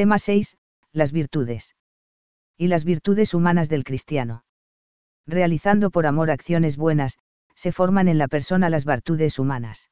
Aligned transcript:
Tema 0.00 0.18
6. 0.18 0.56
Las 0.94 1.12
virtudes. 1.12 1.76
Y 2.56 2.68
las 2.68 2.86
virtudes 2.86 3.34
humanas 3.34 3.68
del 3.68 3.84
cristiano. 3.84 4.44
Realizando 5.26 5.90
por 5.90 6.06
amor 6.06 6.30
acciones 6.30 6.78
buenas, 6.78 7.18
se 7.54 7.70
forman 7.70 8.08
en 8.08 8.16
la 8.16 8.26
persona 8.26 8.70
las 8.70 8.86
virtudes 8.86 9.38
humanas. 9.38 9.90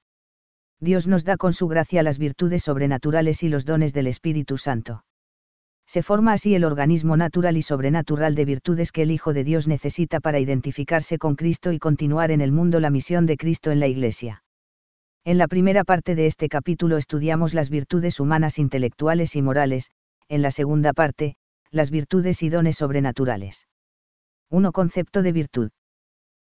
Dios 0.81 1.07
nos 1.07 1.27
da 1.27 1.37
con 1.37 1.53
su 1.53 1.69
gracia 1.69 2.03
las 2.03 2.17
virtudes 2.17 2.63
sobrenaturales 2.63 3.43
y 3.43 3.51
los 3.51 3.67
dones 3.67 3.93
del 3.93 4.07
Espíritu 4.07 4.57
Santo. 4.57 5.05
Se 5.87 6.03
forma 6.03 6.33
así 6.33 6.55
el 6.55 6.65
organismo 6.65 7.19
natural 7.19 7.59
y 7.59 7.63
sobrenatural 7.63 8.35
de 8.35 8.47
virtudes 8.47 8.93
que 8.93 9.03
el 9.03 9.11
Hijo 9.11 9.35
de 9.35 9.45
Dios 9.45 9.69
necesita 9.69 10.21
para 10.21 10.41
identificarse 10.41 11.19
con 11.19 11.37
Cristo 11.37 11.71
y 11.71 11.79
continuar 11.79 12.31
en 12.31 12.41
el 12.41 12.51
mundo 12.51 12.81
la 12.81 12.89
misión 12.89 13.27
de 13.27 13.37
Cristo 13.37 13.73
en 13.73 13.81
la 13.81 13.89
Iglesia. 13.89 14.43
En 15.27 15.37
la 15.37 15.49
primera 15.49 15.85
parte 15.85 16.15
de 16.15 16.25
este 16.25 16.49
capítulo 16.49 16.97
estudiamos 16.97 17.53
las 17.53 17.69
virtudes 17.69 18.21
humanas 18.21 18.59
intelectuales 18.59 19.37
y 19.37 19.43
morales, 19.43 19.91
en 20.29 20.43
la 20.43 20.51
segunda 20.51 20.93
parte, 20.93 21.37
las 21.71 21.91
virtudes 21.91 22.43
y 22.43 22.49
dones 22.49 22.77
sobrenaturales. 22.77 23.67
1. 24.51 24.73
Concepto 24.73 25.23
de 25.23 25.33
virtud. 25.33 25.71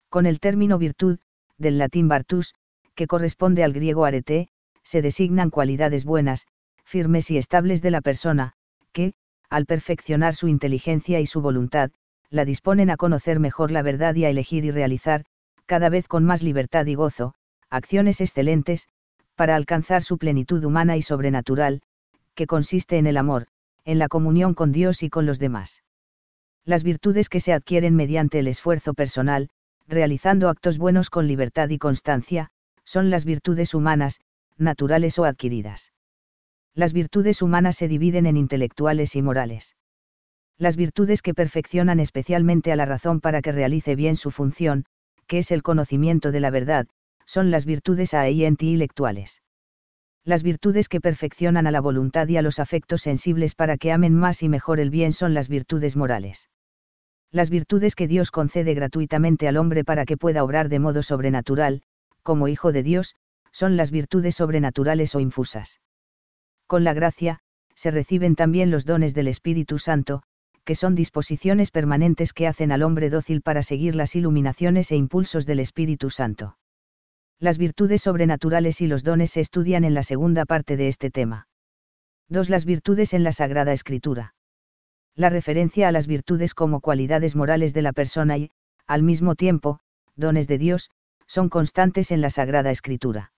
Con 0.08 0.26
el 0.26 0.40
término 0.40 0.78
virtud, 0.78 1.18
del 1.58 1.78
latín 1.78 2.08
vartus, 2.08 2.54
que 2.94 3.06
corresponde 3.06 3.64
al 3.64 3.72
griego 3.72 4.04
arete, 4.04 4.48
se 4.82 5.02
designan 5.02 5.50
cualidades 5.50 6.04
buenas, 6.04 6.46
firmes 6.84 7.30
y 7.30 7.36
estables 7.36 7.82
de 7.82 7.90
la 7.90 8.00
persona, 8.00 8.54
que, 8.92 9.14
al 9.50 9.66
perfeccionar 9.66 10.34
su 10.34 10.48
inteligencia 10.48 11.20
y 11.20 11.26
su 11.26 11.40
voluntad, 11.40 11.90
la 12.30 12.44
disponen 12.44 12.90
a 12.90 12.96
conocer 12.96 13.40
mejor 13.40 13.70
la 13.70 13.82
verdad 13.82 14.14
y 14.14 14.24
a 14.24 14.30
elegir 14.30 14.64
y 14.64 14.70
realizar, 14.70 15.24
cada 15.66 15.88
vez 15.88 16.08
con 16.08 16.24
más 16.24 16.42
libertad 16.42 16.86
y 16.86 16.94
gozo, 16.94 17.34
acciones 17.70 18.20
excelentes, 18.20 18.88
para 19.34 19.54
alcanzar 19.56 20.02
su 20.02 20.18
plenitud 20.18 20.64
humana 20.64 20.96
y 20.96 21.02
sobrenatural, 21.02 21.82
que 22.34 22.46
consiste 22.46 22.98
en 22.98 23.06
el 23.06 23.16
amor, 23.16 23.46
en 23.88 23.98
la 23.98 24.08
comunión 24.08 24.52
con 24.52 24.70
Dios 24.70 25.02
y 25.02 25.08
con 25.08 25.24
los 25.24 25.38
demás. 25.38 25.82
Las 26.66 26.82
virtudes 26.82 27.30
que 27.30 27.40
se 27.40 27.54
adquieren 27.54 27.96
mediante 27.96 28.38
el 28.38 28.46
esfuerzo 28.46 28.92
personal, 28.92 29.48
realizando 29.86 30.50
actos 30.50 30.76
buenos 30.76 31.08
con 31.08 31.26
libertad 31.26 31.70
y 31.70 31.78
constancia, 31.78 32.50
son 32.84 33.08
las 33.08 33.24
virtudes 33.24 33.72
humanas, 33.72 34.20
naturales 34.58 35.18
o 35.18 35.24
adquiridas. 35.24 35.94
Las 36.74 36.92
virtudes 36.92 37.40
humanas 37.40 37.76
se 37.76 37.88
dividen 37.88 38.26
en 38.26 38.36
intelectuales 38.36 39.16
y 39.16 39.22
morales. 39.22 39.74
Las 40.58 40.76
virtudes 40.76 41.22
que 41.22 41.32
perfeccionan 41.32 41.98
especialmente 41.98 42.72
a 42.72 42.76
la 42.76 42.84
razón 42.84 43.22
para 43.22 43.40
que 43.40 43.52
realice 43.52 43.96
bien 43.96 44.16
su 44.16 44.30
función, 44.30 44.84
que 45.26 45.38
es 45.38 45.50
el 45.50 45.62
conocimiento 45.62 46.30
de 46.30 46.40
la 46.40 46.50
verdad, 46.50 46.86
son 47.24 47.50
las 47.50 47.64
virtudes 47.64 48.12
y 48.12 48.44
intelectuales. 48.44 49.40
Las 50.28 50.42
virtudes 50.42 50.90
que 50.90 51.00
perfeccionan 51.00 51.66
a 51.66 51.70
la 51.70 51.80
voluntad 51.80 52.28
y 52.28 52.36
a 52.36 52.42
los 52.42 52.58
afectos 52.58 53.00
sensibles 53.00 53.54
para 53.54 53.78
que 53.78 53.92
amen 53.92 54.14
más 54.14 54.42
y 54.42 54.50
mejor 54.50 54.78
el 54.78 54.90
bien 54.90 55.14
son 55.14 55.32
las 55.32 55.48
virtudes 55.48 55.96
morales. 55.96 56.50
Las 57.32 57.48
virtudes 57.48 57.94
que 57.94 58.06
Dios 58.06 58.30
concede 58.30 58.74
gratuitamente 58.74 59.48
al 59.48 59.56
hombre 59.56 59.84
para 59.84 60.04
que 60.04 60.18
pueda 60.18 60.44
obrar 60.44 60.68
de 60.68 60.80
modo 60.80 61.02
sobrenatural, 61.02 61.80
como 62.22 62.46
hijo 62.46 62.72
de 62.72 62.82
Dios, 62.82 63.14
son 63.52 63.78
las 63.78 63.90
virtudes 63.90 64.34
sobrenaturales 64.34 65.14
o 65.14 65.20
infusas. 65.20 65.80
Con 66.66 66.84
la 66.84 66.92
gracia, 66.92 67.38
se 67.74 67.90
reciben 67.90 68.36
también 68.36 68.70
los 68.70 68.84
dones 68.84 69.14
del 69.14 69.28
Espíritu 69.28 69.78
Santo, 69.78 70.24
que 70.66 70.74
son 70.74 70.94
disposiciones 70.94 71.70
permanentes 71.70 72.34
que 72.34 72.46
hacen 72.46 72.70
al 72.70 72.82
hombre 72.82 73.08
dócil 73.08 73.40
para 73.40 73.62
seguir 73.62 73.96
las 73.96 74.14
iluminaciones 74.14 74.92
e 74.92 74.96
impulsos 74.96 75.46
del 75.46 75.60
Espíritu 75.60 76.10
Santo. 76.10 76.57
Las 77.40 77.56
virtudes 77.56 78.02
sobrenaturales 78.02 78.80
y 78.80 78.88
los 78.88 79.04
dones 79.04 79.30
se 79.30 79.40
estudian 79.40 79.84
en 79.84 79.94
la 79.94 80.02
segunda 80.02 80.44
parte 80.44 80.76
de 80.76 80.88
este 80.88 81.08
tema. 81.08 81.46
2. 82.30 82.50
Las 82.50 82.64
virtudes 82.64 83.14
en 83.14 83.22
la 83.22 83.30
Sagrada 83.30 83.72
Escritura. 83.72 84.34
La 85.14 85.30
referencia 85.30 85.86
a 85.86 85.92
las 85.92 86.08
virtudes 86.08 86.52
como 86.52 86.80
cualidades 86.80 87.36
morales 87.36 87.74
de 87.74 87.82
la 87.82 87.92
persona 87.92 88.38
y, 88.38 88.50
al 88.88 89.04
mismo 89.04 89.36
tiempo, 89.36 89.78
dones 90.16 90.48
de 90.48 90.58
Dios, 90.58 90.90
son 91.28 91.48
constantes 91.48 92.10
en 92.10 92.22
la 92.22 92.30
Sagrada 92.30 92.72
Escritura. 92.72 93.32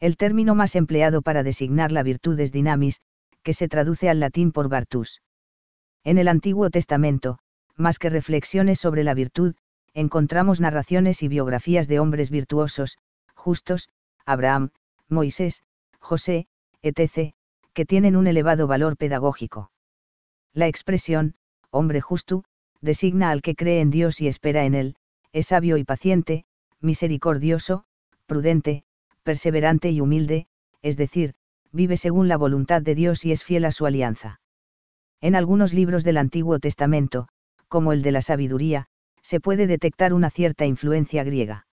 El 0.00 0.18
término 0.18 0.54
más 0.54 0.76
empleado 0.76 1.22
para 1.22 1.42
designar 1.42 1.92
la 1.92 2.02
virtud 2.02 2.38
es 2.40 2.52
dinamis, 2.52 3.00
que 3.42 3.54
se 3.54 3.68
traduce 3.68 4.10
al 4.10 4.20
latín 4.20 4.52
por 4.52 4.68
virtus. 4.68 5.22
En 6.02 6.18
el 6.18 6.28
Antiguo 6.28 6.68
Testamento, 6.68 7.38
más 7.74 7.98
que 7.98 8.10
reflexiones 8.10 8.78
sobre 8.78 9.02
la 9.02 9.14
virtud, 9.14 9.54
encontramos 9.94 10.60
narraciones 10.60 11.22
y 11.22 11.28
biografías 11.28 11.88
de 11.88 12.00
hombres 12.00 12.30
virtuosos, 12.30 12.98
justos, 13.44 13.90
Abraham, 14.24 14.70
Moisés, 15.06 15.62
José, 16.00 16.46
etc., 16.80 17.34
que 17.74 17.84
tienen 17.84 18.16
un 18.16 18.26
elevado 18.26 18.66
valor 18.66 18.96
pedagógico. 18.96 19.70
La 20.54 20.66
expresión, 20.66 21.34
hombre 21.70 22.00
justo, 22.00 22.44
designa 22.80 23.30
al 23.30 23.42
que 23.42 23.54
cree 23.54 23.82
en 23.82 23.90
Dios 23.90 24.22
y 24.22 24.28
espera 24.28 24.64
en 24.64 24.74
Él, 24.74 24.96
es 25.32 25.48
sabio 25.48 25.76
y 25.76 25.84
paciente, 25.84 26.46
misericordioso, 26.80 27.84
prudente, 28.24 28.84
perseverante 29.24 29.90
y 29.90 30.00
humilde, 30.00 30.46
es 30.80 30.96
decir, 30.96 31.34
vive 31.70 31.98
según 31.98 32.28
la 32.28 32.38
voluntad 32.38 32.80
de 32.80 32.94
Dios 32.94 33.26
y 33.26 33.32
es 33.32 33.44
fiel 33.44 33.66
a 33.66 33.72
su 33.72 33.84
alianza. 33.84 34.40
En 35.20 35.34
algunos 35.34 35.74
libros 35.74 36.02
del 36.02 36.16
Antiguo 36.16 36.60
Testamento, 36.60 37.28
como 37.68 37.92
el 37.92 38.00
de 38.00 38.12
la 38.12 38.22
sabiduría, 38.22 38.86
se 39.20 39.38
puede 39.38 39.66
detectar 39.66 40.14
una 40.14 40.30
cierta 40.30 40.64
influencia 40.64 41.24
griega. 41.24 41.66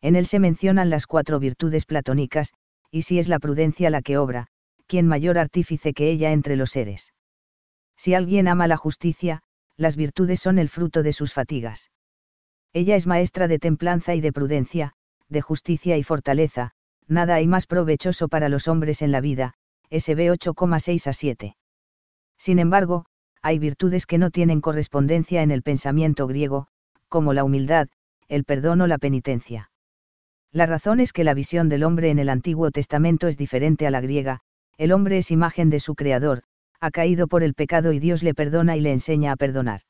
En 0.00 0.16
él 0.16 0.26
se 0.26 0.38
mencionan 0.38 0.90
las 0.90 1.06
cuatro 1.06 1.38
virtudes 1.38 1.84
platónicas, 1.86 2.52
y 2.90 3.02
si 3.02 3.18
es 3.18 3.28
la 3.28 3.38
prudencia 3.38 3.90
la 3.90 4.02
que 4.02 4.16
obra, 4.16 4.46
¿quién 4.86 5.06
mayor 5.06 5.38
artífice 5.38 5.92
que 5.92 6.10
ella 6.10 6.32
entre 6.32 6.56
los 6.56 6.70
seres? 6.70 7.12
Si 7.96 8.14
alguien 8.14 8.48
ama 8.48 8.68
la 8.68 8.76
justicia, 8.76 9.42
las 9.76 9.96
virtudes 9.96 10.40
son 10.40 10.58
el 10.58 10.68
fruto 10.68 11.02
de 11.02 11.12
sus 11.12 11.32
fatigas. 11.32 11.90
Ella 12.72 12.96
es 12.96 13.06
maestra 13.06 13.48
de 13.48 13.58
templanza 13.58 14.14
y 14.14 14.20
de 14.20 14.32
prudencia, 14.32 14.92
de 15.28 15.40
justicia 15.40 15.96
y 15.96 16.02
fortaleza, 16.02 16.72
nada 17.06 17.34
hay 17.34 17.46
más 17.46 17.66
provechoso 17.66 18.28
para 18.28 18.48
los 18.48 18.68
hombres 18.68 19.02
en 19.02 19.12
la 19.12 19.20
vida, 19.20 19.54
SB 19.90 20.30
8,6 20.30 21.06
a 21.06 21.12
7. 21.12 21.56
Sin 22.38 22.58
embargo, 22.58 23.06
hay 23.42 23.58
virtudes 23.58 24.06
que 24.06 24.18
no 24.18 24.30
tienen 24.30 24.60
correspondencia 24.60 25.42
en 25.42 25.50
el 25.50 25.62
pensamiento 25.62 26.26
griego, 26.26 26.68
como 27.08 27.32
la 27.32 27.44
humildad, 27.44 27.88
el 28.28 28.44
perdón 28.44 28.80
o 28.82 28.86
la 28.86 28.98
penitencia. 28.98 29.70
La 30.52 30.66
razón 30.66 31.00
es 31.00 31.12
que 31.12 31.24
la 31.24 31.34
visión 31.34 31.68
del 31.68 31.84
hombre 31.84 32.10
en 32.10 32.18
el 32.18 32.28
Antiguo 32.28 32.70
Testamento 32.70 33.28
es 33.28 33.36
diferente 33.36 33.86
a 33.86 33.90
la 33.90 34.00
griega, 34.00 34.40
el 34.78 34.92
hombre 34.92 35.18
es 35.18 35.30
imagen 35.30 35.70
de 35.70 35.80
su 35.80 35.94
Creador, 35.94 36.42
ha 36.80 36.90
caído 36.90 37.26
por 37.26 37.42
el 37.42 37.54
pecado 37.54 37.92
y 37.92 37.98
Dios 37.98 38.22
le 38.22 38.34
perdona 38.34 38.76
y 38.76 38.80
le 38.80 38.92
enseña 38.92 39.32
a 39.32 39.36
perdonar. 39.36 39.82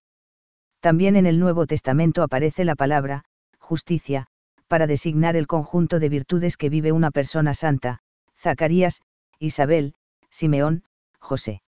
También 0.81 1.17
en 1.17 1.27
el 1.27 1.39
Nuevo 1.39 1.67
Testamento 1.67 2.23
aparece 2.23 2.65
la 2.65 2.75
palabra, 2.75 3.25
justicia, 3.59 4.27
para 4.67 4.87
designar 4.87 5.37
el 5.37 5.47
conjunto 5.47 5.99
de 5.99 6.09
virtudes 6.09 6.57
que 6.57 6.69
vive 6.69 6.93
una 6.93 7.11
persona 7.11 7.55
santa, 7.55 8.01
Zacarías, 8.37 9.03
Isabel, 9.39 9.95
Simeón, 10.31 10.85
José. 11.19 11.63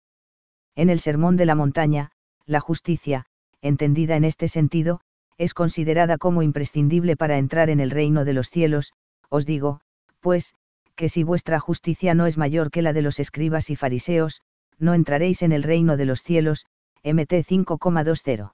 En 0.74 0.90
el 0.90 1.00
Sermón 1.00 1.36
de 1.36 1.46
la 1.46 1.54
Montaña, 1.54 2.12
la 2.46 2.60
justicia, 2.60 3.26
entendida 3.60 4.16
en 4.16 4.24
este 4.24 4.48
sentido, 4.48 5.00
es 5.40 5.54
considerada 5.54 6.18
como 6.18 6.42
imprescindible 6.42 7.16
para 7.16 7.38
entrar 7.38 7.70
en 7.70 7.80
el 7.80 7.90
reino 7.90 8.26
de 8.26 8.34
los 8.34 8.50
cielos, 8.50 8.92
os 9.30 9.46
digo, 9.46 9.80
pues, 10.20 10.54
que 10.96 11.08
si 11.08 11.22
vuestra 11.24 11.58
justicia 11.58 12.12
no 12.12 12.26
es 12.26 12.36
mayor 12.36 12.70
que 12.70 12.82
la 12.82 12.92
de 12.92 13.00
los 13.00 13.18
escribas 13.18 13.70
y 13.70 13.76
fariseos, 13.76 14.42
no 14.78 14.92
entraréis 14.92 15.40
en 15.40 15.52
el 15.52 15.62
reino 15.62 15.96
de 15.96 16.04
los 16.04 16.22
cielos, 16.22 16.66
MT 17.02 17.32
5,20. 17.42 18.52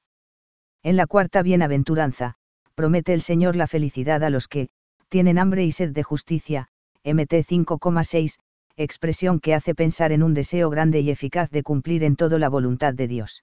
En 0.84 0.96
la 0.96 1.08
cuarta 1.08 1.42
bienaventuranza, 1.42 2.36
promete 2.76 3.14
el 3.14 3.20
Señor 3.20 3.56
la 3.56 3.66
felicidad 3.66 4.22
a 4.22 4.30
los 4.30 4.46
que, 4.46 4.68
tienen 5.08 5.40
hambre 5.40 5.64
y 5.64 5.72
sed 5.72 5.90
de 5.90 6.04
justicia, 6.04 6.68
MT 7.02 7.42
5,6, 7.42 8.38
expresión 8.76 9.40
que 9.40 9.54
hace 9.54 9.74
pensar 9.74 10.12
en 10.12 10.22
un 10.22 10.34
deseo 10.34 10.70
grande 10.70 11.00
y 11.00 11.10
eficaz 11.10 11.50
de 11.50 11.64
cumplir 11.64 12.04
en 12.04 12.14
todo 12.14 12.38
la 12.38 12.48
voluntad 12.48 12.94
de 12.94 13.08
Dios. 13.08 13.42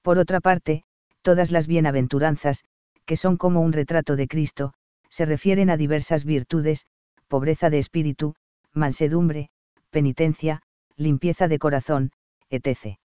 Por 0.00 0.16
otra 0.16 0.40
parte, 0.40 0.84
todas 1.26 1.50
las 1.50 1.66
bienaventuranzas, 1.66 2.62
que 3.04 3.16
son 3.16 3.36
como 3.36 3.60
un 3.60 3.72
retrato 3.72 4.14
de 4.14 4.28
Cristo, 4.28 4.74
se 5.10 5.26
refieren 5.26 5.70
a 5.70 5.76
diversas 5.76 6.24
virtudes, 6.24 6.86
pobreza 7.26 7.68
de 7.68 7.80
espíritu, 7.80 8.36
mansedumbre, 8.72 9.50
penitencia, 9.90 10.62
limpieza 10.96 11.48
de 11.48 11.58
corazón, 11.58 12.12
etc. 12.48 13.00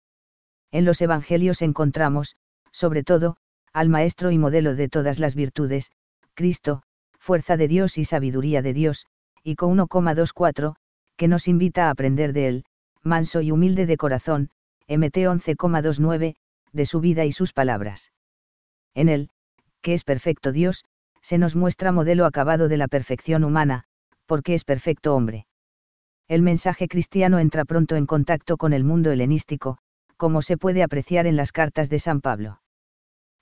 En 0.71 0.83
los 0.83 0.99
Evangelios 0.99 1.61
encontramos, 1.61 2.37
sobre 2.71 3.03
todo, 3.03 3.37
al 3.71 3.87
Maestro 3.87 4.31
y 4.31 4.39
modelo 4.39 4.73
de 4.73 4.89
todas 4.89 5.19
las 5.19 5.35
virtudes, 5.35 5.91
Cristo, 6.33 6.81
fuerza 7.19 7.55
de 7.55 7.67
Dios 7.67 7.99
y 7.99 8.05
sabiduría 8.05 8.63
de 8.63 8.73
Dios, 8.73 9.05
y 9.43 9.53
con 9.57 9.77
1,24, 9.77 10.73
que 11.17 11.27
nos 11.27 11.47
invita 11.47 11.85
a 11.85 11.91
aprender 11.91 12.33
de 12.33 12.47
él, 12.47 12.65
manso 13.03 13.41
y 13.41 13.51
humilde 13.51 13.85
de 13.85 13.97
corazón, 13.97 14.49
MT 14.87 15.17
11,29, 15.17 16.35
de 16.73 16.85
su 16.85 16.99
vida 16.99 17.25
y 17.25 17.31
sus 17.31 17.53
palabras. 17.53 18.11
En 18.93 19.09
él, 19.09 19.29
que 19.81 19.93
es 19.93 20.03
perfecto 20.03 20.51
Dios, 20.51 20.85
se 21.21 21.37
nos 21.37 21.55
muestra 21.55 21.91
modelo 21.91 22.25
acabado 22.25 22.67
de 22.67 22.77
la 22.77 22.87
perfección 22.87 23.43
humana, 23.43 23.83
porque 24.25 24.53
es 24.53 24.63
perfecto 24.63 25.15
hombre. 25.15 25.47
El 26.27 26.41
mensaje 26.41 26.87
cristiano 26.87 27.39
entra 27.39 27.65
pronto 27.65 27.95
en 27.95 28.05
contacto 28.05 28.57
con 28.57 28.73
el 28.73 28.83
mundo 28.83 29.11
helenístico, 29.11 29.77
como 30.17 30.41
se 30.41 30.57
puede 30.57 30.83
apreciar 30.83 31.27
en 31.27 31.35
las 31.35 31.51
cartas 31.51 31.89
de 31.89 31.99
San 31.99 32.21
Pablo. 32.21 32.61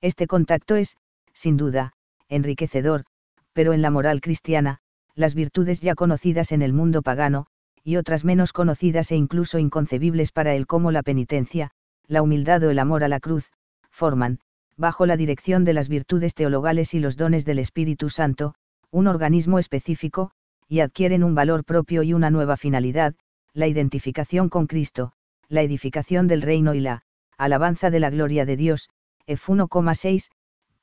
Este 0.02 0.28
contacto 0.28 0.76
es, 0.76 0.98
sin 1.34 1.58
duda, 1.58 1.94
enriquecedor, 2.30 3.06
pero 3.54 3.74
en 3.74 3.82
la 3.82 3.90
moral 3.90 4.22
cristiana, 4.22 4.80
las 5.16 5.34
virtudes 5.34 5.82
ya 5.82 5.96
conocidas 5.96 6.52
en 6.52 6.62
el 6.62 6.74
mundo 6.74 7.02
pagano, 7.02 7.48
y 7.84 7.96
otras 7.96 8.26
menos 8.26 8.52
conocidas 8.52 9.12
e 9.12 9.16
incluso 9.16 9.60
inconcebibles 9.60 10.32
para 10.32 10.56
él 10.56 10.68
como 10.68 10.92
la 10.92 11.04
penitencia, 11.04 11.72
la 12.08 12.22
humildad 12.22 12.64
o 12.64 12.70
el 12.70 12.80
amor 12.80 13.04
a 13.04 13.08
la 13.08 13.20
cruz, 13.20 13.52
forman, 13.90 14.40
bajo 14.78 15.06
la 15.06 15.18
dirección 15.18 15.64
de 15.64 15.74
las 15.74 15.88
virtudes 15.88 16.34
teologales 16.34 16.94
y 16.94 17.00
los 17.00 17.18
dones 17.18 17.46
del 17.46 17.60
Espíritu 17.60 18.10
Santo, 18.10 18.56
un 18.92 19.08
organismo 19.08 19.60
específico, 19.60 20.32
y 20.68 20.80
adquieren 20.80 21.24
un 21.24 21.36
valor 21.36 21.64
propio 21.64 22.04
y 22.04 22.14
una 22.14 22.30
nueva 22.30 22.58
finalidad, 22.58 23.16
la 23.54 23.68
identificación 23.68 24.50
con 24.50 24.68
Cristo, 24.68 25.14
la 25.48 25.62
edificación 25.62 26.28
del 26.28 26.42
reino 26.42 26.74
y 26.74 26.80
la 26.80 27.04
alabanza 27.38 27.90
de 27.90 28.00
la 28.00 28.10
gloria 28.10 28.46
de 28.46 28.58
Dios, 28.58 28.90
F 29.28 29.52
1,6, 29.52 30.30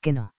que 0.00 0.12
no 0.12 0.34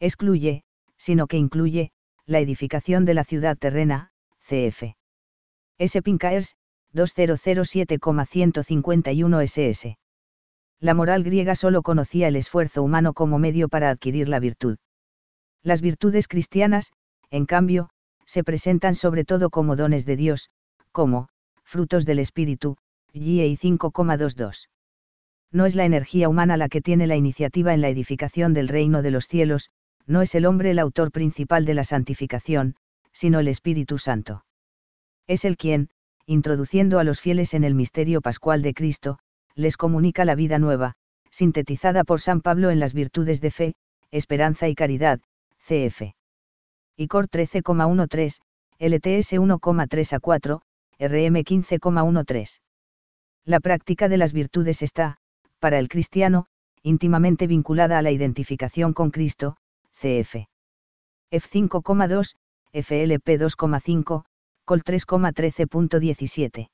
excluye, 0.00 0.62
sino 0.96 1.26
que 1.26 1.36
incluye, 1.36 1.92
la 2.26 2.40
edificación 2.40 3.04
de 3.04 3.14
la 3.14 3.24
ciudad 3.24 3.56
terrena, 3.56 4.10
cf. 4.40 4.96
S. 5.78 6.02
2007,151 6.96 9.46
ss. 9.46 9.96
La 10.80 10.94
moral 10.94 11.22
griega 11.22 11.54
solo 11.54 11.82
conocía 11.82 12.28
el 12.28 12.36
esfuerzo 12.36 12.82
humano 12.82 13.12
como 13.12 13.38
medio 13.38 13.68
para 13.68 13.90
adquirir 13.90 14.28
la 14.28 14.40
virtud. 14.40 14.78
Las 15.62 15.80
virtudes 15.80 16.26
cristianas, 16.26 16.92
en 17.30 17.46
cambio, 17.46 17.90
se 18.24 18.42
presentan 18.42 18.94
sobre 18.94 19.24
todo 19.24 19.50
como 19.50 19.76
dones 19.76 20.06
de 20.06 20.16
Dios, 20.16 20.50
como, 20.90 21.28
frutos 21.64 22.06
del 22.06 22.18
Espíritu, 22.18 22.76
GI 23.12 23.56
5,22. 23.56 24.68
No 25.52 25.66
es 25.66 25.74
la 25.74 25.84
energía 25.84 26.28
humana 26.28 26.56
la 26.56 26.68
que 26.68 26.80
tiene 26.80 27.06
la 27.06 27.16
iniciativa 27.16 27.74
en 27.74 27.80
la 27.80 27.88
edificación 27.88 28.54
del 28.54 28.68
reino 28.68 29.02
de 29.02 29.10
los 29.10 29.26
cielos, 29.26 29.70
no 30.06 30.22
es 30.22 30.34
el 30.34 30.46
hombre 30.46 30.70
el 30.70 30.78
autor 30.78 31.12
principal 31.12 31.64
de 31.64 31.74
la 31.74 31.84
santificación, 31.84 32.76
sino 33.12 33.40
el 33.40 33.48
Espíritu 33.48 33.98
Santo. 33.98 34.44
Es 35.26 35.44
el 35.44 35.56
quien, 35.56 35.88
introduciendo 36.26 36.98
a 36.98 37.04
los 37.04 37.20
fieles 37.20 37.54
en 37.54 37.64
el 37.64 37.74
misterio 37.74 38.20
pascual 38.20 38.62
de 38.62 38.74
Cristo, 38.74 39.18
les 39.54 39.76
comunica 39.76 40.24
la 40.24 40.34
vida 40.34 40.58
nueva, 40.58 40.94
sintetizada 41.30 42.04
por 42.04 42.20
San 42.20 42.40
Pablo 42.40 42.70
en 42.70 42.80
las 42.80 42.94
virtudes 42.94 43.40
de 43.40 43.50
fe, 43.50 43.74
esperanza 44.10 44.68
y 44.68 44.74
caridad, 44.74 45.20
cf. 45.58 46.14
ICOR 46.96 47.28
13,13, 47.28 48.40
LTS 48.78 49.32
1,3 49.34 50.12
a 50.12 50.20
4, 50.20 50.62
RM 50.98 51.36
15,13. 51.44 52.60
La 53.44 53.60
práctica 53.60 54.08
de 54.08 54.16
las 54.16 54.32
virtudes 54.32 54.82
está, 54.82 55.18
para 55.60 55.78
el 55.78 55.88
cristiano, 55.88 56.46
íntimamente 56.82 57.46
vinculada 57.46 57.98
a 57.98 58.02
la 58.02 58.10
identificación 58.10 58.92
con 58.92 59.10
Cristo, 59.10 59.56
cf. 59.92 60.48
F5,2, 61.30 62.34
FLP 62.72 63.38
2,5, 63.38 64.24
Col 64.66 64.82
3,13.17. 64.82 66.70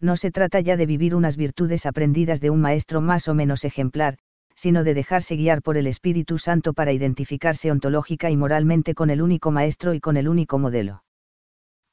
No 0.00 0.16
se 0.16 0.32
trata 0.32 0.58
ya 0.58 0.76
de 0.76 0.84
vivir 0.84 1.14
unas 1.14 1.36
virtudes 1.36 1.86
aprendidas 1.86 2.40
de 2.40 2.50
un 2.50 2.60
maestro 2.60 3.00
más 3.00 3.28
o 3.28 3.34
menos 3.34 3.64
ejemplar, 3.64 4.18
sino 4.56 4.82
de 4.82 4.94
dejarse 4.94 5.36
guiar 5.36 5.62
por 5.62 5.76
el 5.76 5.86
Espíritu 5.86 6.38
Santo 6.38 6.72
para 6.74 6.92
identificarse 6.92 7.70
ontológica 7.70 8.30
y 8.30 8.36
moralmente 8.36 8.96
con 8.96 9.10
el 9.10 9.22
único 9.22 9.52
maestro 9.52 9.94
y 9.94 10.00
con 10.00 10.16
el 10.16 10.28
único 10.28 10.58
modelo. 10.58 11.04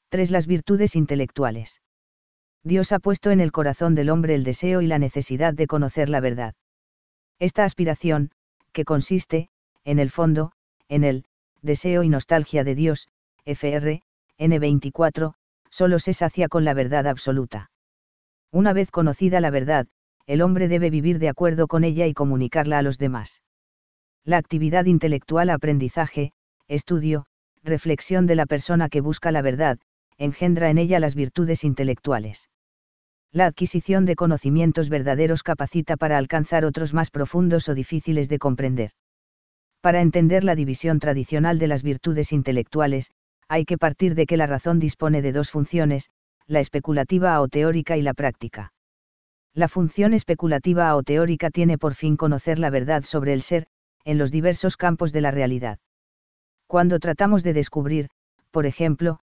3. 0.08 0.32
Las 0.32 0.48
virtudes 0.48 0.96
intelectuales. 0.96 1.80
Dios 2.64 2.90
ha 2.90 2.98
puesto 2.98 3.30
en 3.30 3.40
el 3.40 3.52
corazón 3.52 3.94
del 3.94 4.10
hombre 4.10 4.34
el 4.34 4.42
deseo 4.42 4.82
y 4.82 4.88
la 4.88 4.98
necesidad 4.98 5.54
de 5.54 5.68
conocer 5.68 6.08
la 6.08 6.18
verdad. 6.18 6.54
Esta 7.38 7.64
aspiración, 7.64 8.32
que 8.72 8.84
consiste, 8.84 9.50
en 9.84 10.00
el 10.00 10.10
fondo, 10.10 10.50
en 10.88 11.04
el 11.04 11.26
deseo 11.60 12.02
y 12.02 12.08
nostalgia 12.08 12.64
de 12.64 12.74
Dios, 12.74 13.06
FR, 13.44 14.02
N24, 14.38 15.34
solo 15.70 15.98
se 15.98 16.12
sacia 16.12 16.48
con 16.48 16.64
la 16.64 16.74
verdad 16.74 17.06
absoluta. 17.06 17.70
Una 18.50 18.72
vez 18.72 18.90
conocida 18.90 19.40
la 19.40 19.50
verdad, 19.50 19.86
el 20.26 20.42
hombre 20.42 20.68
debe 20.68 20.90
vivir 20.90 21.18
de 21.18 21.28
acuerdo 21.28 21.66
con 21.66 21.84
ella 21.84 22.06
y 22.06 22.14
comunicarla 22.14 22.78
a 22.78 22.82
los 22.82 22.98
demás. 22.98 23.42
La 24.24 24.36
actividad 24.36 24.84
intelectual 24.84 25.50
aprendizaje, 25.50 26.32
estudio, 26.68 27.26
reflexión 27.64 28.26
de 28.26 28.36
la 28.36 28.46
persona 28.46 28.88
que 28.88 29.00
busca 29.00 29.32
la 29.32 29.42
verdad, 29.42 29.78
engendra 30.18 30.70
en 30.70 30.78
ella 30.78 31.00
las 31.00 31.14
virtudes 31.14 31.64
intelectuales. 31.64 32.48
La 33.32 33.46
adquisición 33.46 34.04
de 34.04 34.14
conocimientos 34.14 34.90
verdaderos 34.90 35.42
capacita 35.42 35.96
para 35.96 36.18
alcanzar 36.18 36.64
otros 36.64 36.92
más 36.92 37.10
profundos 37.10 37.68
o 37.68 37.74
difíciles 37.74 38.28
de 38.28 38.38
comprender. 38.38 38.90
Para 39.80 40.02
entender 40.02 40.44
la 40.44 40.54
división 40.54 41.00
tradicional 41.00 41.58
de 41.58 41.66
las 41.66 41.82
virtudes 41.82 42.32
intelectuales, 42.32 43.10
hay 43.52 43.66
que 43.66 43.76
partir 43.76 44.14
de 44.14 44.24
que 44.24 44.38
la 44.38 44.46
razón 44.46 44.78
dispone 44.78 45.20
de 45.20 45.30
dos 45.30 45.50
funciones, 45.50 46.08
la 46.46 46.60
especulativa 46.60 47.38
o 47.38 47.48
teórica 47.48 47.98
y 47.98 48.02
la 48.02 48.14
práctica. 48.14 48.72
La 49.52 49.68
función 49.68 50.14
especulativa 50.14 50.96
o 50.96 51.02
teórica 51.02 51.50
tiene 51.50 51.76
por 51.76 51.94
fin 51.94 52.16
conocer 52.16 52.58
la 52.58 52.70
verdad 52.70 53.02
sobre 53.02 53.34
el 53.34 53.42
ser, 53.42 53.66
en 54.06 54.16
los 54.16 54.30
diversos 54.30 54.78
campos 54.78 55.12
de 55.12 55.20
la 55.20 55.32
realidad. 55.32 55.78
Cuando 56.66 56.98
tratamos 56.98 57.42
de 57.42 57.52
descubrir, 57.52 58.08
por 58.50 58.64
ejemplo, 58.64 59.18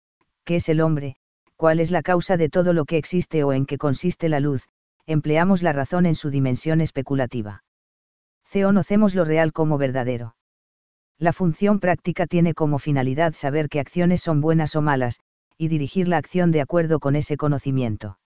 qué 0.44 0.56
es 0.56 0.70
el 0.70 0.82
hombre, 0.82 1.18
cuál 1.56 1.80
es 1.80 1.92
la 1.92 2.02
causa 2.02 2.36
de 2.36 2.50
todo 2.50 2.74
lo 2.74 2.86
que 2.86 2.98
existe 2.98 3.44
o 3.44 3.54
en 3.54 3.68
qué 3.68 3.78
consiste 3.78 4.28
la 4.28 4.40
luz, 4.40 4.68
empleamos 5.06 5.62
la 5.62 5.72
razón 5.72 6.08
en 6.08 6.16
su 6.16 6.32
dimensión 6.32 6.82
especulativa. 6.82 7.64
Conocemos 8.52 9.14
lo 9.14 9.24
real 9.24 9.54
como 9.54 9.78
verdadero. 9.78 10.36
La 11.18 11.32
función 11.32 11.80
práctica 11.80 12.28
tiene 12.28 12.54
como 12.54 12.78
finalidad 12.78 13.34
saber 13.34 13.70
qué 13.70 13.80
acciones 13.80 14.22
son 14.22 14.42
buenas 14.42 14.76
o 14.76 14.82
malas, 14.82 15.20
y 15.58 15.70
dirigir 15.70 16.08
la 16.08 16.18
acción 16.18 16.52
de 16.52 16.62
acuerdo 16.62 17.00
con 17.00 17.16
ese 17.16 17.38
conocimiento. 17.38 18.20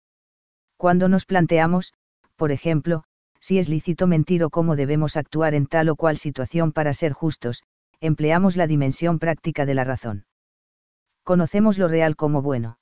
Cuando 0.78 1.10
nos 1.10 1.26
planteamos, 1.26 1.94
por 2.38 2.52
ejemplo, 2.52 3.04
si 3.42 3.60
es 3.60 3.68
lícito 3.68 4.08
mentir 4.08 4.44
o 4.44 4.50
cómo 4.50 4.76
debemos 4.76 5.18
actuar 5.18 5.54
en 5.54 5.68
tal 5.68 5.90
o 5.90 5.96
cual 5.96 6.18
situación 6.18 6.72
para 6.72 6.94
ser 6.94 7.12
justos, 7.12 7.64
empleamos 8.00 8.56
la 8.56 8.68
dimensión 8.68 9.20
práctica 9.20 9.66
de 9.66 9.74
la 9.74 9.84
razón. 9.84 10.26
Conocemos 11.24 11.78
lo 11.78 11.88
real 11.88 12.16
como 12.16 12.42
bueno. 12.42 12.80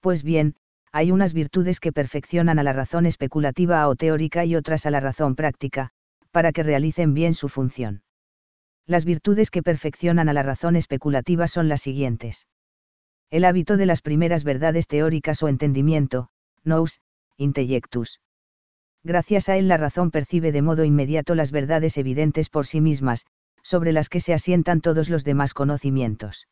Pues 0.00 0.24
bien, 0.24 0.56
hay 0.90 1.12
unas 1.12 1.32
virtudes 1.32 1.78
que 1.78 1.92
perfeccionan 1.92 2.58
a 2.58 2.62
la 2.62 2.72
razón 2.72 3.06
especulativa 3.06 3.86
o 3.86 3.94
teórica 3.94 4.44
y 4.44 4.56
otras 4.56 4.84
a 4.84 4.90
la 4.90 5.00
razón 5.00 5.36
práctica, 5.36 5.90
para 6.32 6.52
que 6.52 6.64
realicen 6.64 7.14
bien 7.14 7.34
su 7.34 7.48
función. 7.48 8.02
Las 8.86 9.04
virtudes 9.04 9.50
que 9.50 9.62
perfeccionan 9.62 10.28
a 10.28 10.32
la 10.32 10.42
razón 10.42 10.76
especulativa 10.76 11.46
son 11.46 11.68
las 11.68 11.82
siguientes. 11.82 12.46
El 13.30 13.44
hábito 13.44 13.76
de 13.76 13.86
las 13.86 14.02
primeras 14.02 14.44
verdades 14.44 14.86
teóricas 14.86 15.42
o 15.42 15.48
entendimiento, 15.48 16.28
nous, 16.64 17.00
intellectus. 17.36 18.20
Gracias 19.04 19.48
a 19.48 19.56
él 19.56 19.68
la 19.68 19.76
razón 19.76 20.10
percibe 20.10 20.52
de 20.52 20.62
modo 20.62 20.84
inmediato 20.84 21.34
las 21.34 21.50
verdades 21.50 21.96
evidentes 21.96 22.48
por 22.50 22.66
sí 22.66 22.80
mismas, 22.80 23.26
sobre 23.62 23.92
las 23.92 24.08
que 24.08 24.20
se 24.20 24.34
asientan 24.34 24.80
todos 24.80 25.08
los 25.08 25.24
demás 25.24 25.54
conocimientos. 25.54 26.48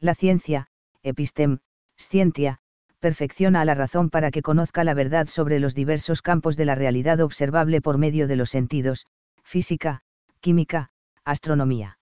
La 0.00 0.14
ciencia, 0.14 0.68
epistem, 1.02 1.58
scientia, 1.96 2.58
perfecciona 2.98 3.60
a 3.60 3.64
la 3.64 3.74
razón 3.74 4.10
para 4.10 4.30
que 4.30 4.42
conozca 4.42 4.84
la 4.84 4.94
verdad 4.94 5.26
sobre 5.26 5.60
los 5.60 5.74
diversos 5.74 6.22
campos 6.22 6.56
de 6.56 6.64
la 6.64 6.74
realidad 6.74 7.20
observable 7.20 7.80
por 7.80 7.98
medio 7.98 8.28
de 8.28 8.36
los 8.36 8.50
sentidos, 8.50 9.06
física, 9.42 10.02
química, 10.40 10.90
astronomía. 11.24 11.98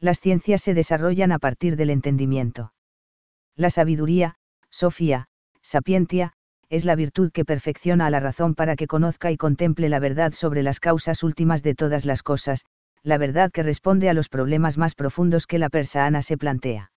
Las 0.00 0.20
ciencias 0.20 0.62
se 0.62 0.74
desarrollan 0.74 1.32
a 1.32 1.38
partir 1.38 1.76
del 1.76 1.90
entendimiento. 1.90 2.72
La 3.56 3.70
sabiduría, 3.70 4.36
sofía, 4.70 5.26
sapientia, 5.62 6.32
es 6.68 6.84
la 6.84 6.96
virtud 6.96 7.30
que 7.32 7.44
perfecciona 7.44 8.06
a 8.06 8.10
la 8.10 8.18
razón 8.18 8.54
para 8.54 8.76
que 8.76 8.86
conozca 8.86 9.30
y 9.30 9.36
contemple 9.36 9.88
la 9.88 9.98
verdad 9.98 10.32
sobre 10.32 10.62
las 10.62 10.80
causas 10.80 11.22
últimas 11.22 11.62
de 11.62 11.74
todas 11.74 12.06
las 12.06 12.22
cosas, 12.22 12.64
la 13.02 13.18
verdad 13.18 13.50
que 13.52 13.62
responde 13.62 14.08
a 14.08 14.14
los 14.14 14.28
problemas 14.28 14.78
más 14.78 14.94
profundos 14.94 15.46
que 15.46 15.58
la 15.58 15.68
persana 15.68 16.22
se 16.22 16.38
plantea. 16.38 16.90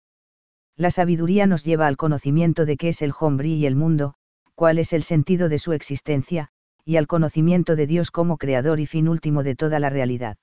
La 0.77 0.91
sabiduría 0.91 1.45
nos 1.45 1.63
lleva 1.63 1.87
al 1.87 1.97
conocimiento 1.97 2.65
de 2.65 2.77
qué 2.77 2.89
es 2.89 3.01
el 3.01 3.13
hombre 3.19 3.49
y 3.49 3.65
el 3.65 3.75
mundo, 3.75 4.13
cuál 4.55 4.79
es 4.79 4.93
el 4.93 5.03
sentido 5.03 5.49
de 5.49 5.59
su 5.59 5.73
existencia, 5.73 6.49
y 6.85 6.97
al 6.97 7.07
conocimiento 7.07 7.75
de 7.75 7.87
Dios 7.87 8.11
como 8.11 8.37
creador 8.37 8.79
y 8.79 8.85
fin 8.85 9.07
último 9.07 9.43
de 9.43 9.55
toda 9.55 9.79
la 9.79 9.89
realidad. 9.89 10.37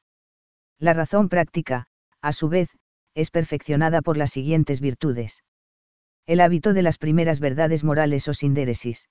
La 0.82 0.94
razón 0.94 1.28
práctica, 1.28 1.86
a 2.22 2.32
su 2.32 2.48
vez, 2.48 2.68
es 3.14 3.30
perfeccionada 3.30 4.02
por 4.02 4.16
las 4.16 4.32
siguientes 4.32 4.80
virtudes. 4.80 5.44
El 6.26 6.40
hábito 6.40 6.72
de 6.72 6.82
las 6.82 6.98
primeras 6.98 7.38
verdades 7.38 7.84
morales 7.84 8.26
o 8.26 8.34
sindéresis. 8.34 9.08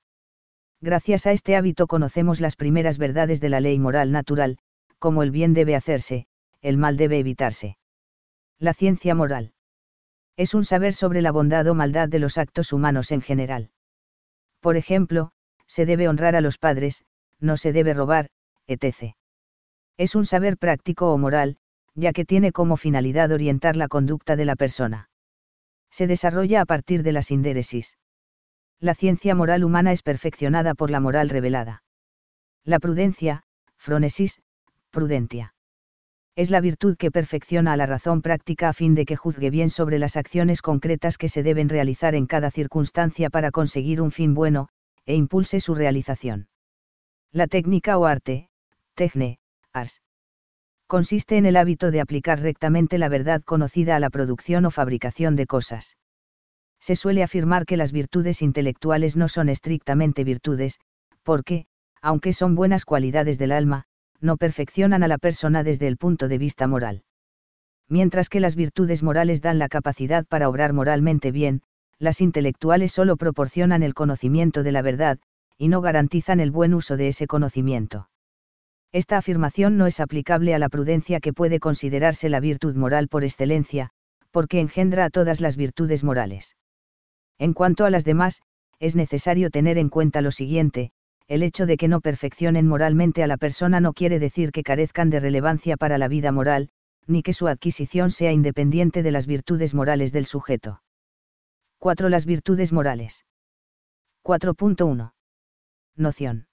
Gracias 0.81 1.27
a 1.27 1.31
este 1.31 1.55
hábito 1.55 1.87
conocemos 1.87 2.41
las 2.41 2.57
primeras 2.57 2.97
verdades 2.97 3.39
de 3.39 3.47
la 3.47 3.61
ley 3.61 3.79
moral 3.79 4.11
natural, 4.11 4.57
como 4.99 5.23
el 5.23 5.31
bien 5.31 5.53
debe 5.53 5.77
hacerse, 5.77 6.25
el 6.61 6.75
mal 6.75 6.97
debe 6.97 7.19
evitarse. 7.19 7.77
La 8.59 8.73
ciencia 8.73 9.15
moral. 9.15 9.53
Es 10.35 10.53
un 10.53 10.65
saber 10.65 10.93
sobre 10.93 11.21
la 11.21 11.31
bondad 11.31 11.65
o 11.67 11.73
maldad 11.73 12.09
de 12.09 12.19
los 12.19 12.37
actos 12.37 12.73
humanos 12.73 13.13
en 13.13 13.21
general. 13.21 13.71
Por 14.59 14.75
ejemplo, 14.75 15.31
se 15.67 15.85
debe 15.85 16.09
honrar 16.09 16.35
a 16.35 16.41
los 16.41 16.57
padres, 16.57 17.05
no 17.39 17.55
se 17.55 17.71
debe 17.71 17.93
robar, 17.93 18.27
etc. 18.67 19.15
Es 19.95 20.15
un 20.15 20.25
saber 20.25 20.57
práctico 20.57 21.13
o 21.13 21.17
moral, 21.17 21.59
ya 21.95 22.13
que 22.13 22.25
tiene 22.25 22.51
como 22.51 22.77
finalidad 22.77 23.31
orientar 23.31 23.75
la 23.75 23.87
conducta 23.87 24.35
de 24.35 24.45
la 24.45 24.55
persona. 24.55 25.09
Se 25.89 26.07
desarrolla 26.07 26.61
a 26.61 26.65
partir 26.65 27.03
de 27.03 27.11
la 27.11 27.21
sindéresis. 27.21 27.97
La 28.79 28.95
ciencia 28.95 29.35
moral 29.35 29.63
humana 29.63 29.91
es 29.91 30.01
perfeccionada 30.01 30.73
por 30.73 30.89
la 30.89 30.99
moral 30.99 31.29
revelada. 31.29 31.83
La 32.63 32.79
prudencia, 32.79 33.43
fronesis, 33.77 34.41
prudentia. 34.89 35.53
Es 36.35 36.49
la 36.49 36.61
virtud 36.61 36.95
que 36.97 37.11
perfecciona 37.11 37.73
a 37.73 37.77
la 37.77 37.85
razón 37.85 38.21
práctica 38.21 38.69
a 38.69 38.73
fin 38.73 38.95
de 38.95 39.05
que 39.05 39.17
juzgue 39.17 39.49
bien 39.49 39.69
sobre 39.69 39.99
las 39.99 40.15
acciones 40.15 40.61
concretas 40.61 41.17
que 41.17 41.27
se 41.29 41.43
deben 41.43 41.67
realizar 41.67 42.15
en 42.15 42.25
cada 42.25 42.51
circunstancia 42.51 43.29
para 43.29 43.51
conseguir 43.51 44.01
un 44.01 44.11
fin 44.11 44.33
bueno, 44.33 44.69
e 45.05 45.15
impulse 45.15 45.59
su 45.59 45.75
realización. 45.75 46.47
La 47.31 47.47
técnica 47.47 47.97
o 47.97 48.05
arte, 48.05 48.49
techne, 48.95 49.39
ars. 49.73 50.01
Consiste 50.91 51.37
en 51.37 51.45
el 51.45 51.55
hábito 51.55 51.89
de 51.89 52.01
aplicar 52.01 52.41
rectamente 52.41 52.97
la 52.97 53.07
verdad 53.07 53.41
conocida 53.45 53.95
a 53.95 53.99
la 54.01 54.09
producción 54.09 54.65
o 54.65 54.71
fabricación 54.71 55.37
de 55.37 55.47
cosas. 55.47 55.95
Se 56.81 56.97
suele 56.97 57.23
afirmar 57.23 57.65
que 57.65 57.77
las 57.77 57.93
virtudes 57.93 58.41
intelectuales 58.41 59.15
no 59.15 59.29
son 59.29 59.47
estrictamente 59.47 60.25
virtudes, 60.25 60.81
porque, 61.23 61.65
aunque 62.01 62.33
son 62.33 62.55
buenas 62.55 62.83
cualidades 62.83 63.37
del 63.37 63.53
alma, 63.53 63.85
no 64.19 64.35
perfeccionan 64.35 65.01
a 65.01 65.07
la 65.07 65.17
persona 65.17 65.63
desde 65.63 65.87
el 65.87 65.95
punto 65.95 66.27
de 66.27 66.37
vista 66.37 66.67
moral. 66.67 67.03
Mientras 67.87 68.27
que 68.27 68.41
las 68.41 68.57
virtudes 68.57 69.01
morales 69.01 69.41
dan 69.41 69.59
la 69.59 69.69
capacidad 69.69 70.25
para 70.25 70.49
obrar 70.49 70.73
moralmente 70.73 71.31
bien, 71.31 71.61
las 71.99 72.19
intelectuales 72.19 72.91
solo 72.91 73.15
proporcionan 73.15 73.81
el 73.81 73.93
conocimiento 73.93 74.61
de 74.61 74.73
la 74.73 74.81
verdad, 74.81 75.19
y 75.57 75.69
no 75.69 75.79
garantizan 75.79 76.41
el 76.41 76.51
buen 76.51 76.73
uso 76.73 76.97
de 76.97 77.07
ese 77.07 77.27
conocimiento. 77.27 78.09
Esta 78.93 79.17
afirmación 79.17 79.77
no 79.77 79.87
es 79.87 79.99
aplicable 79.99 80.53
a 80.53 80.59
la 80.59 80.67
prudencia 80.67 81.19
que 81.21 81.31
puede 81.33 81.59
considerarse 81.59 82.27
la 82.27 82.41
virtud 82.41 82.75
moral 82.75 83.07
por 83.07 83.23
excelencia, 83.23 83.89
porque 84.31 84.59
engendra 84.59 85.05
a 85.05 85.09
todas 85.09 85.39
las 85.39 85.55
virtudes 85.55 86.03
morales. 86.03 86.57
En 87.37 87.53
cuanto 87.53 87.85
a 87.85 87.89
las 87.89 88.03
demás, 88.03 88.41
es 88.79 88.95
necesario 88.95 89.49
tener 89.49 89.77
en 89.77 89.89
cuenta 89.89 90.21
lo 90.21 90.31
siguiente, 90.31 90.91
el 91.27 91.43
hecho 91.43 91.65
de 91.65 91.77
que 91.77 91.87
no 91.87 92.01
perfeccionen 92.01 92.67
moralmente 92.67 93.23
a 93.23 93.27
la 93.27 93.37
persona 93.37 93.79
no 93.79 93.93
quiere 93.93 94.19
decir 94.19 94.51
que 94.51 94.63
carezcan 94.63 95.09
de 95.09 95.21
relevancia 95.21 95.77
para 95.77 95.97
la 95.97 96.09
vida 96.09 96.33
moral, 96.33 96.69
ni 97.07 97.23
que 97.23 97.33
su 97.33 97.47
adquisición 97.47 98.11
sea 98.11 98.33
independiente 98.33 99.03
de 99.03 99.11
las 99.11 99.27
virtudes 99.27 99.73
morales 99.73 100.11
del 100.11 100.25
sujeto. 100.25 100.81
4. 101.79 102.09
Las 102.09 102.25
virtudes 102.25 102.73
morales. 102.73 103.25
4.1. 104.23 105.13
Noción. 105.95 106.50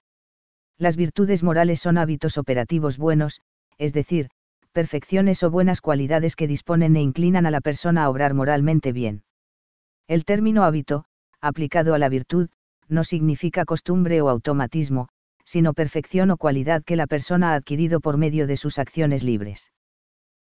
Las 0.79 0.97
virtudes 0.97 1.43
morales 1.43 1.81
son 1.81 1.99
hábitos 1.99 2.39
operativos 2.39 2.99
buenos, 2.99 3.41
es 3.79 3.93
decir, 3.93 4.29
perfecciones 4.73 5.43
o 5.43 5.51
buenas 5.51 5.81
cualidades 5.81 6.37
que 6.37 6.47
disponen 6.47 6.95
e 6.95 7.03
inclinan 7.03 7.47
a 7.47 7.51
la 7.51 7.61
persona 7.61 8.05
a 8.05 8.11
obrar 8.11 8.33
moralmente 8.33 8.93
bien. 8.93 9.25
El 10.07 10.25
término 10.25 10.63
hábito, 10.63 11.05
aplicado 11.41 11.95
a 11.95 11.99
la 11.99 12.09
virtud, 12.09 12.49
no 12.89 13.03
significa 13.03 13.65
costumbre 13.65 14.23
o 14.23 14.29
automatismo, 14.29 15.09
sino 15.45 15.75
perfección 15.75 16.31
o 16.31 16.37
cualidad 16.37 16.85
que 16.85 16.95
la 16.95 17.07
persona 17.07 17.53
ha 17.53 17.55
adquirido 17.57 18.01
por 18.01 18.17
medio 18.17 18.47
de 18.47 18.57
sus 18.57 18.79
acciones 18.79 19.25
libres. 19.25 19.73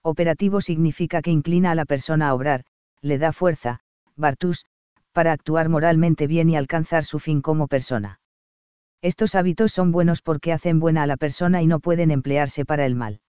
Operativo 0.03 0.59
significa 0.59 1.21
que 1.21 1.31
inclina 1.31 1.71
a 1.71 1.75
la 1.75 1.85
persona 1.85 2.29
a 2.29 2.33
obrar, 2.33 2.65
le 3.01 3.17
da 3.17 3.31
fuerza, 3.31 3.79
Bartus, 4.15 4.65
para 5.13 5.31
actuar 5.31 5.69
moralmente 5.69 6.27
bien 6.27 6.49
y 6.49 6.57
alcanzar 6.57 7.05
su 7.05 7.19
fin 7.19 7.41
como 7.41 7.67
persona. 7.67 8.19
Estos 9.01 9.35
hábitos 9.35 9.71
son 9.71 9.91
buenos 9.91 10.21
porque 10.21 10.51
hacen 10.51 10.79
buena 10.79 11.03
a 11.03 11.07
la 11.07 11.17
persona 11.17 11.61
y 11.61 11.67
no 11.67 11.79
pueden 11.79 12.11
emplearse 12.11 12.65
para 12.65 12.85
el 12.85 12.95
mal. 12.95 13.21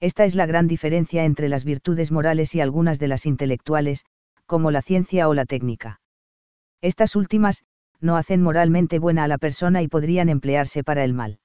Esta 0.00 0.24
es 0.24 0.34
la 0.34 0.46
gran 0.46 0.68
diferencia 0.68 1.24
entre 1.24 1.48
las 1.48 1.64
virtudes 1.64 2.10
morales 2.10 2.54
y 2.54 2.60
algunas 2.60 2.98
de 2.98 3.08
las 3.08 3.24
intelectuales, 3.24 4.04
como 4.46 4.70
la 4.70 4.82
ciencia 4.82 5.28
o 5.28 5.34
la 5.34 5.46
técnica. 5.46 6.00
Estas 6.80 7.16
últimas, 7.16 7.64
no 8.00 8.16
hacen 8.16 8.42
moralmente 8.42 8.98
buena 8.98 9.24
a 9.24 9.28
la 9.28 9.38
persona 9.38 9.80
y 9.80 9.88
podrían 9.88 10.28
emplearse 10.28 10.82
para 10.82 11.04
el 11.04 11.14
mal. 11.14 11.38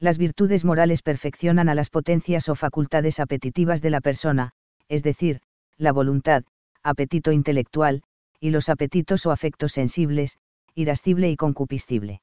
Las 0.00 0.18
virtudes 0.18 0.64
morales 0.64 1.02
perfeccionan 1.02 1.68
a 1.68 1.74
las 1.74 1.88
potencias 1.88 2.48
o 2.48 2.54
facultades 2.54 3.20
apetitivas 3.20 3.80
de 3.80 3.90
la 3.90 4.00
persona, 4.00 4.50
es 4.88 5.02
decir, 5.02 5.40
la 5.76 5.92
voluntad, 5.92 6.44
apetito 6.82 7.32
intelectual, 7.32 8.02
y 8.40 8.50
los 8.50 8.68
apetitos 8.68 9.24
o 9.26 9.30
afectos 9.30 9.72
sensibles, 9.72 10.38
irascible 10.74 11.30
y 11.30 11.36
concupiscible. 11.36 12.20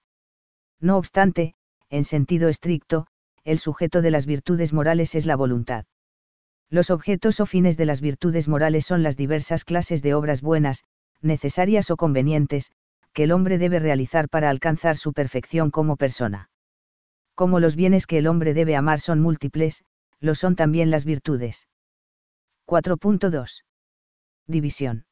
No 0.82 0.98
obstante, 0.98 1.56
en 1.90 2.04
sentido 2.04 2.50
estricto, 2.50 3.08
el 3.44 3.60
sujeto 3.60 4.02
de 4.02 4.12
las 4.12 4.26
virtudes 4.26 4.74
morales 4.74 5.16
es 5.16 5.26
la 5.26 5.36
voluntad. 5.36 5.86
Los 6.70 6.90
objetos 6.90 7.40
o 7.40 7.46
fines 7.46 7.78
de 7.78 7.86
las 7.86 8.02
virtudes 8.02 8.48
morales 8.48 8.86
son 8.86 9.04
las 9.04 9.18
diversas 9.18 9.66
clases 9.66 10.02
de 10.02 10.14
obras 10.14 10.42
buenas, 10.42 10.84
necesarias 11.22 11.92
o 11.92 11.98
convenientes, 11.98 12.72
que 13.14 13.24
el 13.24 13.32
hombre 13.32 13.58
debe 13.58 13.80
realizar 13.80 14.30
para 14.30 14.50
alcanzar 14.50 14.98
su 14.98 15.14
perfección 15.14 15.72
como 15.72 15.96
persona. 15.96 16.50
Como 17.36 17.60
los 17.60 17.76
bienes 17.76 18.08
que 18.08 18.18
el 18.18 18.28
hombre 18.28 18.54
debe 18.54 18.76
amar 18.76 19.00
son 19.00 19.22
múltiples, 19.22 19.84
lo 20.20 20.36
son 20.36 20.56
también 20.56 20.90
las 20.90 21.06
virtudes. 21.06 21.68
4.2. 22.68 23.64
División. 24.48 25.06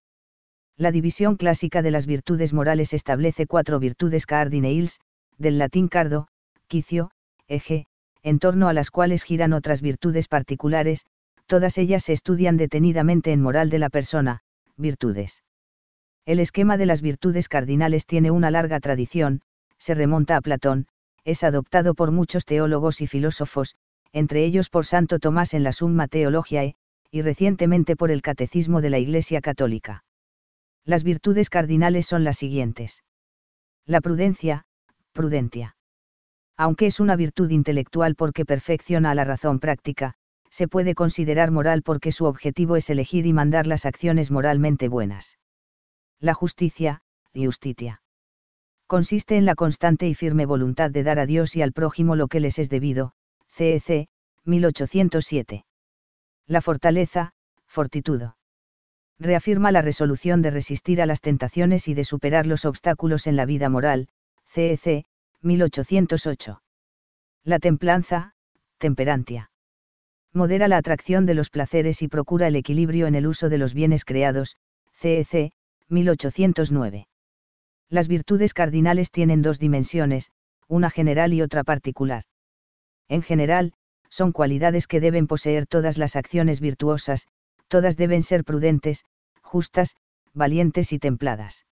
La 0.75 0.91
división 0.91 1.36
clásica 1.36 1.82
de 1.82 1.91
las 1.91 2.08
virtudes 2.08 2.51
morales 2.51 2.93
establece 2.93 3.46
cuatro 3.46 3.79
virtudes 3.79 4.25
cardinales, 4.25 5.00
del 5.38 5.58
latín 5.58 5.88
cardo, 5.88 6.28
quicio, 6.68 7.12
eje, 7.48 7.86
en 8.22 8.40
torno 8.40 8.68
a 8.68 8.74
las 8.74 8.90
cuales 8.92 9.24
giran 9.24 9.54
otras 9.54 9.82
virtudes 9.82 10.28
particulares, 10.28 11.06
todas 11.46 11.78
ellas 11.78 12.04
se 12.04 12.13
estudian 12.13 12.58
detenidamente 12.58 13.32
en 13.32 13.42
moral 13.42 13.70
de 13.70 13.80
la 13.80 13.90
persona, 13.90 14.42
virtudes. 14.78 15.44
El 16.25 16.40
esquema 16.40 16.78
de 16.78 16.86
las 16.86 17.02
virtudes 17.02 17.50
cardinales 17.50 18.06
tiene 18.06 18.32
una 18.32 18.50
larga 18.50 18.80
tradición, 18.80 19.42
se 19.78 19.94
remonta 19.94 20.38
a 20.38 20.42
Platón, 20.42 20.88
es 21.25 21.44
adoptado 21.44 21.94
por 21.96 22.12
muchos 22.12 22.46
teólogos 22.46 23.02
y 23.02 23.08
filósofos, 23.08 23.75
entre 24.13 24.46
ellos 24.46 24.70
por 24.70 24.86
Santo 24.86 25.20
Tomás 25.20 25.54
en 25.54 25.63
la 25.63 25.74
Summa 25.74 26.08
Theologiae, 26.08 26.75
y 27.12 27.22
recientemente 27.22 27.96
por 27.96 28.10
el 28.10 28.22
Catecismo 28.22 28.82
de 28.82 28.90
la 28.90 29.00
Iglesia 29.00 29.42
Católica. 29.42 30.04
Las 30.86 31.04
virtudes 31.04 31.50
cardinales 31.50 32.08
son 32.08 32.24
las 32.24 32.38
siguientes. 32.38 33.04
La 33.86 34.02
prudencia, 34.02 34.66
prudentia. 35.13 35.77
Aunque 36.58 36.88
es 36.88 37.00
una 37.00 37.15
virtud 37.15 37.50
intelectual 37.50 38.15
porque 38.15 38.46
perfecciona 38.46 39.12
a 39.12 39.15
la 39.15 39.24
razón 39.24 39.60
práctica, 39.60 40.15
se 40.50 40.67
puede 40.67 40.93
considerar 40.93 41.50
moral 41.50 41.82
porque 41.82 42.12
su 42.12 42.25
objetivo 42.25 42.75
es 42.75 42.89
elegir 42.89 43.25
y 43.25 43.34
mandar 43.34 43.65
las 43.65 43.86
acciones 43.86 44.29
moralmente 44.29 44.88
buenas. 44.88 45.39
La 46.20 46.34
justicia, 46.34 47.01
justitia. 47.34 48.01
Consiste 48.86 49.38
en 49.38 49.46
la 49.46 49.55
constante 49.55 50.08
y 50.08 50.13
firme 50.13 50.46
voluntad 50.46 50.91
de 50.91 51.03
dar 51.03 51.17
a 51.17 51.25
Dios 51.25 51.55
y 51.55 51.63
al 51.63 51.74
prójimo 51.74 52.15
lo 52.15 52.27
que 52.27 52.39
les 52.39 52.60
es 52.60 52.70
debido, 52.70 53.13
CEC, 53.48 54.08
1807. 54.46 55.65
La 56.46 56.62
fortaleza, 56.62 57.34
fortitudo. 57.65 58.38
Reafirma 59.17 59.72
la 59.72 59.82
resolución 59.82 60.41
de 60.41 60.51
resistir 60.51 61.01
a 61.01 61.05
las 61.05 61.22
tentaciones 61.22 61.88
y 61.88 61.93
de 61.93 62.03
superar 62.03 62.46
los 62.46 62.65
obstáculos 62.65 63.25
en 63.25 63.36
la 63.36 63.46
vida 63.46 63.70
moral, 63.70 64.10
CEC, 64.53 65.05
1808. 65.41 66.62
La 67.43 67.57
templanza, 67.57 68.33
temperantia. 68.77 69.50
Modera 70.31 70.67
la 70.67 70.77
atracción 70.77 71.25
de 71.25 71.33
los 71.33 71.50
placeres 71.50 72.03
y 72.03 72.07
procura 72.07 72.50
el 72.50 72.55
equilibrio 72.55 73.07
en 73.07 73.15
el 73.15 73.25
uso 73.25 73.50
de 73.50 73.57
los 73.57 73.74
bienes 73.74 74.05
creados, 74.05 74.57
CEC, 74.91 75.53
1809. 75.89 77.07
Las 77.89 78.07
virtudes 78.07 78.53
cardinales 78.53 79.10
tienen 79.10 79.41
dos 79.41 79.57
dimensiones, 79.57 80.29
una 80.67 80.91
general 80.91 81.33
y 81.33 81.41
otra 81.41 81.63
particular. 81.63 82.25
En 83.07 83.24
general, 83.24 83.74
son 84.10 84.31
cualidades 84.31 84.86
que 84.86 85.00
deben 85.00 85.25
poseer 85.25 85.65
todas 85.65 85.98
las 85.98 86.15
acciones 86.15 86.62
virtuosas, 86.62 87.25
todas 87.69 87.98
deben 87.98 88.22
ser 88.22 88.43
prudentes, 88.43 89.03
justas, 89.41 89.95
valientes 90.31 90.93
y 90.93 91.00
templadas. 91.00 91.65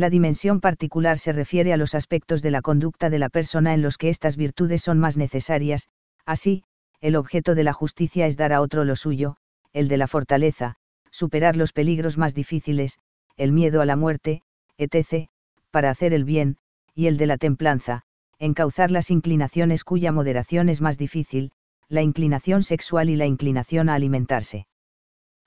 La 0.00 0.08
dimensión 0.08 0.62
particular 0.62 1.18
se 1.18 1.30
refiere 1.30 1.74
a 1.74 1.76
los 1.76 1.94
aspectos 1.94 2.40
de 2.40 2.50
la 2.50 2.62
conducta 2.62 3.10
de 3.10 3.18
la 3.18 3.28
persona 3.28 3.74
en 3.74 3.82
los 3.82 3.98
que 3.98 4.08
estas 4.08 4.38
virtudes 4.38 4.80
son 4.80 4.98
más 4.98 5.18
necesarias, 5.18 5.88
así, 6.24 6.64
el 7.02 7.16
objeto 7.16 7.54
de 7.54 7.64
la 7.64 7.74
justicia 7.74 8.26
es 8.26 8.38
dar 8.38 8.54
a 8.54 8.62
otro 8.62 8.86
lo 8.86 8.96
suyo, 8.96 9.36
el 9.74 9.88
de 9.88 9.98
la 9.98 10.06
fortaleza, 10.06 10.76
superar 11.10 11.54
los 11.54 11.74
peligros 11.74 12.16
más 12.16 12.34
difíciles, 12.34 12.98
el 13.36 13.52
miedo 13.52 13.82
a 13.82 13.84
la 13.84 13.94
muerte, 13.94 14.40
etc., 14.78 15.28
para 15.70 15.90
hacer 15.90 16.14
el 16.14 16.24
bien, 16.24 16.56
y 16.94 17.06
el 17.06 17.18
de 17.18 17.26
la 17.26 17.36
templanza, 17.36 18.04
encauzar 18.38 18.90
las 18.90 19.10
inclinaciones 19.10 19.84
cuya 19.84 20.12
moderación 20.12 20.70
es 20.70 20.80
más 20.80 20.96
difícil, 20.96 21.52
la 21.90 22.00
inclinación 22.00 22.62
sexual 22.62 23.10
y 23.10 23.16
la 23.16 23.26
inclinación 23.26 23.90
a 23.90 23.96
alimentarse. 23.96 24.66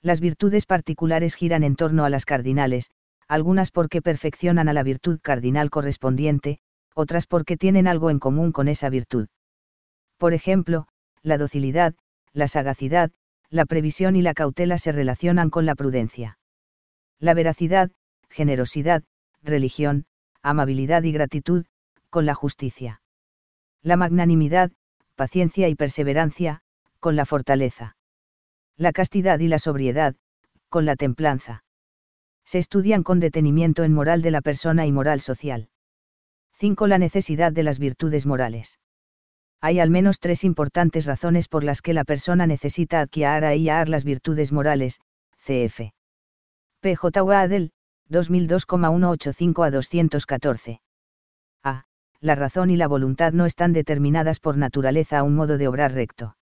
Las 0.03 0.19
virtudes 0.19 0.67
particulares 0.67 1.33
giran 1.33 1.63
en 1.63 1.75
torno 1.75 2.05
a 2.05 2.11
las 2.11 2.25
cardinales, 2.25 2.91
algunas 3.33 3.71
porque 3.71 4.03
perfeccionan 4.03 4.69
a 4.69 4.73
la 4.73 4.83
virtud 4.83 5.19
cardinal 5.19 5.71
correspondiente, 5.71 6.59
otras 6.93 7.25
porque 7.25 7.57
tienen 7.57 7.87
algo 7.87 8.11
en 8.11 8.19
común 8.19 8.51
con 8.51 8.67
esa 8.67 8.89
virtud. 8.89 9.27
Por 10.19 10.35
ejemplo, 10.35 10.87
la 11.23 11.39
docilidad, 11.39 11.95
la 12.31 12.47
sagacidad, 12.47 13.09
la 13.49 13.65
previsión 13.65 14.15
y 14.15 14.21
la 14.21 14.35
cautela 14.35 14.77
se 14.77 14.91
relacionan 14.91 15.49
con 15.49 15.65
la 15.65 15.73
prudencia. 15.73 16.37
La 17.17 17.33
veracidad, 17.33 17.89
generosidad, 18.29 19.01
religión, 19.41 20.05
amabilidad 20.43 21.01
y 21.01 21.11
gratitud, 21.11 21.65
con 22.11 22.27
la 22.27 22.35
justicia. 22.35 23.01
La 23.81 23.97
magnanimidad, 23.97 24.71
paciencia 25.15 25.69
y 25.69 25.75
perseverancia, 25.75 26.61
con 26.99 27.15
la 27.15 27.25
fortaleza. 27.25 27.97
La 28.77 28.91
castidad 28.91 29.39
y 29.39 29.47
la 29.47 29.57
sobriedad, 29.57 30.15
con 30.69 30.85
la 30.85 30.95
templanza. 30.95 31.63
Se 32.45 32.59
estudian 32.59 33.03
con 33.03 33.19
detenimiento 33.19 33.83
en 33.83 33.93
moral 33.93 34.21
de 34.21 34.31
la 34.31 34.41
persona 34.41 34.85
y 34.85 34.91
moral 34.91 35.19
social. 35.21 35.69
5. 36.53 36.87
La 36.87 36.97
necesidad 36.97 37.51
de 37.51 37.63
las 37.63 37.79
virtudes 37.79 38.25
morales. 38.25 38.79
Hay 39.61 39.79
al 39.79 39.89
menos 39.89 40.19
tres 40.19 40.43
importantes 40.43 41.05
razones 41.05 41.47
por 41.47 41.63
las 41.63 41.81
que 41.81 41.93
la 41.93 42.03
persona 42.03 42.47
necesita 42.47 42.99
adquirir 42.99 43.57
y 43.57 43.69
ar 43.69 43.89
las 43.89 44.03
virtudes 44.03 44.51
morales, 44.51 44.99
cf. 45.37 45.93
P.J. 46.81 47.41
Adel, 47.41 47.71
2002,185 48.09 49.63
a 49.63 49.71
214. 49.71 50.81
A. 51.63 51.85
La 52.19 52.35
razón 52.35 52.69
y 52.69 52.77
la 52.77 52.87
voluntad 52.87 53.33
no 53.33 53.45
están 53.45 53.73
determinadas 53.73 54.39
por 54.39 54.57
naturaleza 54.57 55.19
a 55.19 55.23
un 55.23 55.35
modo 55.35 55.57
de 55.57 55.67
obrar 55.67 55.93
recto. 55.93 56.35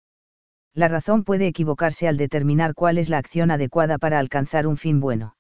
La 0.75 0.89
razón 0.89 1.25
puede 1.25 1.49
equivocarse 1.49 2.07
al 2.07 2.17
determinar 2.17 2.75
cuál 2.75 2.99
es 2.99 3.09
la 3.09 3.19
acción 3.19 3.51
adecuada 3.51 3.99
para 3.99 4.19
alcanzar 4.19 4.67
un 4.67 4.77
fin 4.77 5.01
bueno. 5.01 5.35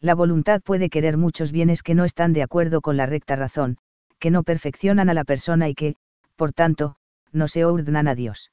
La 0.00 0.14
voluntad 0.14 0.62
puede 0.62 0.88
querer 0.88 1.18
muchos 1.18 1.52
bienes 1.52 1.82
que 1.82 1.94
no 1.94 2.04
están 2.04 2.32
de 2.32 2.42
acuerdo 2.42 2.80
con 2.80 2.96
la 2.96 3.06
recta 3.06 3.36
razón, 3.36 3.76
que 4.18 4.30
no 4.30 4.42
perfeccionan 4.42 5.10
a 5.10 5.14
la 5.14 5.24
persona 5.24 5.68
y 5.68 5.74
que, 5.74 5.96
por 6.36 6.52
tanto, 6.52 6.96
no 7.32 7.48
se 7.48 7.64
ordenan 7.64 8.08
a 8.08 8.14
Dios. 8.14 8.50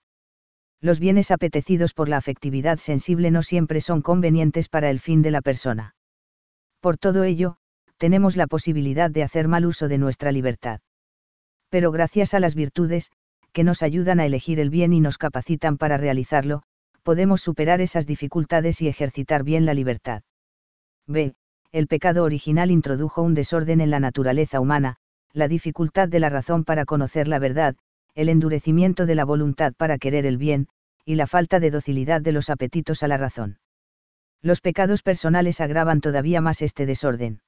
Los 0.82 1.00
bienes 1.00 1.32
apetecidos 1.32 1.94
por 1.94 2.10
la 2.10 2.18
afectividad 2.18 2.80
sensible 2.80 3.32
no 3.32 3.44
siempre 3.44 3.82
son 3.82 4.02
convenientes 4.02 4.68
para 4.68 4.90
el 4.90 5.00
fin 5.00 5.22
de 5.22 5.32
la 5.32 5.42
persona. 5.42 5.96
Por 6.82 6.98
todo 6.98 7.24
ello, 7.24 7.58
tenemos 7.98 8.36
la 8.36 8.46
posibilidad 8.48 9.10
de 9.10 9.24
hacer 9.24 9.48
mal 9.48 9.66
uso 9.66 9.88
de 9.88 9.98
nuestra 9.98 10.32
libertad. 10.32 10.82
Pero 11.70 11.92
gracias 11.92 12.34
a 12.34 12.40
las 12.40 12.56
virtudes, 12.56 13.10
que 13.54 13.64
nos 13.64 13.82
ayudan 13.82 14.20
a 14.20 14.26
elegir 14.26 14.60
el 14.60 14.70
bien 14.70 14.94
y 14.94 15.00
nos 15.00 15.18
capacitan 15.18 15.78
para 15.78 15.98
realizarlo, 15.98 16.64
podemos 17.04 17.42
superar 17.42 17.82
esas 17.82 18.06
dificultades 18.06 18.82
y 18.82 18.88
ejercitar 18.88 19.44
bien 19.44 19.66
la 19.66 19.74
libertad. 19.74 20.22
B. 21.08 21.36
El 21.72 21.88
pecado 21.88 22.26
original 22.26 22.70
introdujo 22.70 23.22
un 23.22 23.34
desorden 23.34 23.80
en 23.80 23.90
la 23.90 24.00
naturaleza 24.02 24.60
humana, 24.60 24.98
la 25.32 25.48
dificultad 25.48 26.10
de 26.10 26.20
la 26.20 26.30
razón 26.30 26.66
para 26.66 26.84
conocer 26.84 27.30
la 27.30 27.40
verdad, 27.40 27.76
el 28.14 28.28
endurecimiento 28.28 29.06
de 29.06 29.16
la 29.16 29.24
voluntad 29.24 29.74
para 29.74 29.98
querer 29.98 30.26
el 30.26 30.38
bien, 30.38 30.68
y 31.06 31.16
la 31.16 31.26
falta 31.26 31.62
de 31.62 31.72
docilidad 31.72 32.22
de 32.22 32.34
los 32.34 32.50
apetitos 32.50 33.04
a 33.04 33.08
la 33.08 33.16
razón. 33.16 33.60
Los 34.42 34.60
pecados 34.60 35.02
personales 35.02 35.62
agravan 35.62 36.02
todavía 36.02 36.42
más 36.42 36.62
este 36.62 36.86
desorden. 36.86 37.42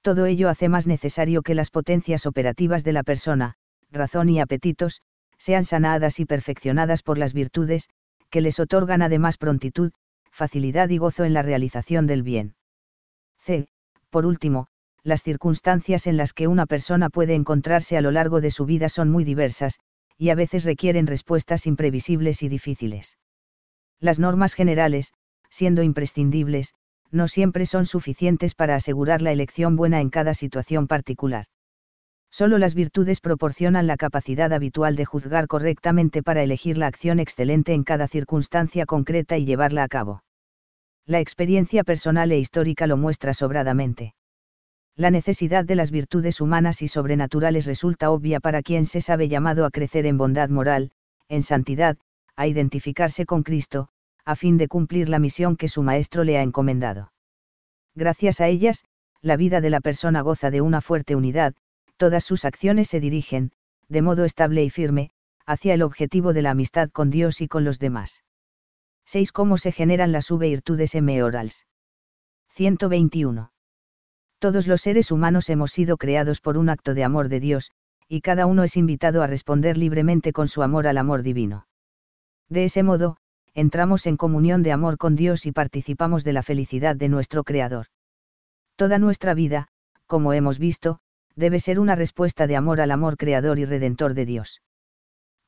Todo 0.00 0.24
ello 0.24 0.48
hace 0.48 0.70
más 0.70 0.86
necesario 0.86 1.42
que 1.42 1.54
las 1.54 1.70
potencias 1.70 2.24
operativas 2.24 2.82
de 2.82 2.94
la 2.94 3.02
persona, 3.02 3.56
razón 3.90 4.30
y 4.30 4.40
apetitos, 4.40 5.02
sean 5.36 5.64
sanadas 5.64 6.18
y 6.18 6.24
perfeccionadas 6.24 7.02
por 7.02 7.18
las 7.18 7.34
virtudes, 7.34 7.90
que 8.30 8.40
les 8.40 8.58
otorgan 8.58 9.02
además 9.02 9.36
prontitud, 9.36 9.92
facilidad 10.30 10.88
y 10.88 10.96
gozo 10.96 11.24
en 11.24 11.34
la 11.34 11.42
realización 11.42 12.06
del 12.06 12.22
bien. 12.22 12.54
C. 13.40 13.68
Por 14.10 14.26
último, 14.26 14.66
las 15.02 15.22
circunstancias 15.22 16.06
en 16.06 16.16
las 16.16 16.32
que 16.32 16.46
una 16.46 16.66
persona 16.66 17.08
puede 17.08 17.34
encontrarse 17.34 17.96
a 17.96 18.00
lo 18.00 18.10
largo 18.10 18.40
de 18.40 18.50
su 18.50 18.66
vida 18.66 18.88
son 18.88 19.10
muy 19.10 19.24
diversas, 19.24 19.78
y 20.18 20.28
a 20.28 20.34
veces 20.34 20.64
requieren 20.64 21.06
respuestas 21.06 21.66
imprevisibles 21.66 22.42
y 22.42 22.48
difíciles. 22.48 23.16
Las 23.98 24.18
normas 24.18 24.54
generales, 24.54 25.12
siendo 25.48 25.82
imprescindibles, 25.82 26.74
no 27.10 27.28
siempre 27.28 27.66
son 27.66 27.86
suficientes 27.86 28.54
para 28.54 28.74
asegurar 28.74 29.22
la 29.22 29.32
elección 29.32 29.76
buena 29.76 30.00
en 30.00 30.10
cada 30.10 30.34
situación 30.34 30.86
particular. 30.86 31.46
Solo 32.30 32.58
las 32.58 32.74
virtudes 32.74 33.20
proporcionan 33.20 33.86
la 33.86 33.96
capacidad 33.96 34.52
habitual 34.52 34.94
de 34.94 35.04
juzgar 35.04 35.48
correctamente 35.48 36.22
para 36.22 36.42
elegir 36.42 36.78
la 36.78 36.86
acción 36.86 37.18
excelente 37.18 37.72
en 37.72 37.82
cada 37.82 38.06
circunstancia 38.06 38.86
concreta 38.86 39.36
y 39.36 39.44
llevarla 39.44 39.82
a 39.82 39.88
cabo. 39.88 40.22
La 41.10 41.18
experiencia 41.18 41.82
personal 41.82 42.30
e 42.30 42.38
histórica 42.38 42.86
lo 42.86 42.96
muestra 42.96 43.34
sobradamente. 43.34 44.14
La 44.94 45.10
necesidad 45.10 45.64
de 45.64 45.74
las 45.74 45.90
virtudes 45.90 46.40
humanas 46.40 46.82
y 46.82 46.86
sobrenaturales 46.86 47.66
resulta 47.66 48.12
obvia 48.12 48.38
para 48.38 48.62
quien 48.62 48.86
se 48.86 49.00
sabe 49.00 49.26
llamado 49.26 49.64
a 49.64 49.72
crecer 49.72 50.06
en 50.06 50.16
bondad 50.16 50.50
moral, 50.50 50.92
en 51.28 51.42
santidad, 51.42 51.98
a 52.36 52.46
identificarse 52.46 53.26
con 53.26 53.42
Cristo, 53.42 53.88
a 54.24 54.36
fin 54.36 54.56
de 54.56 54.68
cumplir 54.68 55.08
la 55.08 55.18
misión 55.18 55.56
que 55.56 55.66
su 55.66 55.82
Maestro 55.82 56.22
le 56.22 56.38
ha 56.38 56.42
encomendado. 56.42 57.12
Gracias 57.96 58.40
a 58.40 58.46
ellas, 58.46 58.84
la 59.20 59.36
vida 59.36 59.60
de 59.60 59.70
la 59.70 59.80
persona 59.80 60.20
goza 60.20 60.52
de 60.52 60.60
una 60.60 60.80
fuerte 60.80 61.16
unidad, 61.16 61.54
todas 61.96 62.22
sus 62.22 62.44
acciones 62.44 62.86
se 62.86 63.00
dirigen, 63.00 63.50
de 63.88 64.02
modo 64.02 64.24
estable 64.24 64.62
y 64.62 64.70
firme, 64.70 65.10
hacia 65.44 65.74
el 65.74 65.82
objetivo 65.82 66.32
de 66.32 66.42
la 66.42 66.52
amistad 66.52 66.88
con 66.88 67.10
Dios 67.10 67.40
y 67.40 67.48
con 67.48 67.64
los 67.64 67.80
demás. 67.80 68.22
6. 69.10 69.32
Cómo 69.32 69.58
se 69.58 69.72
generan 69.72 70.12
las 70.12 70.30
virtudes 70.30 70.94
orals. 70.94 71.66
121 72.50 73.50
todos 74.40 74.66
los 74.66 74.80
seres 74.80 75.12
humanos 75.12 75.50
hemos 75.50 75.70
sido 75.70 75.98
creados 75.98 76.40
por 76.40 76.56
un 76.56 76.70
acto 76.70 76.94
de 76.94 77.04
amor 77.04 77.28
de 77.28 77.40
Dios, 77.40 77.72
y 78.08 78.22
cada 78.22 78.46
uno 78.46 78.64
es 78.64 78.76
invitado 78.76 79.22
a 79.22 79.26
responder 79.26 79.76
libremente 79.76 80.32
con 80.32 80.48
su 80.48 80.62
amor 80.62 80.86
al 80.86 80.96
amor 80.96 81.22
divino. 81.22 81.66
De 82.48 82.64
ese 82.64 82.82
modo, 82.82 83.18
entramos 83.52 84.06
en 84.06 84.16
comunión 84.16 84.62
de 84.62 84.72
amor 84.72 84.96
con 84.96 85.14
Dios 85.14 85.44
y 85.44 85.52
participamos 85.52 86.24
de 86.24 86.32
la 86.32 86.42
felicidad 86.42 86.96
de 86.96 87.10
nuestro 87.10 87.44
Creador. 87.44 87.86
Toda 88.76 88.98
nuestra 88.98 89.34
vida, 89.34 89.68
como 90.06 90.32
hemos 90.32 90.58
visto, 90.58 91.00
debe 91.36 91.60
ser 91.60 91.78
una 91.78 91.94
respuesta 91.94 92.46
de 92.46 92.56
amor 92.56 92.80
al 92.80 92.92
amor 92.92 93.18
creador 93.18 93.58
y 93.58 93.66
redentor 93.66 94.14
de 94.14 94.24
Dios. 94.24 94.62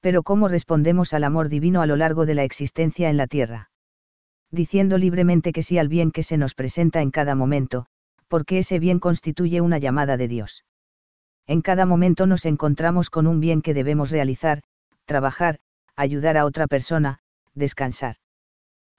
Pero 0.03 0.25
¿cómo 0.25 0.49
respondemos 0.49 1.15
al 1.15 1.23
amor 1.23 1.49
divino 1.49 1.81
a 1.81 1.87
lo 1.87 1.97
largo 1.97 2.27
de 2.27 2.35
la 2.35 2.43
existencia 2.43 3.09
en 3.09 3.17
la 3.17 3.29
tierra? 3.29 3.71
Diciendo 4.51 4.99
libremente 4.99 5.53
que 5.53 5.63
sí 5.63 5.79
al 5.79 5.89
bien 5.89 6.11
que 6.11 6.25
se 6.25 6.37
nos 6.37 6.55
presenta 6.55 7.03
en 7.03 7.13
cada 7.13 7.37
momento, 7.37 7.87
porque 8.27 8.59
ese 8.59 8.81
bien 8.81 8.99
constituye 8.99 9.61
una 9.61 9.79
llamada 9.79 10.17
de 10.17 10.27
Dios. 10.27 10.65
En 11.47 11.63
cada 11.63 11.87
momento 11.87 12.27
nos 12.27 12.47
encontramos 12.47 13.11
con 13.11 13.29
un 13.29 13.39
bien 13.39 13.63
que 13.63 13.75
debemos 13.75 14.11
realizar, 14.11 14.63
trabajar, 15.05 15.61
ayudar 15.95 16.37
a 16.37 16.47
otra 16.47 16.67
persona, 16.67 17.21
descansar. 17.55 18.17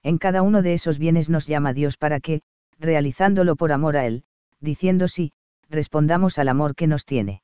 En 0.02 0.16
cada 0.16 0.40
uno 0.40 0.62
de 0.62 0.72
esos 0.72 0.98
bienes 0.98 1.28
nos 1.28 1.46
llama 1.46 1.74
Dios 1.74 1.98
para 1.98 2.18
que, 2.18 2.40
realizándolo 2.78 3.56
por 3.56 3.72
amor 3.72 3.98
a 3.98 4.06
Él, 4.06 4.24
diciendo 4.60 5.08
sí, 5.08 5.32
respondamos 5.68 6.38
al 6.38 6.48
amor 6.48 6.74
que 6.74 6.86
nos 6.86 7.04
tiene. 7.04 7.42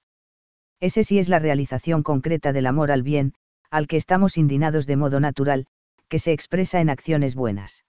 Ese 0.80 1.04
sí 1.04 1.18
es 1.18 1.28
la 1.28 1.38
realización 1.38 2.02
concreta 2.02 2.54
del 2.54 2.66
amor 2.66 2.90
al 2.90 3.02
bien, 3.02 3.34
al 3.70 3.86
que 3.86 3.96
estamos 3.96 4.36
indignados 4.36 4.86
de 4.86 4.96
modo 4.96 5.20
natural, 5.20 5.66
que 6.08 6.18
se 6.18 6.32
expresa 6.32 6.80
en 6.80 6.90
acciones 6.90 7.34
buenas. 7.34 7.84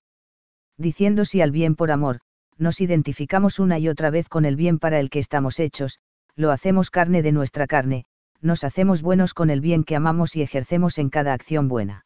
Diciendo 0.77 1.25
sí 1.25 1.41
al 1.41 1.51
bien 1.51 1.75
por 1.75 1.91
amor, 1.91 2.19
nos 2.57 2.79
identificamos 2.81 3.59
una 3.59 3.79
y 3.79 3.89
otra 3.89 4.11
vez 4.11 4.29
con 4.29 4.45
el 4.45 4.55
bien 4.55 4.77
para 4.77 4.99
el 4.99 5.09
que 5.09 5.19
estamos 5.19 5.59
hechos, 5.59 5.99
lo 6.35 6.51
hacemos 6.51 6.91
carne 6.91 7.23
de 7.23 7.31
nuestra 7.31 7.65
carne, 7.65 8.05
nos 8.41 8.63
hacemos 8.63 9.01
buenos 9.01 9.33
con 9.33 9.49
el 9.49 9.61
bien 9.61 9.83
que 9.83 9.95
amamos 9.95 10.35
y 10.35 10.41
ejercemos 10.41 10.97
en 10.97 11.09
cada 11.09 11.33
acción 11.33 11.67
buena. 11.67 12.05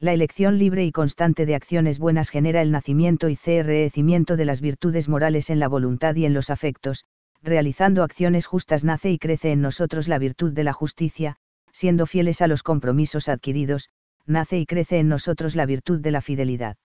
La 0.00 0.12
elección 0.12 0.58
libre 0.58 0.84
y 0.84 0.92
constante 0.92 1.46
de 1.46 1.54
acciones 1.54 1.98
buenas 1.98 2.30
genera 2.30 2.62
el 2.62 2.70
nacimiento 2.70 3.28
y 3.28 3.36
crecimiento 3.36 4.36
de 4.36 4.44
las 4.44 4.60
virtudes 4.60 5.08
morales 5.08 5.50
en 5.50 5.60
la 5.60 5.68
voluntad 5.68 6.14
y 6.16 6.26
en 6.26 6.34
los 6.34 6.50
afectos, 6.50 7.04
realizando 7.42 8.02
acciones 8.02 8.46
justas 8.46 8.84
nace 8.84 9.10
y 9.10 9.18
crece 9.18 9.52
en 9.52 9.60
nosotros 9.60 10.08
la 10.08 10.18
virtud 10.18 10.52
de 10.52 10.64
la 10.64 10.72
justicia, 10.72 11.36
siendo 11.74 12.06
fieles 12.06 12.40
a 12.40 12.46
los 12.46 12.62
compromisos 12.62 13.28
adquiridos, 13.28 13.90
nace 14.24 14.58
y 14.58 14.64
crece 14.64 15.00
en 15.00 15.08
nosotros 15.08 15.56
la 15.56 15.66
virtud 15.66 16.00
de 16.00 16.12
la 16.12 16.22
fidelidad. 16.22 16.76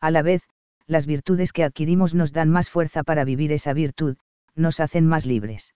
A 0.00 0.10
la 0.12 0.22
vez, 0.22 0.42
las 0.86 1.04
virtudes 1.04 1.52
que 1.52 1.64
adquirimos 1.64 2.14
nos 2.14 2.32
dan 2.32 2.48
más 2.48 2.70
fuerza 2.70 3.02
para 3.02 3.24
vivir 3.24 3.52
esa 3.52 3.72
virtud, 3.72 4.16
nos 4.54 4.78
hacen 4.78 5.06
más 5.06 5.26
libres. 5.26 5.74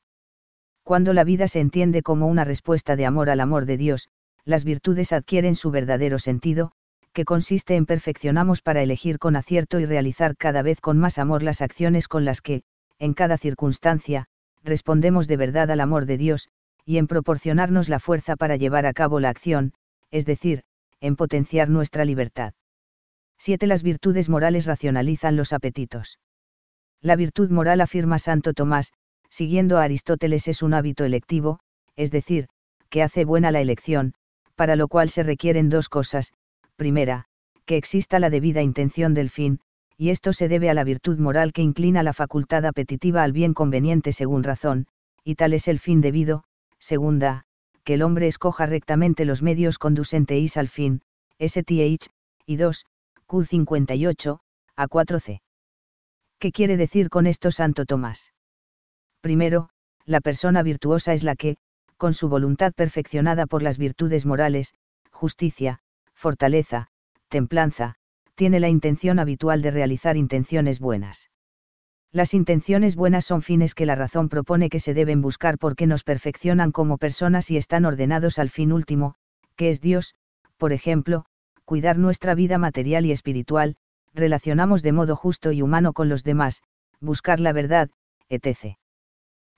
Cuando 0.85 1.13
la 1.13 1.25
vida 1.25 1.49
se 1.49 1.61
entiende 1.61 2.03
como 2.03 2.29
una 2.29 2.45
respuesta 2.45 2.95
de 2.95 3.07
amor 3.07 3.29
al 3.29 3.41
amor 3.41 3.67
de 3.67 3.77
Dios, 3.77 4.09
las 4.45 4.65
virtudes 4.65 5.13
adquieren 5.13 5.57
su 5.57 5.71
verdadero 5.71 6.19
sentido, 6.19 6.73
que 7.13 7.25
consiste 7.25 7.75
en 7.75 7.87
perfeccionamos 7.87 8.63
para 8.63 8.83
elegir 8.83 9.19
con 9.19 9.35
acierto 9.35 9.81
y 9.81 9.85
realizar 9.85 10.37
cada 10.37 10.63
vez 10.63 10.81
con 10.81 10.97
más 10.97 11.19
amor 11.19 11.43
las 11.43 11.61
acciones 11.61 12.07
con 12.07 12.25
las 12.25 12.41
que, 12.41 12.63
en 13.01 13.15
cada 13.15 13.37
circunstancia, 13.37 14.27
respondemos 14.63 15.27
de 15.27 15.37
verdad 15.37 15.71
al 15.71 15.81
amor 15.81 16.07
de 16.07 16.19
Dios, 16.19 16.49
y 16.89 16.97
en 16.97 17.07
proporcionarnos 17.07 17.91
la 17.91 18.01
fuerza 18.01 18.35
para 18.35 18.57
llevar 18.57 18.87
a 18.87 18.95
cabo 18.95 19.21
la 19.21 19.29
acción, 19.29 19.75
es 20.11 20.25
decir, 20.25 20.63
en 21.03 21.17
potenciar 21.17 21.69
nuestra 21.69 22.07
libertad. 22.07 22.55
7. 23.37 23.67
Las 23.67 23.83
virtudes 23.83 24.31
morales 24.31 24.65
racionalizan 24.65 25.37
los 25.37 25.53
apetitos. 25.53 26.19
La 27.03 27.15
virtud 27.15 27.51
moral, 27.51 27.83
afirma 27.83 28.19
Santo 28.19 28.55
Tomás, 28.55 28.95
siguiendo 29.29 29.77
a 29.77 29.83
Aristóteles, 29.83 30.49
es 30.49 30.63
un 30.63 30.73
hábito 30.73 31.05
electivo, 31.05 31.61
es 31.95 32.11
decir, 32.11 32.49
que 32.89 33.03
hace 33.03 33.27
buena 33.27 33.51
la 33.51 33.61
elección, 33.61 34.15
para 34.55 34.75
lo 34.75 34.89
cual 34.89 35.11
se 35.11 35.23
requieren 35.23 35.69
dos 35.69 35.91
cosas, 35.91 36.33
primera, 36.77 37.27
que 37.67 37.77
exista 37.77 38.19
la 38.19 38.31
debida 38.31 38.63
intención 38.63 39.13
del 39.13 39.29
fin, 39.29 39.61
y 39.99 40.09
esto 40.09 40.33
se 40.33 40.49
debe 40.49 40.71
a 40.71 40.75
la 40.75 40.85
virtud 40.85 41.19
moral 41.19 41.53
que 41.53 41.61
inclina 41.61 42.03
la 42.03 42.15
facultad 42.15 42.65
apetitiva 42.65 43.25
al 43.25 43.33
bien 43.33 43.53
conveniente 43.53 44.13
según 44.13 44.43
razón, 44.43 44.87
y 45.23 45.35
tal 45.35 45.53
es 45.53 45.69
el 45.69 45.81
fin 45.81 46.01
debido, 46.01 46.45
segunda, 46.79 47.45
que 47.85 47.95
el 47.95 48.03
hombre 48.03 48.27
escoja 48.27 48.67
rectamente 48.67 49.25
los 49.25 49.43
medios 49.43 49.79
conducentes 49.79 50.57
al 50.57 50.69
fin, 50.69 51.03
STH, 51.39 52.11
y 52.47 52.57
2, 52.57 52.85
Q58, 53.27 54.41
a 54.77 54.89
4C. 54.89 55.41
¿Qué 56.39 56.53
quiere 56.53 56.77
decir 56.77 57.11
con 57.11 57.27
esto 57.27 57.51
Santo 57.51 57.85
Tomás? 57.85 58.33
Primero, 59.21 59.71
la 60.05 60.21
persona 60.21 60.63
virtuosa 60.63 61.13
es 61.13 61.25
la 61.25 61.35
que, 61.35 61.57
con 61.97 62.15
su 62.15 62.29
voluntad 62.29 62.73
perfeccionada 62.73 63.47
por 63.47 63.63
las 63.63 63.77
virtudes 63.77 64.25
morales, 64.25 64.73
justicia, 65.11 65.81
fortaleza, 66.15 66.89
templanza, 67.29 67.97
tiene 68.35 68.61
la 68.61 68.69
intención 68.69 69.19
habitual 69.19 69.63
de 69.63 69.73
realizar 69.73 70.17
intenciones 70.17 70.79
buenas. 70.79 71.29
Las 72.11 72.33
intenciones 72.33 72.97
buenas 72.97 73.27
son 73.27 73.43
fines 73.43 73.75
que 73.75 73.85
la 73.85 73.95
razón 73.95 74.31
propone 74.31 74.71
que 74.71 74.81
se 74.81 74.95
deben 74.95 75.21
buscar 75.21 75.59
porque 75.59 75.87
nos 75.87 76.05
perfeccionan 76.05 76.73
como 76.73 76.97
personas 76.97 77.51
y 77.51 77.59
están 77.59 77.85
ordenados 77.85 78.39
al 78.39 78.49
fin 78.49 78.73
último, 78.73 79.15
que 79.57 79.69
es 79.69 79.81
Dios, 79.81 80.15
por 80.57 80.73
ejemplo, 80.73 81.27
cuidar 81.67 81.99
nuestra 81.99 82.35
vida 82.35 82.57
material 82.57 83.05
y 83.05 83.13
espiritual, 83.13 83.77
relacionamos 84.15 84.83
de 84.83 84.93
modo 84.93 85.17
justo 85.17 85.53
y 85.53 85.61
humano 85.61 85.93
con 85.93 86.09
los 86.09 86.25
demás, 86.25 86.63
buscar 86.99 87.41
la 87.41 87.53
verdad, 87.53 87.91
etc. 88.31 88.79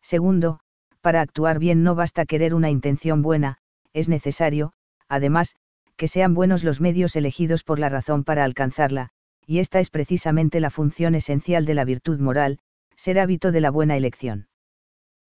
Segundo, 0.02 0.58
para 1.00 1.20
actuar 1.20 1.60
bien 1.60 1.84
no 1.84 1.94
basta 1.94 2.26
querer 2.26 2.54
una 2.54 2.68
intención 2.68 3.22
buena, 3.22 3.58
es 3.92 4.08
necesario, 4.08 4.72
además, 5.08 5.54
que 5.96 6.08
sean 6.08 6.34
buenos 6.34 6.64
los 6.64 6.80
medios 6.80 7.14
elegidos 7.14 7.62
por 7.62 7.78
la 7.78 7.88
razón 7.88 8.24
para 8.24 8.42
alcanzarla, 8.42 9.10
y 9.50 9.58
esta 9.58 9.80
es 9.80 9.90
precisamente 9.90 10.60
la 10.60 10.70
función 10.70 11.16
esencial 11.16 11.64
de 11.64 11.74
la 11.74 11.84
virtud 11.84 12.20
moral, 12.20 12.60
ser 12.94 13.18
hábito 13.18 13.50
de 13.50 13.60
la 13.60 13.72
buena 13.72 13.96
elección. 13.96 14.46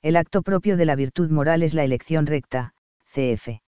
El 0.03 0.15
acto 0.15 0.43
propio 0.43 0.77
de 0.77 0.85
la 0.85 0.95
virtud 0.95 1.31
moral 1.31 1.63
es 1.63 1.73
la 1.73 1.83
elección 1.83 2.27
recta, 2.27 2.75
cf. 3.07 3.63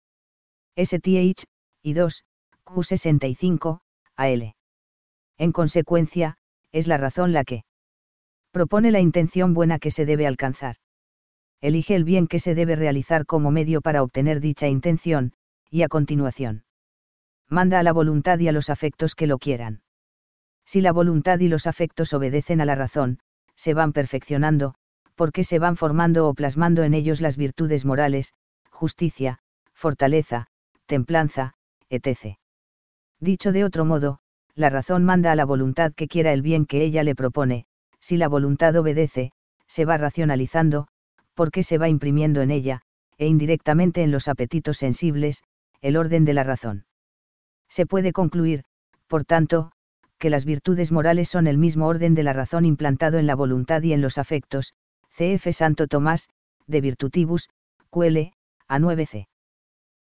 STH, 0.78 1.46
y 1.82 1.94
2, 1.94 2.24
Q65, 2.66 3.80
AL. 4.16 4.54
En 5.40 5.52
consecuencia, 5.54 6.38
es 6.72 6.86
la 6.86 6.98
razón 6.98 7.34
la 7.34 7.46
que 7.46 7.66
propone 8.52 8.92
la 8.92 9.00
intención 9.00 9.56
buena 9.56 9.80
que 9.80 9.90
se 9.90 10.06
debe 10.06 10.28
alcanzar. 10.28 10.76
Elige 11.62 11.96
el 11.96 12.04
bien 12.04 12.28
que 12.28 12.38
se 12.38 12.54
debe 12.54 12.76
realizar 12.76 13.26
como 13.26 13.50
medio 13.50 13.82
para 13.82 14.04
obtener 14.04 14.40
dicha 14.40 14.68
intención, 14.68 15.34
y 15.72 15.82
a 15.82 15.88
continuación. 15.88 16.64
Manda 17.50 17.80
a 17.80 17.84
la 17.84 17.92
voluntad 17.92 18.38
y 18.38 18.50
a 18.50 18.52
los 18.52 18.70
afectos 18.70 19.16
que 19.16 19.26
lo 19.26 19.40
quieran. 19.40 19.82
Si 20.66 20.82
la 20.82 20.92
voluntad 20.92 21.40
y 21.40 21.48
los 21.48 21.68
afectos 21.68 22.14
obedecen 22.14 22.62
a 22.62 22.66
la 22.66 22.76
razón, 22.76 23.20
se 23.56 23.74
van 23.74 23.94
perfeccionando, 23.94 24.76
porque 25.16 25.44
se 25.44 25.60
van 25.60 25.78
formando 25.78 26.28
o 26.28 26.34
plasmando 26.34 26.84
en 26.84 26.94
ellos 26.94 27.22
las 27.22 27.38
virtudes 27.38 27.86
morales, 27.86 28.34
justicia, 28.70 29.40
fortaleza, 29.74 30.48
templanza, 30.86 31.54
etc. 31.90 32.38
Dicho 33.20 33.52
de 33.52 33.64
otro 33.64 33.86
modo, 33.86 34.20
la 34.56 34.70
razón 34.70 35.04
manda 35.04 35.32
a 35.32 35.36
la 35.36 35.46
voluntad 35.46 35.94
que 35.94 36.08
quiera 36.08 36.34
el 36.34 36.42
bien 36.42 36.66
que 36.66 36.84
ella 36.84 37.04
le 37.04 37.16
propone, 37.16 37.66
si 38.00 38.18
la 38.18 38.28
voluntad 38.28 38.76
obedece, 38.76 39.32
se 39.68 39.86
va 39.86 39.98
racionalizando, 39.98 40.88
porque 41.34 41.64
se 41.64 41.78
va 41.78 41.90
imprimiendo 41.90 42.42
en 42.42 42.52
ella, 42.52 42.82
e 43.18 43.28
indirectamente 43.28 44.04
en 44.04 44.12
los 44.12 44.28
apetitos 44.28 44.78
sensibles, 44.78 45.44
el 45.82 45.98
orden 45.98 46.26
de 46.26 46.34
la 46.34 46.44
razón. 46.44 46.86
Se 47.70 47.86
puede 47.86 48.14
concluir, 48.14 48.64
por 49.08 49.26
tanto, 49.26 49.72
que 50.24 50.30
las 50.30 50.46
virtudes 50.46 50.94
morales 50.94 51.28
son 51.28 51.48
el 51.48 51.58
mismo 51.58 51.86
orden 51.86 52.16
de 52.16 52.24
la 52.24 52.32
razón 52.32 52.64
implantado 52.64 53.18
en 53.20 53.28
la 53.28 53.36
voluntad 53.36 53.84
y 53.84 53.92
en 53.92 54.00
los 54.00 54.18
afectos, 54.18 54.74
cf. 55.18 55.52
Santo 55.52 55.86
Tomás, 55.88 56.30
de 56.66 56.80
Virtutibus, 56.80 57.50
QL, 57.90 58.32
a 58.70 58.80
9c. 58.80 59.28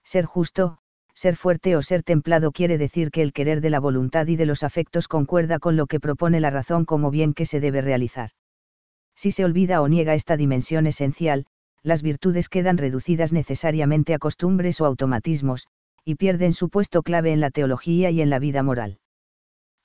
Ser 0.04 0.26
justo, 0.26 0.80
ser 1.14 1.36
fuerte 1.36 1.76
o 1.76 1.84
ser 1.84 2.02
templado 2.02 2.52
quiere 2.52 2.80
decir 2.80 3.12
que 3.12 3.22
el 3.22 3.32
querer 3.32 3.62
de 3.62 3.70
la 3.70 3.80
voluntad 3.80 4.26
y 4.26 4.38
de 4.38 4.48
los 4.48 4.64
afectos 4.64 5.08
concuerda 5.08 5.60
con 5.60 5.76
lo 5.76 5.86
que 5.86 6.00
propone 6.00 6.40
la 6.40 6.50
razón 6.50 6.86
como 6.86 7.12
bien 7.12 7.36
que 7.36 7.46
se 7.46 7.60
debe 7.60 7.82
realizar. 7.82 8.32
Si 9.16 9.30
se 9.30 9.46
olvida 9.46 9.84
o 9.84 9.88
niega 9.88 10.16
esta 10.16 10.36
dimensión 10.36 10.88
esencial, 10.88 11.46
las 11.84 12.02
virtudes 12.02 12.50
quedan 12.50 12.80
reducidas 12.80 13.34
necesariamente 13.34 14.16
a 14.16 14.18
costumbres 14.18 14.82
o 14.82 14.88
automatismos, 14.88 15.68
y 16.04 16.16
pierden 16.16 16.54
su 16.54 16.70
puesto 16.70 17.04
clave 17.04 17.34
en 17.34 17.40
la 17.40 17.52
teología 17.52 18.10
y 18.10 18.22
en 18.22 18.32
la 18.32 18.40
vida 18.40 18.64
moral. 18.64 18.98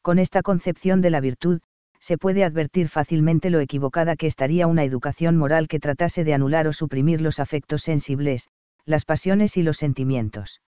Con 0.02 0.18
esta 0.18 0.42
concepción 0.42 1.00
de 1.00 1.10
la 1.10 1.20
virtud, 1.20 1.60
se 2.00 2.18
puede 2.18 2.42
advertir 2.42 2.88
fácilmente 2.88 3.50
lo 3.50 3.60
equivocada 3.60 4.16
que 4.16 4.26
estaría 4.26 4.66
una 4.66 4.82
educación 4.82 5.36
moral 5.36 5.68
que 5.68 5.78
tratase 5.78 6.24
de 6.24 6.34
anular 6.34 6.66
o 6.66 6.72
suprimir 6.72 7.20
los 7.20 7.38
afectos 7.38 7.82
sensibles, 7.82 8.48
las 8.84 9.04
pasiones 9.04 9.56
y 9.56 9.62
los 9.62 9.76
sentimientos. 9.76 10.60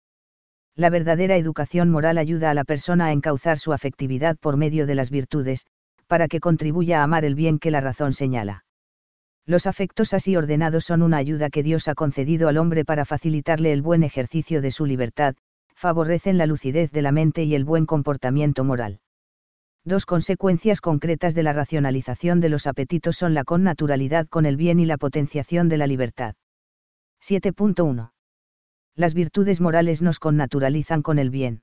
La 0.77 0.89
verdadera 0.89 1.37
educación 1.37 1.91
moral 1.91 2.19
ayuda 2.19 2.51
a 2.51 2.55
la 2.55 2.63
persona 2.63 3.07
a 3.07 3.13
encauzar 3.13 3.59
su 3.59 3.73
afectividad 3.73 4.37
por 4.37 4.57
medio 4.57 4.87
de 4.87 4.95
las 4.95 5.11
virtudes, 5.11 5.67
para 6.07 6.29
que 6.29 6.39
contribuya 6.39 7.01
a 7.01 7.03
amar 7.03 7.25
el 7.25 7.35
bien 7.35 7.59
que 7.59 7.73
la 7.73 7.81
razón 7.81 8.13
señala. 8.13 8.65
Los 9.47 9.67
afectos 9.67 10.15
así 10.15 10.37
ordenados 10.37 10.85
son 10.85 11.03
una 11.03 11.17
ayuda 11.17 11.51
que 11.51 11.65
Dios 11.65 11.89
ha 11.89 11.97
concedido 11.97 12.49
al 12.49 12.57
hombre 12.57 12.85
para 12.85 13.05
facilitarle 13.05 13.73
el 13.73 13.83
buen 13.83 14.05
ejercicio 14.05 14.63
de 14.63 14.71
su 14.71 14.87
libertad, 14.87 15.35
favorecen 15.75 16.39
la 16.39 16.47
lucidez 16.47 16.93
de 16.93 17.03
la 17.03 17.11
mente 17.11 17.43
y 17.43 17.57
el 17.57 17.65
buen 17.65 17.85
comportamiento 17.85 18.63
moral. 18.63 19.01
Dos 19.85 20.07
consecuencias 20.07 20.81
concretas 20.81 21.35
de 21.35 21.43
la 21.43 21.53
racionalización 21.53 22.41
de 22.41 22.49
los 22.49 22.67
apetitos 22.67 23.17
son 23.17 23.35
la 23.35 23.45
connaturalidad 23.45 24.27
con 24.29 24.47
el 24.47 24.57
bien 24.57 24.81
y 24.81 24.87
la 24.87 24.97
potenciación 24.97 25.69
de 25.69 25.77
la 25.77 25.87
libertad. 25.87 26.35
7.1 27.21 28.15
las 28.97 29.13
virtudes 29.13 29.61
morales 29.61 30.03
nos 30.03 30.21
connaturalizan 30.21 31.03
con 31.03 31.19
el 31.19 31.31
bien. 31.31 31.63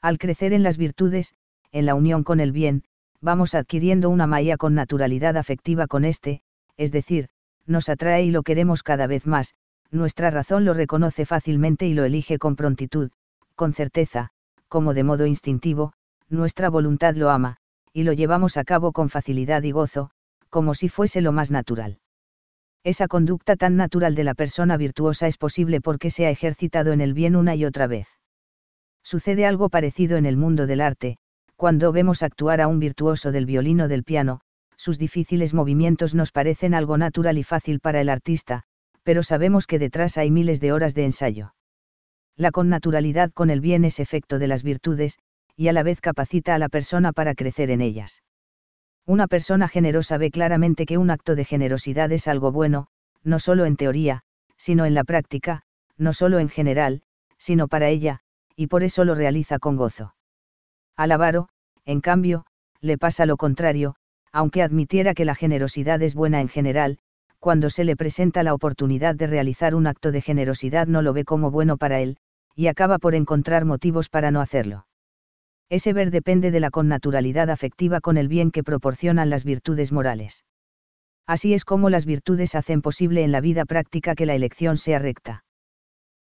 Al 0.00 0.18
crecer 0.18 0.52
en 0.52 0.62
las 0.64 0.78
virtudes, 0.78 1.34
en 1.70 1.86
la 1.86 1.94
unión 1.94 2.24
con 2.24 2.40
el 2.40 2.50
bien, 2.50 2.82
vamos 3.20 3.54
adquiriendo 3.54 4.10
una 4.10 4.26
maía 4.26 4.56
con 4.56 4.74
naturalidad 4.74 5.36
afectiva 5.36 5.86
con 5.86 6.04
éste, 6.04 6.42
es 6.76 6.90
decir, 6.90 7.28
nos 7.66 7.88
atrae 7.88 8.24
y 8.24 8.30
lo 8.30 8.42
queremos 8.42 8.82
cada 8.82 9.06
vez 9.06 9.26
más, 9.26 9.54
nuestra 9.92 10.30
razón 10.30 10.64
lo 10.64 10.74
reconoce 10.74 11.24
fácilmente 11.24 11.86
y 11.86 11.94
lo 11.94 12.04
elige 12.04 12.38
con 12.38 12.56
prontitud, 12.56 13.10
con 13.54 13.72
certeza, 13.72 14.30
como 14.68 14.94
de 14.94 15.04
modo 15.04 15.26
instintivo, 15.26 15.92
nuestra 16.30 16.70
voluntad 16.70 17.14
lo 17.14 17.30
ama, 17.30 17.56
y 17.92 18.04
lo 18.04 18.12
llevamos 18.12 18.56
a 18.56 18.64
cabo 18.64 18.92
con 18.92 19.08
facilidad 19.08 19.62
y 19.62 19.72
gozo, 19.72 20.10
como 20.48 20.74
si 20.74 20.88
fuese 20.88 21.20
lo 21.20 21.32
más 21.32 21.50
natural. 21.50 21.98
Esa 22.82 23.08
conducta 23.08 23.56
tan 23.56 23.76
natural 23.76 24.14
de 24.14 24.24
la 24.24 24.34
persona 24.34 24.76
virtuosa 24.76 25.26
es 25.26 25.36
posible 25.36 25.80
porque 25.80 26.10
se 26.10 26.26
ha 26.26 26.30
ejercitado 26.30 26.92
en 26.92 27.00
el 27.00 27.12
bien 27.12 27.36
una 27.36 27.54
y 27.54 27.64
otra 27.64 27.86
vez. 27.86 28.08
Sucede 29.02 29.44
algo 29.44 29.68
parecido 29.68 30.16
en 30.16 30.24
el 30.24 30.36
mundo 30.36 30.66
del 30.66 30.80
arte, 30.80 31.18
cuando 31.56 31.92
vemos 31.92 32.22
actuar 32.22 32.60
a 32.60 32.68
un 32.68 32.78
virtuoso 32.78 33.32
del 33.32 33.44
violín 33.44 33.82
o 33.82 33.88
del 33.88 34.04
piano, 34.04 34.40
sus 34.76 34.98
difíciles 34.98 35.52
movimientos 35.52 36.14
nos 36.14 36.32
parecen 36.32 36.72
algo 36.72 36.96
natural 36.96 37.36
y 37.36 37.42
fácil 37.42 37.80
para 37.80 38.00
el 38.00 38.08
artista, 38.08 38.62
pero 39.02 39.22
sabemos 39.22 39.66
que 39.66 39.78
detrás 39.78 40.16
hay 40.16 40.30
miles 40.30 40.60
de 40.60 40.72
horas 40.72 40.94
de 40.94 41.04
ensayo. 41.04 41.54
La 42.34 42.50
connaturalidad 42.50 43.30
con 43.32 43.50
el 43.50 43.60
bien 43.60 43.84
es 43.84 44.00
efecto 44.00 44.38
de 44.38 44.46
las 44.46 44.62
virtudes, 44.62 45.18
y 45.60 45.68
a 45.68 45.74
la 45.74 45.82
vez 45.82 46.00
capacita 46.00 46.54
a 46.54 46.58
la 46.58 46.70
persona 46.70 47.12
para 47.12 47.34
crecer 47.34 47.70
en 47.70 47.82
ellas. 47.82 48.22
Una 49.04 49.26
persona 49.26 49.68
generosa 49.68 50.16
ve 50.16 50.30
claramente 50.30 50.86
que 50.86 50.96
un 50.96 51.10
acto 51.10 51.34
de 51.34 51.44
generosidad 51.44 52.10
es 52.12 52.28
algo 52.28 52.50
bueno, 52.50 52.86
no 53.24 53.38
solo 53.38 53.66
en 53.66 53.76
teoría, 53.76 54.22
sino 54.56 54.86
en 54.86 54.94
la 54.94 55.04
práctica, 55.04 55.60
no 55.98 56.14
solo 56.14 56.38
en 56.38 56.48
general, 56.48 57.02
sino 57.36 57.68
para 57.68 57.90
ella, 57.90 58.20
y 58.56 58.68
por 58.68 58.82
eso 58.82 59.04
lo 59.04 59.14
realiza 59.14 59.58
con 59.58 59.76
gozo. 59.76 60.14
Al 60.96 61.12
avaro, 61.12 61.50
en 61.84 62.00
cambio, 62.00 62.46
le 62.80 62.96
pasa 62.96 63.26
lo 63.26 63.36
contrario, 63.36 63.96
aunque 64.32 64.62
admitiera 64.62 65.12
que 65.12 65.26
la 65.26 65.34
generosidad 65.34 66.00
es 66.00 66.14
buena 66.14 66.40
en 66.40 66.48
general, 66.48 67.00
cuando 67.38 67.68
se 67.68 67.84
le 67.84 67.96
presenta 67.96 68.42
la 68.42 68.54
oportunidad 68.54 69.14
de 69.14 69.26
realizar 69.26 69.74
un 69.74 69.86
acto 69.86 70.10
de 70.10 70.22
generosidad 70.22 70.86
no 70.86 71.02
lo 71.02 71.12
ve 71.12 71.26
como 71.26 71.50
bueno 71.50 71.76
para 71.76 72.00
él, 72.00 72.16
y 72.56 72.68
acaba 72.68 72.98
por 72.98 73.14
encontrar 73.14 73.66
motivos 73.66 74.08
para 74.08 74.30
no 74.30 74.40
hacerlo. 74.40 74.86
Ese 75.70 75.92
ver 75.92 76.10
depende 76.10 76.50
de 76.50 76.58
la 76.60 76.70
connaturalidad 76.70 77.48
afectiva 77.48 78.00
con 78.00 78.16
el 78.16 78.26
bien 78.26 78.50
que 78.50 78.64
proporcionan 78.64 79.30
las 79.30 79.44
virtudes 79.44 79.92
morales. 79.92 80.44
Así 81.26 81.54
es 81.54 81.64
como 81.64 81.90
las 81.90 82.06
virtudes 82.06 82.56
hacen 82.56 82.82
posible 82.82 83.22
en 83.22 83.30
la 83.30 83.40
vida 83.40 83.64
práctica 83.64 84.16
que 84.16 84.26
la 84.26 84.34
elección 84.34 84.76
sea 84.76 84.98
recta. 84.98 85.44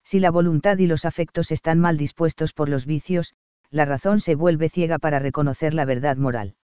Si 0.04 0.20
la 0.20 0.30
voluntad 0.30 0.78
y 0.78 0.86
los 0.86 1.04
afectos 1.04 1.52
están 1.52 1.80
mal 1.80 1.98
dispuestos 1.98 2.54
por 2.54 2.70
los 2.70 2.86
vicios, 2.86 3.34
la 3.72 3.86
razón 3.86 4.20
se 4.20 4.36
vuelve 4.36 4.70
ciega 4.70 5.00
para 5.00 5.18
reconocer 5.18 5.74
la 5.74 5.86
verdad 5.86 6.18
moral. 6.18 6.56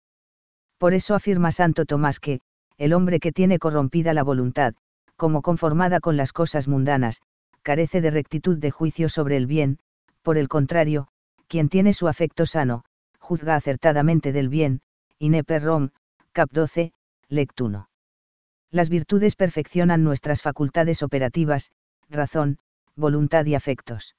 Por 0.77 0.92
eso 0.92 1.14
afirma 1.14 1.53
Santo 1.53 1.87
Tomás 1.87 2.20
que, 2.20 2.40
el 2.77 2.92
hombre 2.92 3.18
que 3.18 3.33
tiene 3.33 3.59
corrompida 3.59 4.12
la 4.12 4.23
voluntad, 4.23 4.75
como 5.16 5.40
conformada 5.40 6.01
con 6.01 6.18
las 6.18 6.35
cosas 6.35 6.68
mundanas, 6.68 7.23
carece 7.62 8.03
de 8.03 8.11
rectitud 8.11 8.59
de 8.59 8.70
juicio 8.70 9.09
sobre 9.09 9.38
el 9.38 9.47
bien, 9.47 9.79
por 10.23 10.37
el 10.37 10.49
contrario, 10.49 11.09
quien 11.55 11.69
tiene 11.69 11.93
su 11.93 12.09
afecto 12.09 12.47
sano, 12.47 12.83
juzga 13.21 13.55
acertadamente 13.55 14.33
del 14.33 14.49
bien, 14.49 14.81
Ine 15.21 15.45
Rom, 15.47 15.90
cap 16.33 16.51
12, 16.51 16.93
lect 17.29 17.61
1. 17.61 17.88
Las 18.73 18.88
virtudes 18.88 19.37
perfeccionan 19.37 20.03
nuestras 20.03 20.43
facultades 20.43 21.05
operativas, 21.05 21.71
razón, 22.11 22.59
voluntad 22.97 23.47
y 23.47 23.55
afectos. 23.55 24.17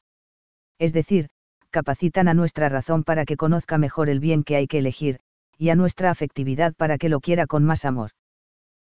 Es 0.80 0.94
decir, 0.94 1.28
capacitan 1.72 2.30
a 2.30 2.34
nuestra 2.34 2.70
razón 2.70 3.04
para 3.04 3.26
que 3.26 3.36
conozca 3.36 3.78
mejor 3.78 4.08
el 4.08 4.22
bien 4.22 4.46
que 4.46 4.56
hay 4.56 4.68
que 4.68 4.78
elegir, 4.78 5.20
y 5.58 5.72
a 5.72 5.76
nuestra 5.76 6.12
afectividad 6.12 6.74
para 6.74 6.98
que 6.98 7.10
lo 7.10 7.20
quiera 7.20 7.48
con 7.48 7.66
más 7.66 7.84
amor. 7.84 8.12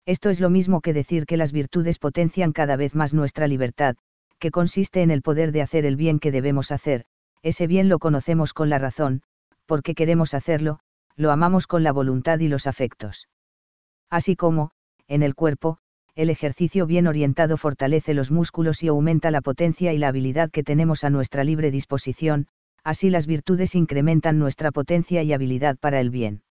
Esto 0.06 0.30
es 0.30 0.40
lo 0.40 0.52
mismo 0.52 0.82
que 0.82 0.94
decir 0.94 1.26
que 1.26 1.38
las 1.38 1.52
virtudes 1.52 1.98
potencian 1.98 2.52
cada 2.52 2.76
vez 2.76 2.94
más 2.94 3.12
nuestra 3.12 3.48
libertad, 3.48 3.96
que 4.38 4.52
consiste 4.52 5.02
en 5.02 5.10
el 5.10 5.24
poder 5.24 5.52
de 5.52 5.64
hacer 5.64 5.84
el 5.84 5.96
bien 5.96 6.20
que 6.20 6.32
debemos 6.32 6.72
hacer, 6.72 7.08
ese 7.46 7.68
bien 7.68 7.90
lo 7.90 8.00
conocemos 8.00 8.54
con 8.54 8.72
la 8.72 8.80
razón, 8.80 9.22
porque 9.68 9.94
queremos 9.94 10.34
hacerlo, 10.34 10.80
lo 11.16 11.32
amamos 11.32 11.68
con 11.68 11.84
la 11.84 11.92
voluntad 11.92 12.40
y 12.40 12.48
los 12.48 12.66
afectos. 12.66 13.30
Así 14.10 14.36
como, 14.36 14.72
en 15.08 15.22
el 15.22 15.36
cuerpo, 15.36 15.78
el 16.16 16.32
ejercicio 16.32 16.88
bien 16.88 17.06
orientado 17.06 17.58
fortalece 17.58 18.16
los 18.16 18.32
músculos 18.32 18.82
y 18.82 18.88
aumenta 18.88 19.30
la 19.30 19.42
potencia 19.42 19.94
y 19.94 20.00
la 20.00 20.08
habilidad 20.08 20.50
que 20.50 20.64
tenemos 20.64 21.04
a 21.04 21.12
nuestra 21.12 21.44
libre 21.44 21.70
disposición, 21.70 22.48
así 22.84 23.12
las 23.12 23.28
virtudes 23.28 23.76
incrementan 23.76 24.40
nuestra 24.40 24.72
potencia 24.72 25.22
y 25.22 25.32
habilidad 25.32 25.78
para 25.78 26.00
el 26.00 26.10
bien. 26.10 26.42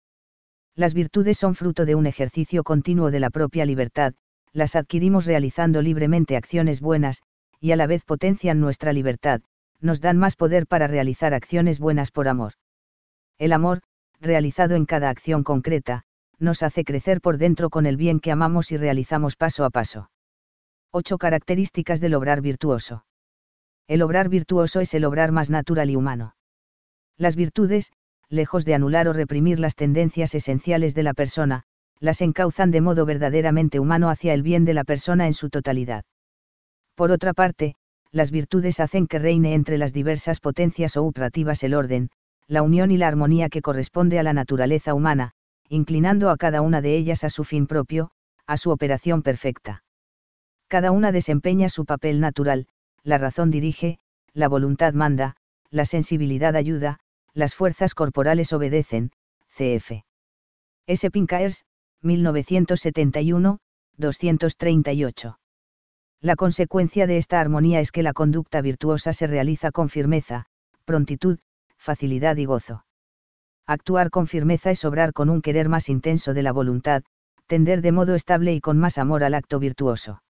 Las 0.77 0.95
virtudes 0.95 1.39
son 1.39 1.57
fruto 1.57 1.87
de 1.87 1.97
un 1.97 2.07
ejercicio 2.07 2.63
continuo 2.63 3.11
de 3.11 3.19
la 3.19 3.31
propia 3.31 3.67
libertad, 3.67 4.15
las 4.53 4.77
adquirimos 4.77 5.27
realizando 5.27 5.83
libremente 5.83 6.37
acciones 6.37 6.81
buenas, 6.81 7.25
y 7.59 7.73
a 7.73 7.77
la 7.77 7.89
vez 7.89 8.05
potencian 8.05 8.61
nuestra 8.61 8.93
libertad, 8.93 9.41
nos 9.85 10.01
dan 10.01 10.17
más 10.17 10.35
poder 10.35 10.67
para 10.67 10.87
realizar 10.87 11.35
acciones 11.35 11.79
buenas 11.79 12.11
por 12.11 12.27
amor. 12.27 12.55
El 13.39 13.53
amor, 13.53 13.83
realizado 14.19 14.77
en 14.77 14.87
cada 14.87 15.11
acción 15.11 15.45
concreta, 15.45 16.05
nos 16.39 16.63
hace 16.63 16.85
crecer 16.85 17.21
por 17.21 17.37
dentro 17.37 17.69
con 17.69 17.85
el 17.85 17.99
bien 17.99 18.19
que 18.19 18.33
amamos 18.33 18.73
y 18.73 18.79
realizamos 18.79 19.37
paso 19.37 19.65
a 19.65 19.71
paso. 19.71 20.11
8 20.91 21.19
características 21.19 22.01
del 22.01 22.15
obrar 22.15 22.41
virtuoso. 22.41 23.05
El 23.87 24.01
obrar 24.01 24.31
virtuoso 24.31 24.81
es 24.81 24.95
el 24.95 25.05
obrar 25.05 25.33
más 25.33 25.51
natural 25.51 25.91
y 25.91 25.97
humano. 25.97 26.35
Las 27.19 27.37
virtudes, 27.37 27.93
lejos 28.31 28.65
de 28.65 28.75
anular 28.75 29.07
o 29.07 29.13
reprimir 29.13 29.61
las 29.61 29.75
tendencias 29.75 30.35
esenciales 30.35 30.95
de 30.95 31.03
la 31.03 31.13
persona, 31.13 31.65
las 32.01 32.23
encauzan 32.23 32.71
de 32.71 32.81
modo 32.81 33.05
verdaderamente 33.05 33.81
humano 33.81 34.09
hacia 34.09 34.33
el 34.33 34.43
bien 34.43 34.65
de 34.65 34.73
la 34.73 34.85
persona 34.85 35.27
en 35.27 35.35
su 35.35 35.51
totalidad. 35.51 36.05
Por 36.95 37.11
otra 37.11 37.35
parte, 37.35 37.75
las 38.15 38.31
virtudes 38.31 38.79
hacen 38.79 39.09
que 39.09 39.19
reine 39.19 39.55
entre 39.55 39.77
las 39.77 39.93
diversas 39.93 40.39
potencias 40.39 40.97
o 40.97 41.05
operativas 41.05 41.65
el 41.65 41.75
orden, 41.75 42.11
la 42.47 42.63
unión 42.63 42.93
y 42.93 42.97
la 42.97 43.09
armonía 43.09 43.49
que 43.49 43.61
corresponde 43.61 44.21
a 44.21 44.23
la 44.23 44.33
naturaleza 44.33 44.95
humana, 44.95 45.33
inclinando 45.69 46.31
a 46.31 46.37
cada 46.37 46.63
una 46.63 46.81
de 46.81 46.97
ellas 46.97 47.25
a 47.25 47.29
su 47.29 47.43
fin 47.43 47.67
propio, 47.67 48.13
a 48.47 48.57
su 48.57 48.71
operación 48.71 49.23
perfecta. 49.23 49.83
Cada 50.69 50.93
una 50.93 51.11
desempeña 51.11 51.69
su 51.69 51.87
papel 51.87 52.21
natural, 52.21 52.69
la 53.03 53.19
razón 53.19 53.51
dirige, 53.51 53.99
la 54.33 54.47
voluntad 54.47 54.95
manda, 54.95 55.35
la 55.71 55.85
sensibilidad 55.85 56.55
ayuda, 56.55 57.01
las 57.33 57.57
fuerzas 57.57 57.95
corporales 57.95 58.53
obedecen, 58.53 59.11
cf. 59.49 60.05
S. 60.87 61.11
Pincaers, 61.11 61.65
1971, 62.03 63.59
238. 63.97 65.39
La 66.25 66.37
consecuencia 66.37 67.07
de 67.07 67.19
esta 67.19 67.39
armonía 67.39 67.81
es 67.81 67.93
que 67.93 68.03
la 68.03 68.15
conducta 68.15 68.63
virtuosa 68.63 69.13
se 69.13 69.27
realiza 69.27 69.71
con 69.73 69.91
firmeza, 69.91 70.47
prontitud, 70.87 71.39
facilidad 71.77 72.39
y 72.39 72.47
gozo. 72.47 72.87
Actuar 73.67 74.09
con 74.09 74.27
firmeza 74.27 74.71
es 74.71 74.87
obrar 74.87 75.13
con 75.13 75.29
un 75.29 75.43
querer 75.43 75.69
más 75.69 75.91
intenso 75.91 76.33
de 76.33 76.43
la 76.43 76.53
voluntad, 76.53 77.03
tender 77.47 77.83
de 77.83 77.93
modo 77.93 78.15
estable 78.15 78.55
y 78.55 78.63
con 78.63 78.79
más 78.79 78.97
amor 78.97 79.23
al 79.23 79.35
acto 79.35 79.59
virtuoso. 79.59 80.23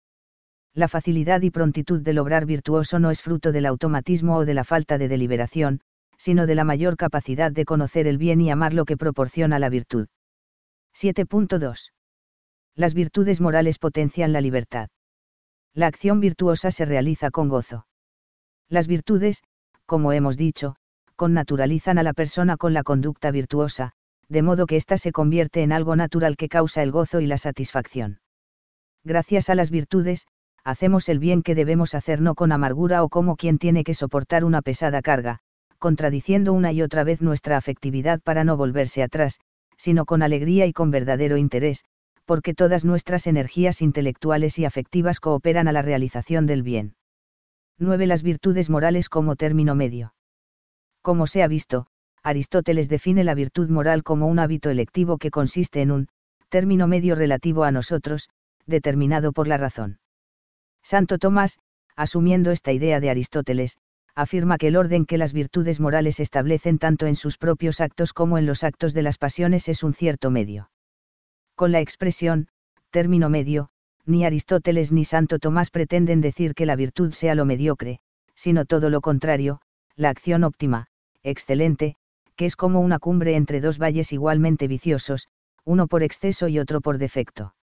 La 0.74 0.88
facilidad 0.88 1.44
y 1.44 1.52
prontitud 1.52 2.02
del 2.02 2.18
obrar 2.18 2.48
virtuoso 2.48 2.98
no 2.98 3.12
es 3.12 3.22
fruto 3.22 3.52
del 3.52 3.68
automatismo 3.68 4.38
o 4.38 4.46
de 4.46 4.56
la 4.56 4.64
falta 4.64 4.98
de 4.98 5.08
deliberación, 5.08 5.82
sino 6.18 6.48
de 6.48 6.56
la 6.56 6.64
mayor 6.64 6.98
capacidad 6.98 7.52
de 7.52 7.66
conocer 7.66 8.08
el 8.08 8.18
bien 8.18 8.42
y 8.42 8.50
amar 8.50 8.74
lo 8.74 8.86
que 8.86 8.98
proporciona 8.98 9.60
la 9.60 9.70
virtud. 9.70 10.08
7.2. 10.96 11.92
Las 12.74 12.96
virtudes 12.96 13.40
morales 13.42 13.78
potencian 13.78 14.34
la 14.34 14.42
libertad. 14.42 14.90
La 15.76 15.88
acción 15.88 16.20
virtuosa 16.20 16.70
se 16.70 16.86
realiza 16.86 17.32
con 17.32 17.50
gozo. 17.50 17.88
Las 18.70 18.88
virtudes, 18.88 19.42
como 19.86 20.12
hemos 20.12 20.38
dicho, 20.38 20.76
connaturalizan 21.16 21.98
a 21.98 22.04
la 22.04 22.14
persona 22.14 22.58
con 22.58 22.74
la 22.74 22.84
conducta 22.84 23.32
virtuosa, 23.32 23.92
de 24.30 24.42
modo 24.42 24.66
que 24.68 24.76
ésta 24.76 24.98
se 24.98 25.12
convierte 25.12 25.64
en 25.64 25.72
algo 25.72 25.96
natural 25.96 26.38
que 26.38 26.50
causa 26.50 26.84
el 26.84 26.92
gozo 26.92 27.22
y 27.22 27.28
la 27.28 27.38
satisfacción. 27.38 28.20
Gracias 29.04 29.50
a 29.50 29.56
las 29.56 29.72
virtudes, 29.72 30.28
hacemos 30.64 31.10
el 31.10 31.20
bien 31.20 31.44
que 31.44 31.56
debemos 31.56 31.96
hacer 31.96 32.22
no 32.22 32.36
con 32.36 32.52
amargura 32.52 33.04
o 33.04 33.10
como 33.10 33.36
quien 33.36 33.58
tiene 33.58 33.84
que 33.84 33.94
soportar 33.94 34.46
una 34.46 34.62
pesada 34.62 35.02
carga, 35.02 35.40
contradiciendo 35.80 36.54
una 36.54 36.72
y 36.72 36.82
otra 36.82 37.04
vez 37.04 37.22
nuestra 37.22 37.58
afectividad 37.58 38.22
para 38.22 38.44
no 38.44 38.58
volverse 38.58 39.04
atrás, 39.04 39.40
sino 39.78 40.06
con 40.06 40.22
alegría 40.22 40.66
y 40.66 40.74
con 40.74 40.92
verdadero 40.92 41.36
interés, 41.36 41.84
porque 42.26 42.54
todas 42.54 42.86
nuestras 42.86 43.28
energías 43.28 43.82
intelectuales 43.82 44.58
y 44.60 44.66
afectivas 44.66 45.20
cooperan 45.20 45.68
a 45.68 45.72
la 45.72 45.82
realización 45.82 46.46
del 46.46 46.64
bien. 46.64 46.96
9. 47.80 48.08
Las 48.08 48.24
virtudes 48.24 48.70
morales 48.70 49.10
como 49.10 49.36
término 49.36 49.76
medio. 49.76 50.14
Como 51.02 51.28
se 51.28 51.44
ha 51.44 51.48
visto, 51.48 51.88
Aristóteles 52.24 52.88
define 52.88 53.24
la 53.24 53.36
virtud 53.36 53.70
moral 53.70 54.04
como 54.04 54.28
un 54.28 54.40
hábito 54.40 54.70
electivo 54.70 55.18
que 55.18 55.32
consiste 55.32 55.82
en 55.82 55.92
un 55.92 56.08
término 56.50 56.88
medio 56.88 57.16
relativo 57.16 57.64
a 57.64 57.72
nosotros, 57.72 58.30
determinado 58.66 59.34
por 59.34 59.48
la 59.48 59.58
razón. 59.58 60.00
Santo 60.84 61.18
Tomás, 61.18 61.60
asumiendo 61.96 62.52
esta 62.52 62.72
idea 62.72 63.00
de 63.00 63.10
Aristóteles, 63.10 63.78
afirma 64.16 64.58
que 64.58 64.68
el 64.68 64.76
orden 64.76 65.06
que 65.06 65.18
las 65.18 65.34
virtudes 65.34 65.80
morales 65.80 66.20
establecen 66.20 66.78
tanto 66.78 67.08
en 67.08 67.16
sus 67.16 67.38
propios 67.38 67.82
actos 67.82 68.14
como 68.14 68.38
en 68.38 68.46
los 68.46 68.64
actos 68.64 68.94
de 68.94 69.02
las 69.02 69.18
pasiones 69.18 69.68
es 69.68 69.84
un 69.84 69.94
cierto 69.94 70.30
medio. 70.30 70.70
Con 71.64 71.72
la 71.72 71.80
expresión, 71.80 72.50
término 72.90 73.30
medio, 73.30 73.70
ni 74.06 74.26
Aristóteles 74.26 74.92
ni 74.92 75.06
Santo 75.06 75.40
Tomás 75.40 75.72
pretenden 75.72 76.20
decir 76.20 76.56
que 76.56 76.66
la 76.66 76.76
virtud 76.76 77.14
sea 77.14 77.36
lo 77.36 77.46
mediocre, 77.46 78.00
sino 78.36 78.66
todo 78.66 78.90
lo 78.90 79.00
contrario, 79.00 79.62
la 79.96 80.10
acción 80.10 80.44
óptima, 80.44 80.88
excelente, 81.24 81.96
que 82.36 82.48
es 82.48 82.58
como 82.58 82.82
una 82.82 83.00
cumbre 83.00 83.38
entre 83.38 83.62
dos 83.62 83.78
valles 83.78 84.12
igualmente 84.12 84.68
viciosos, 84.68 85.30
uno 85.64 85.88
por 85.88 86.04
exceso 86.04 86.50
y 86.50 86.60
otro 86.60 86.82
por 86.82 86.98
defecto. 86.98 87.56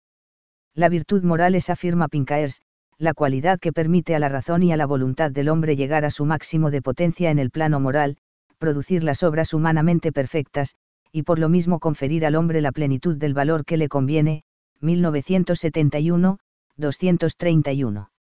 La 0.73 0.89
virtud 0.89 1.23
moral 1.23 1.55
es, 1.55 1.69
afirma 1.69 2.09
Pincaers, 2.09 2.63
la 2.97 3.13
cualidad 3.13 3.61
que 3.61 3.75
permite 3.75 4.15
a 4.15 4.19
la 4.19 4.31
razón 4.31 4.63
y 4.63 4.73
a 4.73 4.79
la 4.79 4.87
voluntad 4.87 5.31
del 5.31 5.51
hombre 5.51 5.77
llegar 5.77 6.07
a 6.07 6.11
su 6.11 6.25
máximo 6.25 6.71
de 6.71 6.81
potencia 6.81 7.31
en 7.31 7.39
el 7.39 7.51
plano 7.51 7.81
moral, 7.81 8.17
producir 8.57 9.05
las 9.05 9.23
obras 9.23 9.53
humanamente 9.53 10.11
perfectas, 10.11 10.75
y 11.13 11.23
por 11.23 11.39
lo 11.39 11.49
mismo 11.49 11.79
conferir 11.79 12.25
al 12.25 12.37
hombre 12.37 12.61
la 12.61 12.73
plenitud 12.73 13.17
del 13.17 13.35
valor 13.35 13.65
que 13.65 13.77
le 13.77 13.89
conviene. 13.89 14.45
1971, 14.81 16.39
231. 16.77 18.11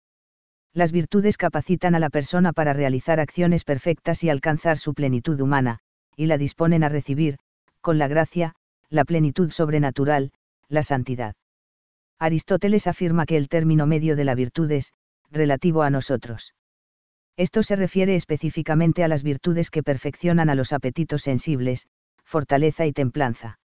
Las 0.72 0.92
virtudes 0.92 1.36
capacitan 1.36 1.94
a 1.94 1.98
la 1.98 2.10
persona 2.10 2.52
para 2.52 2.72
realizar 2.72 3.18
acciones 3.18 3.64
perfectas 3.64 4.22
y 4.22 4.30
alcanzar 4.30 4.78
su 4.78 4.94
plenitud 4.94 5.40
humana, 5.40 5.78
y 6.16 6.26
la 6.26 6.38
disponen 6.38 6.84
a 6.84 6.88
recibir, 6.88 7.38
con 7.80 7.98
la 7.98 8.08
gracia, 8.08 8.54
la 8.88 9.04
plenitud 9.04 9.50
sobrenatural, 9.50 10.32
la 10.68 10.82
santidad. 10.82 11.34
Aristóteles 12.18 12.86
afirma 12.86 13.24
que 13.24 13.36
el 13.36 13.48
término 13.48 13.86
medio 13.86 14.14
de 14.14 14.24
la 14.24 14.34
virtud 14.34 14.70
es, 14.70 14.92
relativo 15.30 15.82
a 15.82 15.90
nosotros. 15.90 16.54
Esto 17.36 17.62
se 17.62 17.76
refiere 17.76 18.16
específicamente 18.16 19.02
a 19.02 19.08
las 19.08 19.22
virtudes 19.22 19.70
que 19.70 19.82
perfeccionan 19.82 20.50
a 20.50 20.54
los 20.54 20.72
apetitos 20.72 21.22
sensibles, 21.22 21.86
fortaleza 22.30 22.86
y 22.86 22.92
templanza. 22.92 23.58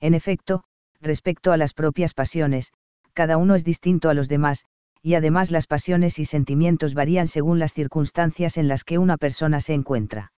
En 0.00 0.14
efecto, 0.14 0.62
respecto 1.00 1.52
a 1.52 1.56
las 1.56 1.74
propias 1.74 2.14
pasiones, 2.14 2.72
cada 3.12 3.36
uno 3.36 3.54
es 3.56 3.64
distinto 3.64 4.08
a 4.08 4.14
los 4.14 4.28
demás, 4.28 4.64
y 5.02 5.14
además 5.14 5.50
las 5.50 5.66
pasiones 5.66 6.18
y 6.18 6.24
sentimientos 6.24 6.94
varían 6.94 7.26
según 7.26 7.58
las 7.58 7.74
circunstancias 7.74 8.56
en 8.56 8.68
las 8.68 8.84
que 8.84 8.98
una 8.98 9.16
persona 9.16 9.60
se 9.60 9.74
encuentra. 9.74 10.32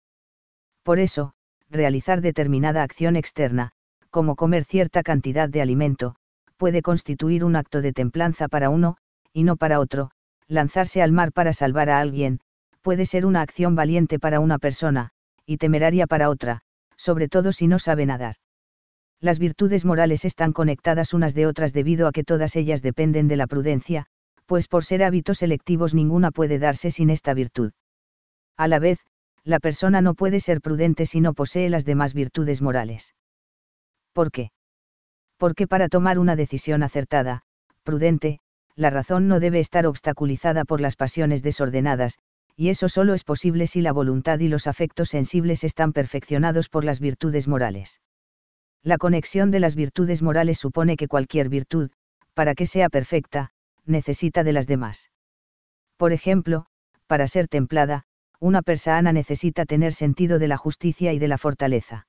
Por 0.83 0.99
eso, 0.99 1.33
realizar 1.69 2.21
determinada 2.21 2.81
acción 2.81 3.15
externa, 3.15 3.71
como 4.09 4.35
comer 4.35 4.63
cierta 4.63 5.03
cantidad 5.03 5.47
de 5.47 5.61
alimento, 5.61 6.15
puede 6.57 6.81
constituir 6.81 7.43
un 7.43 7.55
acto 7.55 7.81
de 7.81 7.93
templanza 7.93 8.47
para 8.47 8.69
uno, 8.69 8.97
y 9.31 9.43
no 9.43 9.57
para 9.57 9.79
otro, 9.79 10.11
lanzarse 10.47 11.01
al 11.01 11.11
mar 11.11 11.31
para 11.31 11.53
salvar 11.53 11.89
a 11.89 11.99
alguien, 11.99 12.39
puede 12.81 13.05
ser 13.05 13.25
una 13.25 13.41
acción 13.41 13.75
valiente 13.75 14.17
para 14.19 14.39
una 14.39 14.57
persona, 14.59 15.11
y 15.45 15.57
temeraria 15.57 16.07
para 16.07 16.29
otra, 16.29 16.63
sobre 17.03 17.27
todo 17.27 17.51
si 17.51 17.67
no 17.67 17.79
sabe 17.79 18.05
nadar. 18.05 18.35
Las 19.19 19.37
virtudes 19.37 19.83
morales 19.83 20.23
están 20.23 20.53
conectadas 20.53 21.13
unas 21.13 21.33
de 21.33 21.47
otras 21.47 21.73
debido 21.73 22.07
a 22.07 22.13
que 22.13 22.23
todas 22.23 22.55
ellas 22.55 22.81
dependen 22.81 23.27
de 23.27 23.35
la 23.35 23.45
prudencia, 23.45 24.05
pues 24.45 24.69
por 24.69 24.85
ser 24.85 25.03
hábitos 25.03 25.39
selectivos 25.39 25.93
ninguna 25.93 26.31
puede 26.31 26.59
darse 26.59 26.91
sin 26.91 27.09
esta 27.09 27.33
virtud. 27.33 27.73
A 28.55 28.69
la 28.69 28.79
vez, 28.79 28.99
la 29.43 29.59
persona 29.59 29.99
no 29.99 30.13
puede 30.13 30.39
ser 30.39 30.61
prudente 30.61 31.05
si 31.05 31.19
no 31.19 31.33
posee 31.33 31.69
las 31.69 31.83
demás 31.83 32.13
virtudes 32.13 32.61
morales. 32.61 33.13
¿Por 34.13 34.31
qué? 34.31 34.51
Porque 35.37 35.67
para 35.67 35.89
tomar 35.89 36.19
una 36.19 36.37
decisión 36.37 36.83
acertada, 36.83 37.41
prudente, 37.83 38.39
la 38.77 38.91
razón 38.91 39.27
no 39.27 39.41
debe 39.41 39.59
estar 39.59 39.85
obstaculizada 39.87 40.63
por 40.63 40.79
las 40.79 40.95
pasiones 40.95 41.43
desordenadas, 41.43 42.17
y 42.55 42.69
eso 42.69 42.89
solo 42.89 43.13
es 43.13 43.23
posible 43.23 43.67
si 43.67 43.81
la 43.81 43.91
voluntad 43.91 44.39
y 44.39 44.47
los 44.47 44.67
afectos 44.67 45.09
sensibles 45.09 45.63
están 45.63 45.93
perfeccionados 45.93 46.69
por 46.69 46.83
las 46.83 46.99
virtudes 46.99 47.47
morales. 47.47 48.01
La 48.83 48.97
conexión 48.97 49.49
de 49.49 49.59
las 49.59 49.75
virtudes 49.75 50.21
morales 50.21 50.59
supone 50.59 50.97
que 50.97 51.07
cualquier 51.07 51.49
virtud, 51.49 51.91
para 52.33 52.53
que 52.53 52.65
sea 52.65 52.89
perfecta, 52.89 53.51
necesita 53.85 54.43
de 54.43 54.53
las 54.53 54.67
demás. 54.67 55.09
Por 55.97 56.13
ejemplo, 56.13 56.65
para 57.07 57.27
ser 57.27 57.47
templada, 57.47 58.03
una 58.39 58.61
persona 58.61 59.13
necesita 59.13 59.65
tener 59.65 59.93
sentido 59.93 60.37
de 60.37 60.47
la 60.47 60.57
justicia 60.57 61.13
y 61.13 61.19
de 61.19 61.27
la 61.29 61.37
fortaleza. 61.37 62.07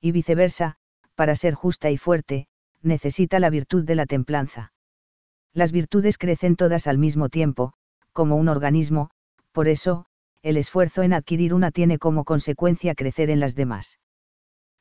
Y 0.00 0.12
viceversa, 0.12 0.76
para 1.14 1.34
ser 1.34 1.54
justa 1.54 1.90
y 1.90 1.96
fuerte, 1.96 2.46
necesita 2.82 3.40
la 3.40 3.50
virtud 3.50 3.84
de 3.84 3.94
la 3.94 4.04
templanza. 4.04 4.72
Las 5.54 5.72
virtudes 5.72 6.18
crecen 6.18 6.56
todas 6.56 6.86
al 6.86 6.98
mismo 6.98 7.30
tiempo, 7.30 7.72
como 8.12 8.36
un 8.36 8.48
organismo, 8.48 9.10
por 9.56 9.68
eso, 9.68 10.04
el 10.42 10.58
esfuerzo 10.58 11.02
en 11.02 11.14
adquirir 11.14 11.54
una 11.54 11.70
tiene 11.70 11.98
como 11.98 12.24
consecuencia 12.24 12.94
crecer 12.94 13.30
en 13.30 13.40
las 13.40 13.54
demás. 13.54 13.98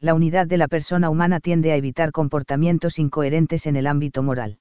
La 0.01 0.13
unidad 0.13 0.47
de 0.47 0.57
la 0.57 0.67
persona 0.67 1.09
humana 1.09 1.39
tiende 1.39 1.71
a 1.71 1.77
evitar 1.77 2.11
comportamientos 2.11 2.99
incoherentes 2.99 3.67
en 3.67 3.77
el 3.77 3.88
ámbito 3.88 4.21
moral. 4.21 4.59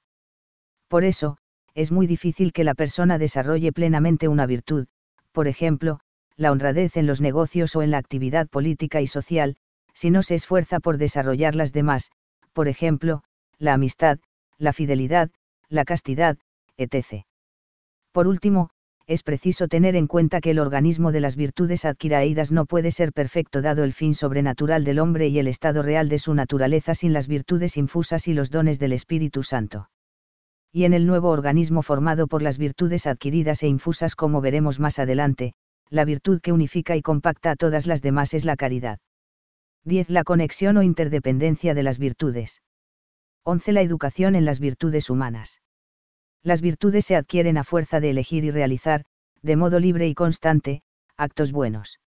Por 0.87 1.03
eso, 1.03 1.37
es 1.75 1.91
muy 1.91 2.07
difícil 2.07 2.53
que 2.53 2.63
la 2.63 2.75
persona 2.75 3.19
desarrolle 3.19 3.73
plenamente 3.73 4.29
una 4.29 4.47
virtud, 4.47 4.87
por 5.33 5.49
ejemplo, 5.49 5.99
la 6.37 6.53
honradez 6.53 6.97
en 6.97 7.09
los 7.09 7.21
negocios 7.21 7.75
o 7.75 7.83
en 7.83 7.91
la 7.91 7.99
actividad 7.99 8.47
política 8.47 9.01
y 9.01 9.09
social, 9.09 9.57
si 9.95 10.13
no 10.13 10.23
se 10.23 10.37
esfuerza 10.37 10.79
por 10.79 10.97
desarrollar 10.97 11.57
las 11.57 11.73
demás, 11.73 12.13
por 12.53 12.69
ejemplo, 12.69 13.25
la 13.59 13.73
amistad, 13.73 14.21
la 14.59 14.73
fidelidad, 14.73 15.33
la 15.69 15.85
castidad, 15.85 16.39
etc. 16.77 17.25
Por 18.13 18.29
último, 18.29 18.71
es 19.07 19.23
preciso 19.23 19.69
tener 19.69 19.97
en 19.97 20.07
cuenta 20.07 20.41
que 20.41 20.51
el 20.51 20.59
organismo 20.59 21.13
de 21.13 21.21
las 21.21 21.37
virtudes 21.37 21.85
adquiraídas 21.85 22.53
no 22.53 22.65
puede 22.65 22.91
ser 22.91 23.13
perfecto 23.13 23.61
dado 23.61 23.85
el 23.85 23.93
fin 23.93 24.15
sobrenatural 24.15 24.83
del 24.85 24.99
hombre 24.99 25.29
y 25.29 25.39
el 25.39 25.47
estado 25.47 25.83
real 25.83 26.09
de 26.09 26.19
su 26.19 26.33
naturaleza 26.33 26.95
sin 26.95 27.13
las 27.13 27.29
virtudes 27.29 27.77
infusas 27.77 28.29
y 28.29 28.33
los 28.35 28.51
dones 28.51 28.79
del 28.79 28.93
Espíritu 28.93 29.43
Santo. 29.43 29.91
Y 30.73 30.85
en 30.85 30.95
el 30.95 31.07
nuevo 31.07 31.29
organismo 31.31 31.83
formado 31.83 32.27
por 32.27 32.43
las 32.43 32.57
virtudes 32.57 33.07
adquiridas 33.07 33.63
e 33.63 33.69
infusas 33.69 34.17
como 34.17 34.41
veremos 34.41 34.81
más 34.81 34.99
adelante, 34.99 35.53
la 35.91 36.05
virtud 36.05 36.41
que 36.41 36.53
unifica 36.53 36.97
y 36.97 37.03
compacta 37.03 37.51
a 37.51 37.57
todas 37.57 37.87
las 37.87 38.01
demás 38.01 38.33
es 38.33 38.45
la 38.45 38.57
caridad. 38.57 38.99
10. 39.85 40.09
La 40.09 40.25
conexión 40.25 40.79
o 40.79 40.83
interdependencia 40.83 41.75
de 41.75 41.83
las 41.83 41.99
virtudes. 41.99 42.63
11. 43.45 43.73
La 43.73 43.83
educación 43.83 44.35
en 44.35 44.47
las 44.47 44.61
virtudes 44.61 45.11
humanas. 45.11 45.61
Las 46.45 46.61
virtudes 46.61 47.07
se 47.07 47.17
adquieren 47.17 47.57
a 47.57 47.65
fuerza 47.65 48.01
de 48.01 48.11
elegir 48.11 48.45
y 48.45 48.51
realizar, 48.51 49.07
de 49.41 49.57
modo 49.57 49.81
libre 49.81 50.09
y 50.09 50.15
constante, 50.15 50.83
actos 51.17 51.53
buenos. 51.53 52.01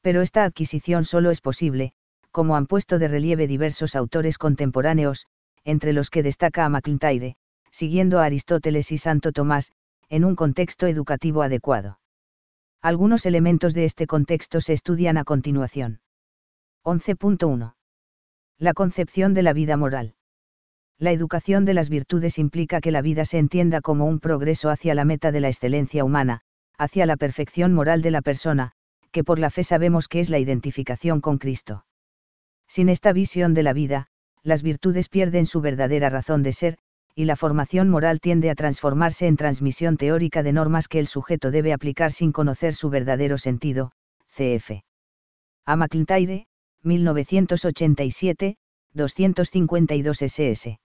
Pero 0.00 0.22
esta 0.22 0.44
adquisición 0.44 1.04
solo 1.04 1.30
es 1.30 1.42
posible, 1.42 1.92
como 2.30 2.56
han 2.56 2.66
puesto 2.66 2.98
de 2.98 3.08
relieve 3.08 3.46
diversos 3.46 3.96
autores 3.96 4.38
contemporáneos, 4.38 5.26
entre 5.62 5.92
los 5.92 6.08
que 6.08 6.22
destaca 6.22 6.64
a 6.64 6.70
MacIntyre, 6.70 7.36
siguiendo 7.70 8.18
a 8.18 8.24
Aristóteles 8.24 8.92
y 8.92 8.98
Santo 8.98 9.30
Tomás, 9.30 9.72
en 10.08 10.24
un 10.24 10.36
contexto 10.36 10.86
educativo 10.86 11.42
adecuado. 11.42 12.00
Algunos 12.80 13.26
elementos 13.26 13.74
de 13.74 13.84
este 13.84 14.06
contexto 14.06 14.62
se 14.62 14.72
estudian 14.72 15.18
a 15.18 15.24
continuación. 15.24 16.00
11.1. 16.82 17.74
La 18.56 18.72
concepción 18.72 19.34
de 19.34 19.42
la 19.42 19.52
vida 19.52 19.76
moral 19.76 20.14
la 21.00 21.12
educación 21.12 21.64
de 21.64 21.72
las 21.72 21.88
virtudes 21.88 22.38
implica 22.38 22.82
que 22.82 22.90
la 22.90 23.00
vida 23.00 23.24
se 23.24 23.38
entienda 23.38 23.80
como 23.80 24.04
un 24.04 24.20
progreso 24.20 24.68
hacia 24.68 24.94
la 24.94 25.06
meta 25.06 25.32
de 25.32 25.40
la 25.40 25.48
excelencia 25.48 26.04
humana, 26.04 26.42
hacia 26.76 27.06
la 27.06 27.16
perfección 27.16 27.72
moral 27.72 28.02
de 28.02 28.10
la 28.10 28.20
persona, 28.20 28.72
que 29.10 29.24
por 29.24 29.38
la 29.38 29.48
fe 29.48 29.64
sabemos 29.64 30.08
que 30.08 30.20
es 30.20 30.28
la 30.28 30.38
identificación 30.38 31.22
con 31.22 31.38
Cristo. 31.38 31.86
Sin 32.68 32.90
esta 32.90 33.14
visión 33.14 33.54
de 33.54 33.62
la 33.62 33.72
vida, 33.72 34.08
las 34.42 34.62
virtudes 34.62 35.08
pierden 35.08 35.46
su 35.46 35.62
verdadera 35.62 36.10
razón 36.10 36.42
de 36.42 36.52
ser, 36.52 36.76
y 37.14 37.24
la 37.24 37.34
formación 37.34 37.88
moral 37.88 38.20
tiende 38.20 38.50
a 38.50 38.54
transformarse 38.54 39.26
en 39.26 39.38
transmisión 39.38 39.96
teórica 39.96 40.42
de 40.42 40.52
normas 40.52 40.86
que 40.86 40.98
el 40.98 41.06
sujeto 41.06 41.50
debe 41.50 41.72
aplicar 41.72 42.12
sin 42.12 42.30
conocer 42.30 42.74
su 42.74 42.90
verdadero 42.90 43.38
sentido, 43.38 43.92
cf. 44.28 44.84
A 45.64 45.76
McIntyre, 45.76 46.46
1987, 46.82 48.56
252 48.92 50.18
ss. 50.18 50.78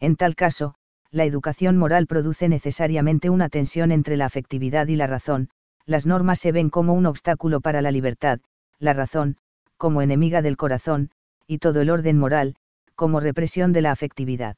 En 0.00 0.16
tal 0.16 0.34
caso, 0.34 0.74
la 1.10 1.24
educación 1.24 1.76
moral 1.76 2.06
produce 2.06 2.48
necesariamente 2.48 3.30
una 3.30 3.48
tensión 3.48 3.92
entre 3.92 4.16
la 4.16 4.26
afectividad 4.26 4.86
y 4.88 4.96
la 4.96 5.06
razón, 5.06 5.48
las 5.86 6.06
normas 6.06 6.38
se 6.38 6.52
ven 6.52 6.70
como 6.70 6.92
un 6.92 7.06
obstáculo 7.06 7.60
para 7.60 7.80
la 7.80 7.90
libertad, 7.90 8.40
la 8.78 8.92
razón, 8.92 9.36
como 9.76 10.02
enemiga 10.02 10.42
del 10.42 10.56
corazón, 10.56 11.10
y 11.46 11.58
todo 11.58 11.80
el 11.80 11.90
orden 11.90 12.18
moral, 12.18 12.56
como 12.94 13.20
represión 13.20 13.72
de 13.72 13.80
la 13.80 13.90
afectividad. 13.90 14.56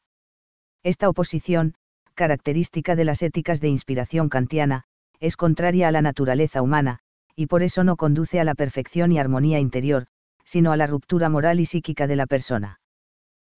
Esta 0.82 1.08
oposición, 1.08 1.74
característica 2.14 2.96
de 2.96 3.04
las 3.04 3.22
éticas 3.22 3.60
de 3.60 3.68
inspiración 3.68 4.28
kantiana, 4.28 4.84
es 5.20 5.36
contraria 5.36 5.88
a 5.88 5.92
la 5.92 6.02
naturaleza 6.02 6.62
humana, 6.62 6.98
y 7.36 7.46
por 7.46 7.62
eso 7.62 7.84
no 7.84 7.96
conduce 7.96 8.40
a 8.40 8.44
la 8.44 8.54
perfección 8.54 9.12
y 9.12 9.18
armonía 9.18 9.60
interior, 9.60 10.06
sino 10.44 10.72
a 10.72 10.76
la 10.76 10.86
ruptura 10.86 11.28
moral 11.28 11.60
y 11.60 11.66
psíquica 11.66 12.06
de 12.06 12.16
la 12.16 12.26
persona. 12.26 12.79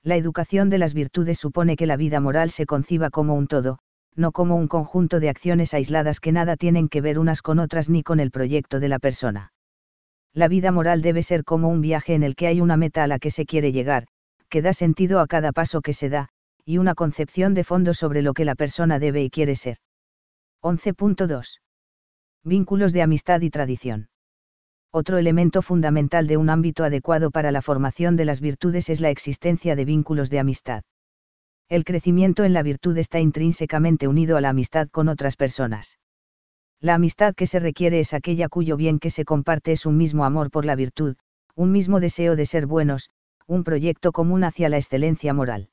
La 0.04 0.16
educación 0.16 0.68
de 0.68 0.78
las 0.78 0.94
virtudes 0.94 1.38
supone 1.38 1.76
que 1.76 1.86
la 1.86 1.96
vida 1.96 2.18
moral 2.20 2.50
se 2.50 2.66
conciba 2.66 3.10
como 3.10 3.34
un 3.34 3.46
todo, 3.46 3.78
no 4.16 4.32
como 4.32 4.56
un 4.56 4.66
conjunto 4.66 5.20
de 5.20 5.28
acciones 5.28 5.74
aisladas 5.74 6.18
que 6.18 6.32
nada 6.32 6.56
tienen 6.56 6.88
que 6.88 7.00
ver 7.00 7.18
unas 7.18 7.40
con 7.40 7.58
otras 7.58 7.88
ni 7.88 8.02
con 8.02 8.18
el 8.18 8.30
proyecto 8.30 8.80
de 8.80 8.88
la 8.88 8.98
persona. 8.98 9.52
La 10.34 10.48
vida 10.48 10.72
moral 10.72 11.02
debe 11.02 11.22
ser 11.22 11.44
como 11.44 11.68
un 11.68 11.80
viaje 11.80 12.14
en 12.14 12.22
el 12.22 12.34
que 12.34 12.46
hay 12.46 12.60
una 12.60 12.76
meta 12.76 13.04
a 13.04 13.06
la 13.06 13.18
que 13.18 13.30
se 13.30 13.46
quiere 13.46 13.70
llegar, 13.70 14.06
que 14.48 14.62
da 14.62 14.72
sentido 14.72 15.20
a 15.20 15.26
cada 15.26 15.52
paso 15.52 15.80
que 15.82 15.92
se 15.92 16.08
da, 16.08 16.28
y 16.64 16.78
una 16.78 16.94
concepción 16.94 17.54
de 17.54 17.64
fondo 17.64 17.94
sobre 17.94 18.22
lo 18.22 18.34
que 18.34 18.44
la 18.44 18.54
persona 18.54 18.98
debe 18.98 19.22
y 19.22 19.30
quiere 19.30 19.56
ser. 19.56 19.76
11.2. 20.62 21.60
Vínculos 22.44 22.92
de 22.92 23.02
amistad 23.02 23.40
y 23.40 23.50
tradición. 23.50 24.08
Otro 24.94 25.16
elemento 25.16 25.62
fundamental 25.62 26.26
de 26.26 26.36
un 26.36 26.50
ámbito 26.50 26.84
adecuado 26.84 27.30
para 27.30 27.50
la 27.50 27.62
formación 27.62 28.14
de 28.14 28.26
las 28.26 28.42
virtudes 28.42 28.90
es 28.90 29.00
la 29.00 29.08
existencia 29.08 29.74
de 29.74 29.86
vínculos 29.86 30.28
de 30.28 30.38
amistad. 30.38 30.82
El 31.70 31.84
crecimiento 31.84 32.44
en 32.44 32.52
la 32.52 32.62
virtud 32.62 32.98
está 32.98 33.18
intrínsecamente 33.18 34.06
unido 34.06 34.36
a 34.36 34.42
la 34.42 34.50
amistad 34.50 34.88
con 34.90 35.08
otras 35.08 35.36
personas. 35.36 35.98
La 36.78 36.92
amistad 36.92 37.34
que 37.34 37.46
se 37.46 37.58
requiere 37.58 38.00
es 38.00 38.12
aquella 38.12 38.50
cuyo 38.50 38.76
bien 38.76 38.98
que 38.98 39.08
se 39.08 39.24
comparte 39.24 39.72
es 39.72 39.86
un 39.86 39.96
mismo 39.96 40.26
amor 40.26 40.50
por 40.50 40.66
la 40.66 40.74
virtud, 40.74 41.16
un 41.54 41.72
mismo 41.72 41.98
deseo 41.98 42.36
de 42.36 42.44
ser 42.44 42.66
buenos, 42.66 43.08
un 43.46 43.64
proyecto 43.64 44.12
común 44.12 44.44
hacia 44.44 44.68
la 44.68 44.76
excelencia 44.76 45.32
moral. 45.32 45.70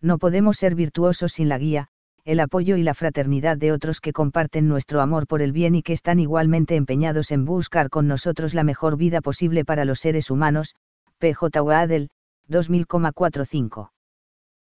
No 0.00 0.16
podemos 0.16 0.56
ser 0.56 0.74
virtuosos 0.74 1.32
sin 1.32 1.50
la 1.50 1.58
guía, 1.58 1.88
el 2.30 2.38
apoyo 2.38 2.76
y 2.76 2.84
la 2.84 2.94
fraternidad 2.94 3.56
de 3.56 3.72
otros 3.72 4.00
que 4.00 4.12
comparten 4.12 4.68
nuestro 4.68 5.00
amor 5.00 5.26
por 5.26 5.42
el 5.42 5.50
bien 5.50 5.74
y 5.74 5.82
que 5.82 5.92
están 5.92 6.20
igualmente 6.20 6.76
empeñados 6.76 7.32
en 7.32 7.44
buscar 7.44 7.90
con 7.90 8.06
nosotros 8.06 8.54
la 8.54 8.62
mejor 8.62 8.96
vida 8.96 9.20
posible 9.20 9.64
para 9.64 9.84
los 9.84 9.98
seres 9.98 10.30
humanos, 10.30 10.76
P.J. 11.18 11.60
Wadel, 11.60 12.08
2000,45. 12.48 13.90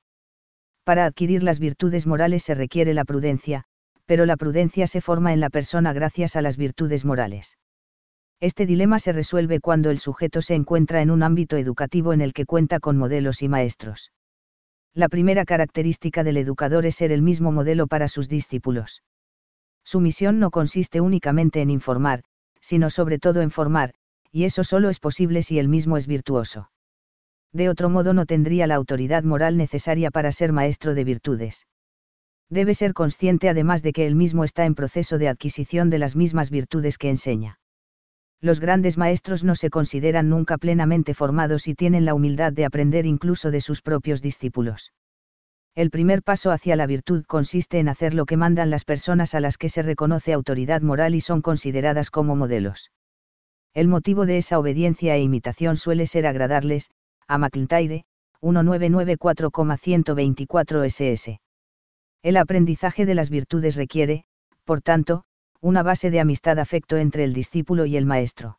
Para 0.85 1.05
adquirir 1.05 1.43
las 1.43 1.59
virtudes 1.59 2.07
morales 2.07 2.43
se 2.43 2.55
requiere 2.55 2.95
la 2.95 3.05
prudencia, 3.05 3.65
pero 4.07 4.27
la 4.27 4.37
prudencia 4.37 4.87
se 4.87 5.01
forma 5.01 5.33
en 5.33 5.41
la 5.41 5.51
persona 5.51 5.93
gracias 5.93 6.37
a 6.37 6.43
las 6.43 6.57
virtudes 6.57 7.05
morales. 7.05 7.59
Este 8.41 8.66
dilema 8.66 9.01
se 9.01 9.12
resuelve 9.12 9.59
cuando 9.59 9.91
el 9.91 9.99
sujeto 9.99 10.43
se 10.43 10.55
encuentra 10.55 11.03
en 11.03 11.11
un 11.11 11.22
ámbito 11.22 11.57
educativo 11.57 12.12
en 12.12 12.20
el 12.20 12.32
que 12.32 12.47
cuenta 12.47 12.78
con 12.78 12.97
modelos 12.97 13.43
y 13.43 13.49
maestros. 13.49 14.12
La 14.95 15.09
primera 15.09 15.45
característica 15.45 16.22
del 16.22 16.36
educador 16.36 16.86
es 16.86 16.97
ser 16.97 17.11
el 17.11 17.22
mismo 17.22 17.51
modelo 17.51 17.89
para 17.89 18.07
sus 18.07 18.28
discípulos. 18.28 19.03
Su 19.84 20.01
misión 20.01 20.39
no 20.39 20.51
consiste 20.51 21.01
únicamente 21.01 21.61
en 21.61 21.70
informar, 21.70 22.22
sino 22.61 22.91
sobre 22.91 23.18
todo 23.18 23.41
en 23.41 23.51
formar, 23.51 23.95
y 24.30 24.45
eso 24.45 24.62
solo 24.62 24.89
es 24.89 25.01
posible 25.01 25.43
si 25.43 25.59
él 25.59 25.68
mismo 25.68 25.97
es 25.97 26.07
virtuoso. 26.07 26.70
De 27.53 27.68
otro 27.68 27.89
modo 27.89 28.12
no 28.12 28.24
tendría 28.24 28.66
la 28.66 28.76
autoridad 28.76 29.24
moral 29.24 29.57
necesaria 29.57 30.11
para 30.11 30.30
ser 30.30 30.53
maestro 30.53 30.95
de 30.95 31.05
virtudes 31.05 31.66
debe 32.51 32.74
ser 32.74 32.95
consciente 32.95 33.49
además 33.49 33.82
de 33.82 33.93
que 33.93 34.07
él 34.07 34.14
mismo 34.14 34.45
está 34.45 34.64
en 34.64 34.74
proceso 34.74 35.18
de 35.18 35.28
adquisición 35.28 35.91
de 35.91 35.99
las 35.99 36.16
mismas 36.16 36.51
virtudes 36.51 36.97
que 36.97 37.11
enseña. 37.11 37.58
Los 38.41 38.61
grandes 38.61 38.97
maestros 38.97 39.43
no 39.43 39.57
se 39.57 39.68
consideran 39.68 40.28
nunca 40.28 40.59
plenamente 40.59 41.12
formados 41.12 41.66
y 41.66 41.74
tienen 41.74 42.05
la 42.05 42.14
humildad 42.14 42.53
de 42.53 42.64
aprender 42.64 43.05
incluso 43.05 43.51
de 43.51 43.61
sus 43.61 43.82
propios 43.82 44.22
discípulos. 44.22 44.93
El 45.74 45.91
primer 45.91 46.22
paso 46.22 46.51
hacia 46.51 46.76
la 46.76 46.86
virtud 46.86 47.24
consiste 47.26 47.78
en 47.78 47.89
hacer 47.89 48.14
lo 48.14 48.26
que 48.26 48.36
mandan 48.36 48.70
las 48.70 48.84
personas 48.84 49.34
a 49.34 49.41
las 49.41 49.59
que 49.59 49.68
se 49.68 49.82
reconoce 49.82 50.32
autoridad 50.32 50.82
moral 50.82 51.14
y 51.14 51.20
son 51.20 51.43
consideradas 51.43 52.11
como 52.11 52.36
modelos. 52.36 52.91
El 53.74 53.89
motivo 53.89 54.26
de 54.26 54.39
esa 54.39 54.59
obediencia 54.59 55.14
e 55.14 55.22
imitación 55.22 55.76
suele 55.76 56.07
ser 56.07 56.26
agradarles, 56.26 56.91
a 57.26 57.39
McIntyre, 57.39 58.05
1994,124 58.41 60.84
ss. 60.84 61.39
El 62.22 62.36
aprendizaje 62.36 63.07
de 63.07 63.14
las 63.14 63.30
virtudes 63.30 63.76
requiere, 63.76 64.24
por 64.64 64.80
tanto, 64.80 65.24
una 65.61 65.83
base 65.83 66.11
de 66.11 66.21
amistad-afecto 66.21 66.97
entre 66.97 67.25
el 67.25 67.33
discípulo 67.33 67.87
y 67.87 67.97
el 67.97 68.07
maestro. 68.07 68.59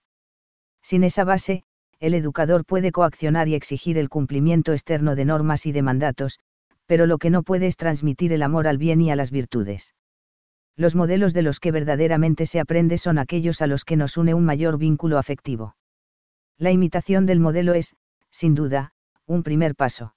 Sin 0.82 1.04
esa 1.04 1.24
base, 1.24 1.64
el 2.00 2.14
educador 2.14 2.66
puede 2.66 2.92
coaccionar 2.92 3.48
y 3.48 3.56
exigir 3.56 3.98
el 3.98 4.10
cumplimiento 4.10 4.72
externo 4.72 5.16
de 5.16 5.26
normas 5.26 5.66
y 5.66 5.72
de 5.72 5.82
mandatos, 5.82 6.40
pero 6.86 7.06
lo 7.06 7.18
que 7.18 7.30
no 7.30 7.44
puede 7.44 7.68
es 7.68 7.78
transmitir 7.78 8.34
el 8.34 8.42
amor 8.42 8.68
al 8.68 8.78
bien 8.78 9.02
y 9.02 9.12
a 9.12 9.16
las 9.16 9.32
virtudes. 9.32 9.96
Los 10.76 10.96
modelos 10.96 11.34
de 11.34 11.42
los 11.42 11.60
que 11.60 11.72
verdaderamente 11.72 12.46
se 12.46 12.60
aprende 12.60 12.98
son 12.98 13.18
aquellos 13.18 13.62
a 13.62 13.68
los 13.68 13.84
que 13.84 13.98
nos 13.98 14.18
une 14.18 14.34
un 14.34 14.46
mayor 14.46 14.78
vínculo 14.78 15.18
afectivo. 15.18 15.76
La 16.58 16.72
imitación 16.72 17.26
del 17.26 17.40
modelo 17.40 17.74
es, 17.74 17.96
sin 18.32 18.56
duda, 18.56 18.94
un 19.26 19.44
primer 19.44 19.76
paso 19.76 20.14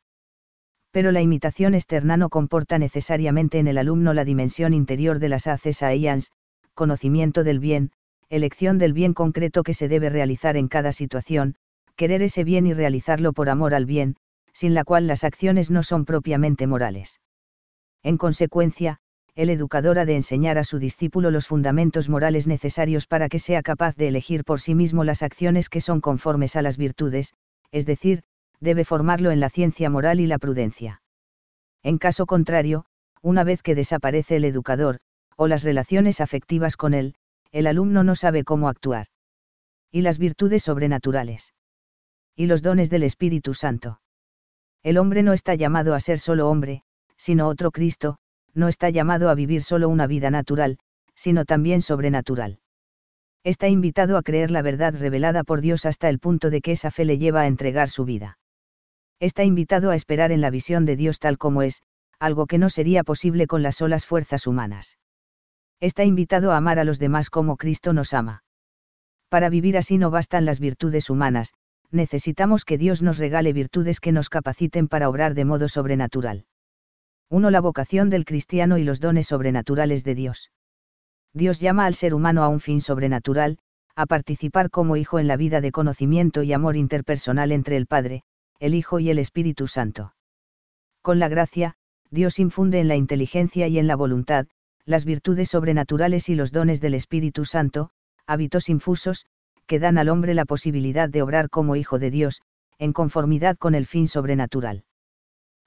pero 0.93 1.11
la 1.11 1.23
imitación 1.23 1.75
externa 1.75 2.19
no 2.19 2.29
comporta 2.29 2.79
necesariamente 2.79 3.59
en 3.59 3.67
el 3.67 3.79
alumno 3.79 4.13
la 4.13 4.27
dimensión 4.27 4.75
interior 4.75 5.19
de 5.19 5.31
las 5.31 5.47
haces 5.47 5.83
a 5.83 5.95
conocimiento 6.75 7.45
del 7.45 7.59
bien, 7.59 7.91
elección 8.29 8.79
del 8.79 8.93
bien 8.93 9.15
concreto 9.15 9.63
que 9.63 9.75
se 9.75 9.89
debe 9.89 10.09
realizar 10.09 10.57
en 10.57 10.69
cada 10.69 10.93
situación, 10.93 11.57
querer 11.97 12.23
ese 12.23 12.45
bien 12.45 12.67
y 12.67 12.73
realizarlo 12.73 13.33
por 13.33 13.49
amor 13.49 13.75
al 13.75 13.87
bien, 13.87 14.17
sin 14.53 14.75
la 14.75 14.85
cual 14.85 15.07
las 15.07 15.25
acciones 15.25 15.71
no 15.71 15.83
son 15.83 16.05
propiamente 16.05 16.67
morales. 16.67 17.21
En 18.03 18.17
consecuencia, 18.17 18.99
el 19.35 19.49
educador 19.49 19.99
ha 19.99 20.05
de 20.05 20.17
enseñar 20.17 20.59
a 20.59 20.65
su 20.65 20.79
discípulo 20.79 21.31
los 21.31 21.47
fundamentos 21.47 22.09
morales 22.09 22.47
necesarios 22.47 23.07
para 23.07 23.29
que 23.29 23.39
sea 23.39 23.63
capaz 23.63 23.97
de 23.97 24.09
elegir 24.09 24.45
por 24.45 24.61
sí 24.61 24.75
mismo 24.75 25.05
las 25.05 25.23
acciones 25.23 25.69
que 25.69 25.81
son 25.81 26.01
conformes 26.01 26.57
a 26.57 26.63
las 26.63 26.77
virtudes, 26.77 27.35
es 27.71 27.87
decir, 27.87 28.25
debe 28.61 28.85
formarlo 28.85 29.31
en 29.31 29.41
la 29.41 29.49
ciencia 29.49 29.89
moral 29.89 30.21
y 30.21 30.27
la 30.27 30.39
prudencia. 30.39 31.03
En 31.83 31.99
caso 31.99 32.27
contrario, 32.27 32.85
una 33.23 33.43
vez 33.45 33.63
que 33.63 33.75
desaparece 33.75 34.37
el 34.37 34.45
educador, 34.45 34.99
o 35.37 35.47
las 35.47 35.63
relaciones 35.63 36.21
afectivas 36.21 36.77
con 36.77 36.95
él, 36.95 37.15
el 37.51 37.67
alumno 37.67 38.05
no 38.05 38.15
sabe 38.15 38.45
cómo 38.45 38.69
actuar. 38.69 39.07
Y 39.91 40.03
las 40.03 40.19
virtudes 40.19 40.63
sobrenaturales. 40.63 41.55
Y 42.35 42.47
los 42.47 42.63
dones 42.63 42.91
del 42.91 43.03
Espíritu 43.03 43.55
Santo. 43.55 44.01
El 44.83 44.99
hombre 44.99 45.23
no 45.23 45.33
está 45.33 45.55
llamado 45.55 45.95
a 45.95 46.01
ser 46.01 46.19
solo 46.19 46.49
hombre, 46.49 46.83
sino 47.17 47.47
otro 47.49 47.71
Cristo, 47.71 48.17
no 48.55 48.69
está 48.69 48.91
llamado 48.91 49.29
a 49.29 49.35
vivir 49.35 49.63
solo 49.63 49.89
una 49.89 50.07
vida 50.07 50.31
natural, 50.31 50.79
sino 51.15 51.45
también 51.45 51.83
sobrenatural. 51.83 52.59
Está 53.45 53.69
invitado 53.69 54.17
a 54.17 54.23
creer 54.23 54.51
la 54.51 54.63
verdad 54.63 54.95
revelada 54.95 55.45
por 55.45 55.61
Dios 55.61 55.85
hasta 55.85 56.09
el 56.09 56.19
punto 56.19 56.51
de 56.51 56.61
que 56.61 56.73
esa 56.73 56.91
fe 56.91 57.05
le 57.05 57.19
lleva 57.19 57.43
a 57.43 57.47
entregar 57.47 57.89
su 57.89 58.05
vida 58.05 58.39
está 59.23 59.45
invitado 59.45 59.91
a 59.91 59.95
esperar 59.95 60.33
en 60.33 60.41
la 60.41 60.51
visión 60.51 60.85
de 60.85 60.97
Dios 60.97 61.21
tal 61.21 61.39
como 61.39 61.63
es, 61.63 61.83
algo 62.19 62.47
que 62.47 62.59
no 62.59 62.69
sería 62.69 63.05
posible 63.05 63.47
con 63.47 63.63
las 63.63 63.77
solas 63.77 64.05
fuerzas 64.05 64.49
humanas. 64.49 64.99
Está 65.83 66.05
invitado 66.05 66.53
a 66.53 66.59
amar 66.59 66.79
a 66.79 66.85
los 66.85 67.01
demás 67.01 67.29
como 67.29 67.57
Cristo 67.57 67.93
nos 67.93 68.15
ama. 68.15 68.45
Para 69.29 69.49
vivir 69.49 69.77
así 69.77 69.99
no 69.99 70.13
bastan 70.13 70.45
las 70.45 70.61
virtudes 70.61 71.11
humanas, 71.11 71.55
necesitamos 71.91 72.65
que 72.65 72.79
Dios 72.79 73.03
nos 73.03 73.19
regale 73.19 73.53
virtudes 73.53 73.99
que 73.99 74.13
nos 74.13 74.31
capaciten 74.31 74.87
para 74.87 75.09
obrar 75.09 75.35
de 75.35 75.45
modo 75.45 75.67
sobrenatural. 75.67 76.47
1. 77.31 77.51
La 77.51 77.61
vocación 77.61 78.11
del 78.11 78.25
cristiano 78.25 78.79
y 78.79 78.85
los 78.85 79.01
dones 79.01 79.27
sobrenaturales 79.27 80.05
de 80.05 80.15
Dios. 80.15 80.53
Dios 81.35 81.59
llama 81.59 81.87
al 81.87 81.95
ser 81.95 82.15
humano 82.15 82.45
a 82.45 82.49
un 82.49 82.61
fin 82.61 82.81
sobrenatural, 82.81 83.59
a 83.97 84.07
participar 84.07 84.71
como 84.71 84.97
hijo 84.97 85.19
en 85.19 85.27
la 85.27 85.37
vida 85.37 85.61
de 85.61 85.73
conocimiento 85.73 86.45
y 86.45 86.53
amor 86.53 86.77
interpersonal 86.77 87.51
entre 87.51 87.77
el 87.77 87.89
Padre, 87.89 88.23
el 88.61 88.77
Hijo 88.77 89.01
y 89.01 89.11
el 89.11 89.19
Espíritu 89.19 89.67
Santo. 89.67 90.15
Con 91.01 91.19
la 91.19 91.27
gracia, 91.27 91.75
Dios 92.09 92.39
infunde 92.39 92.79
en 92.79 92.87
la 92.87 92.95
inteligencia 92.95 93.67
y 93.67 93.81
en 93.81 93.89
la 93.89 93.97
voluntad, 93.97 94.47
las 94.85 95.05
virtudes 95.05 95.49
sobrenaturales 95.51 96.29
y 96.29 96.35
los 96.35 96.53
dones 96.53 96.81
del 96.81 96.95
Espíritu 96.95 97.45
Santo, 97.45 97.91
hábitos 98.27 98.69
infusos, 98.69 99.27
que 99.67 99.79
dan 99.79 99.99
al 99.99 100.09
hombre 100.09 100.35
la 100.35 100.45
posibilidad 100.45 101.09
de 101.09 101.23
obrar 101.23 101.49
como 101.49 101.77
hijo 101.77 101.99
de 101.99 102.11
Dios, 102.11 102.43
en 102.79 102.93
conformidad 102.93 103.57
con 103.57 103.75
el 103.75 103.87
fin 103.87 104.09
sobrenatural. 104.09 104.85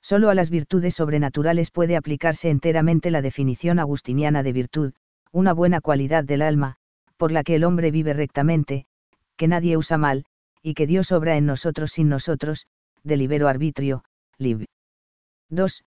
Solo 0.01 0.30
a 0.30 0.36
las 0.36 0.49
virtudes 0.49 0.95
sobrenaturales 0.95 1.72
puede 1.72 1.95
aplicarse 1.95 2.49
enteramente 2.49 3.09
la 3.09 3.22
definición 3.22 3.80
agustiniana 3.80 4.43
de 4.43 4.53
virtud, 4.53 4.93
una 5.32 5.53
buena 5.53 5.82
cualidad 5.82 6.24
del 6.24 6.41
alma, 6.41 6.76
por 7.18 7.32
la 7.32 7.43
que 7.43 7.55
el 7.55 7.63
hombre 7.63 7.91
vive 7.91 8.13
rectamente, 8.13 8.86
que 9.38 9.47
nadie 9.47 9.78
usa 9.78 9.97
mal, 9.97 10.26
y 10.61 10.74
que 10.74 10.88
Dios 10.88 11.11
obra 11.11 11.38
en 11.38 11.45
nosotros 11.45 11.91
sin 11.91 12.09
nosotros, 12.09 12.68
de 13.03 13.18
libero 13.18 13.47
arbitrio, 13.47 14.03
lib. 14.38 14.66
2. 15.49 15.84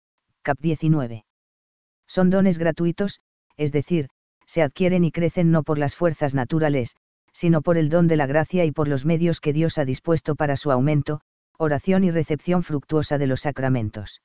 Cap 0.41 0.57
19. 0.59 1.25
Son 2.07 2.29
dones 2.29 2.57
gratuitos, 2.57 3.19
es 3.57 3.71
decir, 3.71 4.09
se 4.45 4.61
adquieren 4.61 5.03
y 5.03 5.11
crecen 5.11 5.51
no 5.51 5.63
por 5.63 5.77
las 5.77 5.95
fuerzas 5.95 6.35
naturales, 6.35 6.95
sino 7.31 7.61
por 7.61 7.77
el 7.77 7.89
don 7.89 8.07
de 8.07 8.17
la 8.17 8.27
gracia 8.27 8.65
y 8.65 8.71
por 8.71 8.87
los 8.87 9.05
medios 9.05 9.39
que 9.39 9.53
Dios 9.53 9.77
ha 9.77 9.85
dispuesto 9.85 10.35
para 10.35 10.55
su 10.55 10.71
aumento, 10.71 11.21
oración 11.57 12.03
y 12.03 12.11
recepción 12.11 12.63
fructuosa 12.63 13.17
de 13.17 13.27
los 13.27 13.41
sacramentos. 13.41 14.21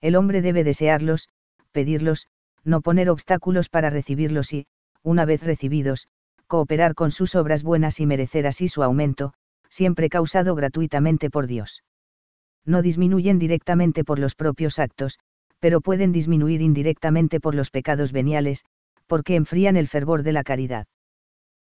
El 0.00 0.16
hombre 0.16 0.42
debe 0.42 0.64
desearlos, 0.64 1.28
pedirlos, 1.72 2.26
no 2.64 2.80
poner 2.80 3.10
obstáculos 3.10 3.68
para 3.68 3.90
recibirlos 3.90 4.52
y, 4.52 4.66
una 5.02 5.24
vez 5.24 5.42
recibidos, 5.42 6.08
cooperar 6.46 6.94
con 6.94 7.10
sus 7.10 7.34
obras 7.34 7.62
buenas 7.62 8.00
y 8.00 8.06
merecer 8.06 8.46
así 8.46 8.68
su 8.68 8.82
aumento, 8.82 9.32
siempre 9.68 10.08
causado 10.08 10.54
gratuitamente 10.54 11.30
por 11.30 11.46
Dios 11.46 11.82
no 12.64 12.82
disminuyen 12.82 13.38
directamente 13.38 14.04
por 14.04 14.18
los 14.18 14.34
propios 14.34 14.78
actos, 14.78 15.18
pero 15.60 15.80
pueden 15.80 16.10
disminuir 16.10 16.62
indirectamente 16.62 17.38
por 17.38 17.54
los 17.54 17.70
pecados 17.70 18.12
veniales, 18.12 18.64
porque 19.06 19.36
enfrían 19.36 19.76
el 19.76 19.86
fervor 19.86 20.22
de 20.22 20.32
la 20.32 20.42
caridad. 20.42 20.86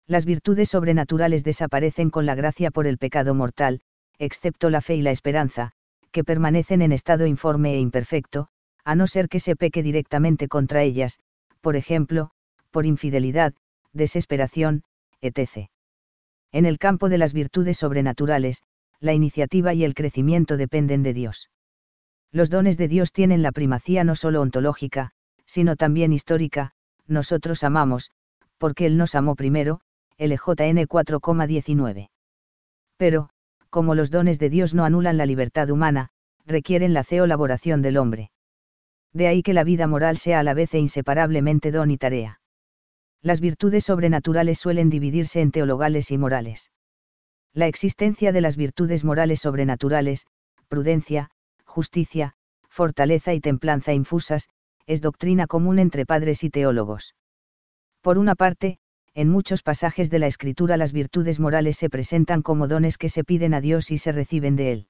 Las 0.06 0.24
virtudes 0.24 0.68
sobrenaturales 0.68 1.42
desaparecen 1.42 2.10
con 2.10 2.26
la 2.26 2.34
gracia 2.34 2.70
por 2.70 2.86
el 2.86 2.98
pecado 2.98 3.34
mortal, 3.34 3.80
excepto 4.18 4.70
la 4.70 4.80
fe 4.80 4.96
y 4.96 5.02
la 5.02 5.10
esperanza, 5.10 5.72
que 6.12 6.22
permanecen 6.22 6.82
en 6.82 6.92
estado 6.92 7.26
informe 7.26 7.74
e 7.74 7.80
imperfecto, 7.80 8.48
a 8.84 8.94
no 8.94 9.06
ser 9.06 9.28
que 9.28 9.40
se 9.40 9.56
peque 9.56 9.82
directamente 9.82 10.46
contra 10.46 10.82
ellas, 10.82 11.18
por 11.60 11.74
ejemplo, 11.74 12.30
por 12.70 12.86
infidelidad, 12.86 13.54
desesperación, 13.92 14.84
etc. 15.20 15.68
En 16.52 16.66
el 16.66 16.78
campo 16.78 17.08
de 17.08 17.18
las 17.18 17.32
virtudes 17.32 17.78
sobrenaturales, 17.78 18.62
la 19.00 19.12
iniciativa 19.12 19.74
y 19.74 19.82
el 19.82 19.94
crecimiento 19.94 20.56
dependen 20.56 21.02
de 21.02 21.14
Dios. 21.14 21.50
Los 22.32 22.50
dones 22.50 22.76
de 22.76 22.88
Dios 22.88 23.12
tienen 23.12 23.42
la 23.42 23.52
primacía 23.52 24.04
no 24.04 24.14
solo 24.14 24.40
ontológica, 24.40 25.12
sino 25.46 25.76
también 25.76 26.12
histórica, 26.12 26.72
nosotros 27.06 27.64
amamos, 27.64 28.10
porque 28.58 28.86
Él 28.86 28.96
nos 28.96 29.14
amó 29.14 29.34
primero, 29.36 29.80
LJN 30.18 30.86
4,19. 30.86 32.10
Pero, 32.96 33.30
como 33.70 33.94
los 33.94 34.10
dones 34.10 34.38
de 34.38 34.50
Dios 34.50 34.74
no 34.74 34.84
anulan 34.84 35.16
la 35.16 35.26
libertad 35.26 35.70
humana, 35.70 36.08
requieren 36.46 36.94
la 36.94 37.04
ceolaboración 37.04 37.82
del 37.82 37.98
hombre. 37.98 38.30
De 39.12 39.28
ahí 39.28 39.42
que 39.42 39.54
la 39.54 39.64
vida 39.64 39.86
moral 39.86 40.16
sea 40.16 40.40
a 40.40 40.42
la 40.42 40.54
vez 40.54 40.74
e 40.74 40.78
inseparablemente 40.78 41.70
don 41.70 41.90
y 41.90 41.98
tarea. 41.98 42.40
Las 43.22 43.40
virtudes 43.40 43.84
sobrenaturales 43.84 44.58
suelen 44.58 44.90
dividirse 44.90 45.40
en 45.40 45.50
teologales 45.50 46.10
y 46.10 46.18
morales. 46.18 46.70
La 47.52 47.66
existencia 47.66 48.32
de 48.32 48.40
las 48.40 48.56
virtudes 48.56 49.04
morales 49.04 49.40
sobrenaturales, 49.40 50.26
prudencia, 50.68 51.30
justicia, 51.76 52.32
fortaleza 52.70 53.34
y 53.34 53.40
templanza 53.40 53.92
infusas, 53.92 54.48
es 54.86 55.02
doctrina 55.02 55.46
común 55.46 55.78
entre 55.78 56.06
padres 56.06 56.42
y 56.42 56.48
teólogos. 56.48 57.14
Por 58.00 58.16
una 58.16 58.34
parte, 58.34 58.78
en 59.12 59.28
muchos 59.28 59.62
pasajes 59.62 60.08
de 60.08 60.18
la 60.18 60.26
Escritura 60.26 60.78
las 60.78 60.94
virtudes 60.94 61.38
morales 61.38 61.76
se 61.76 61.90
presentan 61.90 62.40
como 62.40 62.66
dones 62.66 62.96
que 62.96 63.10
se 63.10 63.24
piden 63.24 63.52
a 63.52 63.60
Dios 63.60 63.90
y 63.90 63.98
se 63.98 64.10
reciben 64.10 64.56
de 64.56 64.72
Él. 64.72 64.88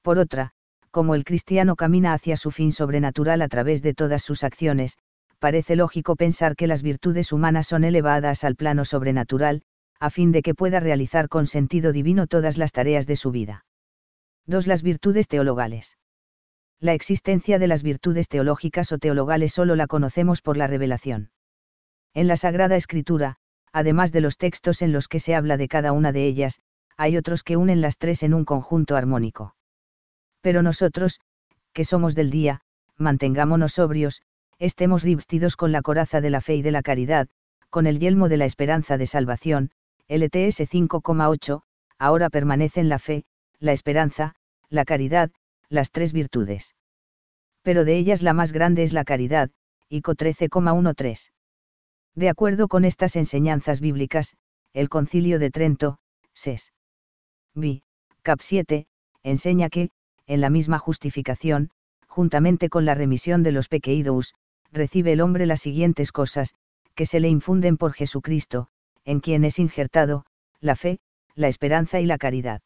Por 0.00 0.18
otra, 0.18 0.52
como 0.90 1.14
el 1.14 1.24
cristiano 1.24 1.76
camina 1.76 2.14
hacia 2.14 2.38
su 2.38 2.50
fin 2.50 2.72
sobrenatural 2.72 3.42
a 3.42 3.48
través 3.48 3.82
de 3.82 3.92
todas 3.92 4.22
sus 4.22 4.42
acciones, 4.42 4.96
parece 5.38 5.76
lógico 5.76 6.16
pensar 6.16 6.56
que 6.56 6.66
las 6.66 6.82
virtudes 6.82 7.30
humanas 7.30 7.66
son 7.66 7.84
elevadas 7.84 8.42
al 8.44 8.56
plano 8.56 8.86
sobrenatural, 8.86 9.60
a 9.98 10.08
fin 10.08 10.32
de 10.32 10.40
que 10.40 10.54
pueda 10.54 10.80
realizar 10.80 11.28
con 11.28 11.46
sentido 11.46 11.92
divino 11.92 12.26
todas 12.26 12.56
las 12.56 12.72
tareas 12.72 13.06
de 13.06 13.16
su 13.16 13.30
vida. 13.32 13.66
2. 14.50 14.66
Las 14.66 14.82
virtudes 14.82 15.28
teologales. 15.28 15.96
La 16.80 16.92
existencia 16.92 17.60
de 17.60 17.68
las 17.68 17.84
virtudes 17.84 18.26
teológicas 18.26 18.90
o 18.90 18.98
teologales 18.98 19.52
solo 19.52 19.76
la 19.76 19.86
conocemos 19.86 20.42
por 20.42 20.56
la 20.56 20.66
revelación. 20.66 21.30
En 22.14 22.26
la 22.26 22.36
Sagrada 22.36 22.74
Escritura, 22.74 23.36
además 23.72 24.10
de 24.10 24.20
los 24.20 24.38
textos 24.38 24.82
en 24.82 24.90
los 24.90 25.06
que 25.06 25.20
se 25.20 25.36
habla 25.36 25.56
de 25.56 25.68
cada 25.68 25.92
una 25.92 26.10
de 26.10 26.26
ellas, 26.26 26.58
hay 26.96 27.16
otros 27.16 27.44
que 27.44 27.56
unen 27.56 27.80
las 27.80 27.96
tres 27.96 28.24
en 28.24 28.34
un 28.34 28.44
conjunto 28.44 28.96
armónico. 28.96 29.54
Pero 30.40 30.62
nosotros, 30.62 31.20
que 31.72 31.84
somos 31.84 32.16
del 32.16 32.30
día, 32.30 32.62
mantengámonos 32.96 33.74
sobrios, 33.74 34.20
estemos 34.58 35.04
revestidos 35.04 35.54
con 35.54 35.70
la 35.70 35.80
coraza 35.80 36.20
de 36.20 36.30
la 36.30 36.40
fe 36.40 36.56
y 36.56 36.62
de 36.62 36.72
la 36.72 36.82
caridad, 36.82 37.28
con 37.68 37.86
el 37.86 38.00
yelmo 38.00 38.28
de 38.28 38.38
la 38.38 38.46
esperanza 38.46 38.98
de 38.98 39.06
salvación, 39.06 39.70
LTS 40.08 40.68
5,8, 40.68 41.62
ahora 42.00 42.30
permanecen 42.30 42.88
la 42.88 42.98
fe, 42.98 43.26
la 43.60 43.70
esperanza, 43.70 44.34
la 44.70 44.84
caridad, 44.84 45.30
las 45.68 45.90
tres 45.90 46.12
virtudes. 46.12 46.74
Pero 47.62 47.84
de 47.84 47.96
ellas 47.96 48.22
la 48.22 48.32
más 48.32 48.52
grande 48.52 48.82
es 48.82 48.92
la 48.92 49.04
caridad, 49.04 49.50
ICO 49.88 50.14
13,13. 50.14 51.30
De 52.14 52.28
acuerdo 52.28 52.68
con 52.68 52.84
estas 52.84 53.16
enseñanzas 53.16 53.80
bíblicas, 53.80 54.36
el 54.72 54.88
Concilio 54.88 55.38
de 55.38 55.50
Trento, 55.50 55.98
SES. 56.32 56.72
B. 57.54 57.82
Cap 58.22 58.40
7, 58.40 58.86
enseña 59.22 59.68
que, 59.68 59.90
en 60.26 60.40
la 60.40 60.50
misma 60.50 60.78
justificación, 60.78 61.70
juntamente 62.06 62.68
con 62.68 62.84
la 62.84 62.94
remisión 62.94 63.42
de 63.42 63.52
los 63.52 63.68
pequeidos, 63.68 64.34
recibe 64.72 65.12
el 65.12 65.20
hombre 65.20 65.46
las 65.46 65.60
siguientes 65.60 66.12
cosas, 66.12 66.54
que 66.94 67.06
se 67.06 67.20
le 67.20 67.28
infunden 67.28 67.76
por 67.76 67.92
Jesucristo, 67.92 68.68
en 69.04 69.20
quien 69.20 69.44
es 69.44 69.58
injertado, 69.58 70.24
la 70.60 70.76
fe, 70.76 71.00
la 71.34 71.48
esperanza 71.48 72.00
y 72.00 72.06
la 72.06 72.18
caridad. 72.18 72.60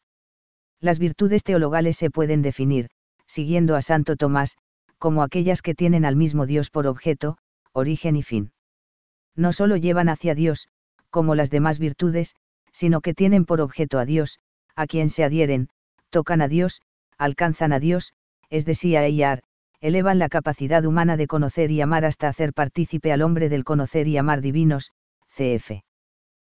Las 0.85 0.99
virtudes 0.99 1.43
teologales 1.43 1.97
se 1.97 2.11
pueden 2.11 2.43
definir, 2.43 2.89
siguiendo 3.25 3.75
a 3.75 3.81
Santo 3.81 4.15
Tomás, 4.15 4.55
como 4.99 5.23
aquellas 5.23 5.61
que 5.61 5.73
tienen 5.73 6.05
al 6.05 6.15
mismo 6.15 6.45
Dios 6.45 6.69
por 6.69 6.85
objeto, 6.85 7.37
origen 7.73 8.15
y 8.15 8.23
fin 8.23 8.51
no 9.35 9.51
solo 9.53 9.75
llevan 9.77 10.09
hacia 10.09 10.35
Dios, 10.35 10.67
como 11.09 11.35
las 11.35 11.49
demás 11.49 11.79
virtudes, 11.79 12.35
sino 12.71 13.01
que 13.01 13.13
tienen 13.13 13.45
por 13.45 13.61
objeto 13.61 13.99
a 13.99 14.05
Dios, 14.05 14.39
a 14.75 14.87
quien 14.87 15.09
se 15.09 15.23
adhieren, 15.23 15.69
tocan 16.09 16.41
a 16.41 16.47
Dios, 16.47 16.81
alcanzan 17.17 17.73
a 17.73 17.79
Dios, 17.79 18.13
es 18.49 18.65
decir, 18.65 18.97
a 18.97 19.05
Eyar, 19.05 19.43
elevan 19.81 20.19
la 20.19 20.29
capacidad 20.29 20.85
humana 20.85 21.17
de 21.17 21.27
conocer 21.27 21.71
y 21.71 21.81
amar 21.81 22.05
hasta 22.05 22.27
hacer 22.27 22.53
partícipe 22.53 23.11
al 23.11 23.21
hombre 23.21 23.49
del 23.49 23.63
conocer 23.63 24.07
y 24.07 24.17
amar 24.17 24.41
divinos, 24.41 24.91
cf. 25.29 25.83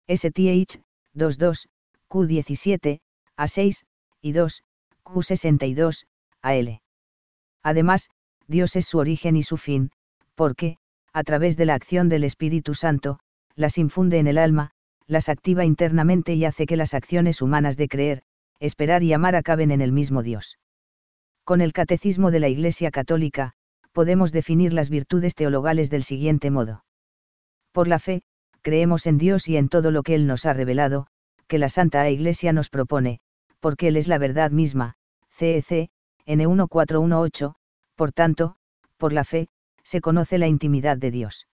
STH, 0.09 0.81
22, 1.15 1.69
Q17, 2.09 3.01
A6, 3.37 3.85
y 4.21 4.33
2, 4.33 4.63
Q62, 5.05 6.07
AL. 6.43 6.81
Además, 7.63 8.11
Dios 8.47 8.77
es 8.77 8.87
su 8.87 8.99
origen 8.99 9.37
y 9.37 9.43
su 9.43 9.57
fin, 9.57 9.91
porque, 10.35 10.79
a 11.13 11.23
través 11.25 11.57
de 11.57 11.67
la 11.67 11.75
acción 11.75 12.09
del 12.09 12.25
Espíritu 12.25 12.75
Santo, 12.75 13.19
las 13.55 13.79
infunde 13.79 14.19
en 14.19 14.27
el 14.27 14.39
alma, 14.39 14.71
las 15.07 15.29
activa 15.29 15.65
internamente 15.65 16.35
y 16.35 16.45
hace 16.45 16.67
que 16.67 16.77
las 16.77 16.95
acciones 16.95 17.43
humanas 17.43 17.77
de 17.77 17.89
creer, 17.89 18.23
esperar 18.61 19.03
y 19.03 19.13
amar 19.13 19.37
acaben 19.37 19.71
en 19.71 19.81
el 19.81 19.93
mismo 19.93 20.23
Dios. 20.23 20.59
Con 21.45 21.61
el 21.61 21.73
Catecismo 21.73 22.31
de 22.31 22.41
la 22.41 22.49
Iglesia 22.49 22.91
Católica, 22.91 23.53
podemos 23.93 24.33
definir 24.33 24.73
las 24.73 24.91
virtudes 24.91 25.35
teologales 25.35 25.91
del 25.91 26.03
siguiente 26.03 26.51
modo. 26.51 26.85
Por 27.73 27.89
la 27.89 27.99
fe, 27.99 28.23
creemos 28.63 29.07
en 29.07 29.17
Dios 29.17 29.49
y 29.49 29.57
en 29.57 29.69
todo 29.69 29.91
lo 29.91 30.03
que 30.03 30.15
Él 30.15 30.27
nos 30.27 30.45
ha 30.45 30.53
revelado, 30.53 31.07
que 31.47 31.59
la 31.59 31.69
Santa 31.69 32.09
Iglesia 32.11 32.53
nos 32.53 32.69
propone, 32.69 33.21
porque 33.67 33.89
Él 33.89 33.97
es 33.97 34.07
la 34.07 34.19
verdad 34.19 34.53
misma, 34.53 34.95
CEC, 35.29 35.91
N1418, 36.25 37.57
por 37.97 38.13
tanto, 38.13 38.55
por 38.97 39.13
la 39.13 39.25
fe, 39.25 39.49
se 39.83 40.01
conoce 40.01 40.39
la 40.39 40.47
intimidad 40.47 40.97
de 40.97 41.11
Dios. 41.11 41.49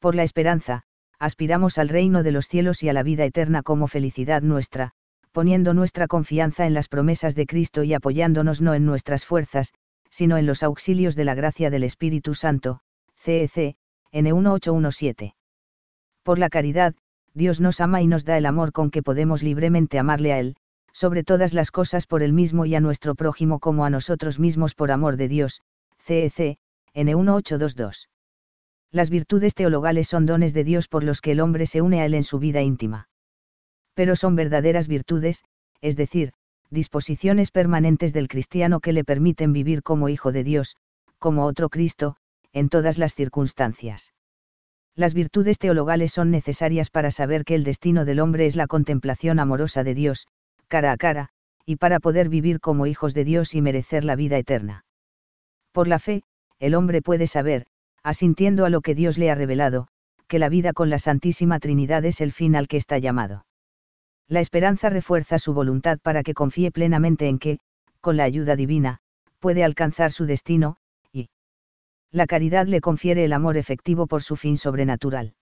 Por 0.00 0.16
la 0.16 0.24
esperanza, 0.24 0.82
aspiramos 1.20 1.78
al 1.78 1.88
reino 1.88 2.24
de 2.24 2.32
los 2.32 2.48
cielos 2.48 2.82
y 2.82 2.88
a 2.88 2.92
la 2.92 3.04
vida 3.04 3.24
eterna 3.24 3.62
como 3.62 3.86
felicidad 3.86 4.42
nuestra, 4.42 4.90
poniendo 5.30 5.72
nuestra 5.72 6.08
confianza 6.08 6.66
en 6.66 6.74
las 6.74 6.88
promesas 6.88 7.36
de 7.36 7.46
Cristo 7.46 7.84
y 7.84 7.94
apoyándonos 7.94 8.60
no 8.60 8.74
en 8.74 8.84
nuestras 8.84 9.24
fuerzas, 9.24 9.72
sino 10.10 10.36
en 10.36 10.46
los 10.46 10.64
auxilios 10.64 11.14
de 11.14 11.26
la 11.26 11.36
gracia 11.36 11.70
del 11.70 11.84
Espíritu 11.84 12.34
Santo, 12.34 12.80
CEC, 13.14 13.76
N1817. 14.12 15.36
Por 16.24 16.40
la 16.40 16.48
caridad, 16.48 16.96
Dios 17.34 17.60
nos 17.60 17.80
ama 17.80 18.02
y 18.02 18.08
nos 18.08 18.24
da 18.24 18.36
el 18.36 18.46
amor 18.46 18.72
con 18.72 18.90
que 18.90 19.04
podemos 19.04 19.44
libremente 19.44 20.00
amarle 20.00 20.32
a 20.32 20.40
Él, 20.40 20.56
sobre 21.00 21.24
todas 21.24 21.54
las 21.54 21.70
cosas 21.70 22.06
por 22.06 22.22
Él 22.22 22.34
mismo 22.34 22.66
y 22.66 22.74
a 22.74 22.80
nuestro 22.80 23.14
prójimo 23.14 23.58
como 23.58 23.86
a 23.86 23.90
nosotros 23.90 24.38
mismos 24.38 24.74
por 24.74 24.90
amor 24.90 25.16
de 25.16 25.28
Dios, 25.28 25.62
CEC, 25.98 26.58
N1822. 26.94 28.08
Las 28.92 29.08
virtudes 29.08 29.54
teologales 29.54 30.08
son 30.08 30.26
dones 30.26 30.52
de 30.52 30.62
Dios 30.62 30.88
por 30.88 31.02
los 31.02 31.22
que 31.22 31.32
el 31.32 31.40
hombre 31.40 31.64
se 31.64 31.80
une 31.80 32.02
a 32.02 32.04
Él 32.04 32.12
en 32.12 32.22
su 32.22 32.38
vida 32.38 32.60
íntima. 32.60 33.08
Pero 33.94 34.14
son 34.14 34.36
verdaderas 34.36 34.88
virtudes, 34.88 35.42
es 35.80 35.96
decir, 35.96 36.34
disposiciones 36.68 37.50
permanentes 37.50 38.12
del 38.12 38.28
cristiano 38.28 38.80
que 38.80 38.92
le 38.92 39.02
permiten 39.02 39.54
vivir 39.54 39.82
como 39.82 40.10
hijo 40.10 40.32
de 40.32 40.44
Dios, 40.44 40.76
como 41.18 41.46
otro 41.46 41.70
Cristo, 41.70 42.16
en 42.52 42.68
todas 42.68 42.98
las 42.98 43.14
circunstancias. 43.14 44.12
Las 44.94 45.14
virtudes 45.14 45.58
teologales 45.58 46.12
son 46.12 46.30
necesarias 46.30 46.90
para 46.90 47.10
saber 47.10 47.46
que 47.46 47.54
el 47.54 47.64
destino 47.64 48.04
del 48.04 48.20
hombre 48.20 48.44
es 48.44 48.54
la 48.54 48.66
contemplación 48.66 49.38
amorosa 49.38 49.82
de 49.82 49.94
Dios, 49.94 50.26
cara 50.70 50.92
a 50.92 50.96
cara, 50.96 51.28
y 51.66 51.76
para 51.76 52.00
poder 52.00 52.30
vivir 52.30 52.60
como 52.60 52.86
hijos 52.86 53.12
de 53.12 53.24
Dios 53.24 53.54
y 53.54 53.60
merecer 53.60 54.04
la 54.04 54.16
vida 54.16 54.38
eterna. 54.38 54.84
Por 55.72 55.88
la 55.88 55.98
fe, 55.98 56.22
el 56.58 56.74
hombre 56.74 57.02
puede 57.02 57.26
saber, 57.26 57.66
asintiendo 58.02 58.64
a 58.64 58.70
lo 58.70 58.80
que 58.80 58.94
Dios 58.94 59.18
le 59.18 59.30
ha 59.30 59.34
revelado, 59.34 59.88
que 60.28 60.38
la 60.38 60.48
vida 60.48 60.72
con 60.72 60.88
la 60.88 60.98
Santísima 60.98 61.58
Trinidad 61.58 62.04
es 62.04 62.20
el 62.20 62.32
fin 62.32 62.54
al 62.56 62.68
que 62.68 62.76
está 62.76 62.98
llamado. 62.98 63.44
La 64.28 64.40
esperanza 64.40 64.88
refuerza 64.88 65.40
su 65.40 65.52
voluntad 65.52 65.98
para 66.00 66.22
que 66.22 66.34
confíe 66.34 66.70
plenamente 66.70 67.28
en 67.28 67.40
que, 67.40 67.58
con 68.00 68.16
la 68.16 68.24
ayuda 68.24 68.54
divina, 68.54 69.00
puede 69.40 69.64
alcanzar 69.64 70.12
su 70.12 70.24
destino, 70.24 70.76
y 71.12 71.30
la 72.12 72.26
caridad 72.26 72.66
le 72.66 72.80
confiere 72.80 73.24
el 73.24 73.32
amor 73.32 73.56
efectivo 73.56 74.06
por 74.06 74.22
su 74.22 74.36
fin 74.36 74.56
sobrenatural. 74.56 75.34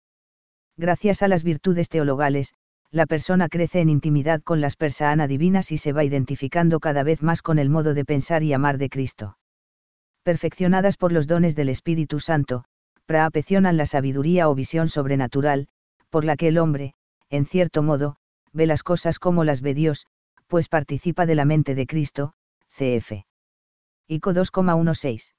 Gracias 0.78 1.22
a 1.22 1.28
las 1.28 1.44
virtudes 1.44 1.90
teologales, 1.90 2.54
la 2.90 3.06
persona 3.06 3.48
crece 3.48 3.80
en 3.80 3.88
intimidad 3.88 4.42
con 4.42 4.60
las 4.60 4.76
persanas 4.76 5.28
divinas 5.28 5.72
y 5.72 5.78
se 5.78 5.92
va 5.92 6.04
identificando 6.04 6.80
cada 6.80 7.02
vez 7.02 7.22
más 7.22 7.42
con 7.42 7.58
el 7.58 7.68
modo 7.68 7.94
de 7.94 8.04
pensar 8.04 8.42
y 8.42 8.52
amar 8.52 8.78
de 8.78 8.88
Cristo 8.88 9.38
perfeccionadas 10.28 10.98
por 10.98 11.10
los 11.10 11.26
dones 11.26 11.56
del 11.56 11.70
Espíritu 11.70 12.20
Santo, 12.20 12.64
praapecionan 13.06 13.78
la 13.78 13.86
sabiduría 13.86 14.50
o 14.50 14.54
visión 14.54 14.90
sobrenatural, 14.90 15.68
por 16.10 16.26
la 16.26 16.36
que 16.36 16.48
el 16.48 16.58
hombre, 16.58 16.92
en 17.30 17.46
cierto 17.46 17.82
modo, 17.82 18.16
ve 18.52 18.66
las 18.66 18.82
cosas 18.82 19.18
como 19.18 19.42
las 19.42 19.62
ve 19.62 19.72
Dios, 19.72 20.06
pues 20.46 20.68
participa 20.68 21.24
de 21.24 21.34
la 21.34 21.46
mente 21.46 21.74
de 21.74 21.86
Cristo, 21.86 22.34
cf. 22.68 23.24
ICO 24.06 24.32
2,16. 24.34 25.32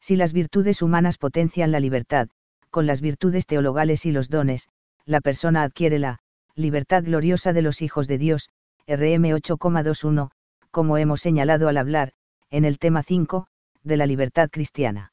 Si 0.00 0.16
las 0.16 0.32
virtudes 0.32 0.82
humanas 0.82 1.16
potencian 1.16 1.70
la 1.70 1.78
libertad, 1.78 2.26
con 2.70 2.88
las 2.88 3.00
virtudes 3.00 3.46
teologales 3.46 4.06
y 4.06 4.10
los 4.10 4.28
dones, 4.28 4.68
la 5.04 5.20
persona 5.20 5.62
adquiere 5.62 6.00
la 6.00 6.20
libertad 6.54 7.04
gloriosa 7.04 7.52
de 7.52 7.62
los 7.62 7.82
hijos 7.82 8.08
de 8.08 8.18
Dios, 8.18 8.48
RM 8.86 9.24
8,21, 9.24 10.30
como 10.70 10.98
hemos 10.98 11.20
señalado 11.20 11.68
al 11.68 11.76
hablar, 11.76 12.12
en 12.50 12.64
el 12.64 12.78
tema 12.78 13.02
5, 13.02 13.46
de 13.82 13.96
la 13.96 14.06
libertad 14.06 14.48
cristiana. 14.50 15.12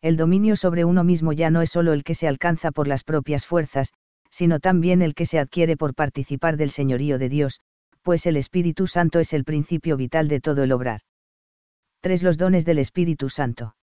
El 0.00 0.16
dominio 0.16 0.56
sobre 0.56 0.84
uno 0.84 1.04
mismo 1.04 1.32
ya 1.32 1.50
no 1.50 1.62
es 1.62 1.70
solo 1.70 1.92
el 1.92 2.04
que 2.04 2.14
se 2.14 2.28
alcanza 2.28 2.70
por 2.70 2.86
las 2.86 3.04
propias 3.04 3.46
fuerzas, 3.46 3.92
sino 4.30 4.60
también 4.60 5.02
el 5.02 5.14
que 5.14 5.26
se 5.26 5.38
adquiere 5.38 5.76
por 5.76 5.94
participar 5.94 6.56
del 6.56 6.70
señorío 6.70 7.18
de 7.18 7.28
Dios, 7.28 7.60
pues 8.02 8.26
el 8.26 8.36
Espíritu 8.36 8.86
Santo 8.86 9.18
es 9.18 9.32
el 9.32 9.44
principio 9.44 9.96
vital 9.96 10.28
de 10.28 10.40
todo 10.40 10.62
el 10.62 10.72
obrar. 10.72 11.00
3. 12.00 12.22
Los 12.22 12.38
dones 12.38 12.64
del 12.64 12.78
Espíritu 12.78 13.28
Santo. 13.28 13.74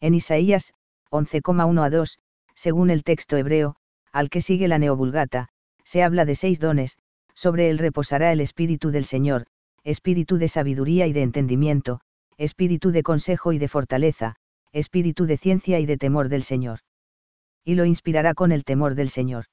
En 0.00 0.14
Isaías, 0.14 0.74
11,1 1.10 1.84
a 1.84 1.90
2, 1.90 2.18
según 2.54 2.90
el 2.90 3.02
texto 3.02 3.36
hebreo, 3.36 3.76
al 4.12 4.28
que 4.28 4.40
sigue 4.40 4.68
la 4.68 4.78
neovulgata, 4.78 5.48
se 5.84 6.02
habla 6.02 6.24
de 6.24 6.34
seis 6.34 6.60
dones, 6.60 6.98
sobre 7.34 7.70
él 7.70 7.78
reposará 7.78 8.32
el 8.32 8.40
Espíritu 8.40 8.90
del 8.90 9.04
Señor, 9.04 9.46
espíritu 9.84 10.36
de 10.36 10.48
sabiduría 10.48 11.06
y 11.06 11.12
de 11.12 11.22
entendimiento, 11.22 12.00
espíritu 12.36 12.90
de 12.90 13.02
consejo 13.02 13.52
y 13.52 13.58
de 13.58 13.68
fortaleza, 13.68 14.36
espíritu 14.72 15.26
de 15.26 15.36
ciencia 15.36 15.80
y 15.80 15.86
de 15.86 15.96
temor 15.96 16.28
del 16.28 16.42
Señor. 16.42 16.80
Y 17.64 17.74
lo 17.74 17.84
inspirará 17.84 18.34
con 18.34 18.52
el 18.52 18.64
temor 18.64 18.94
del 18.94 19.08
Señor. 19.08 19.46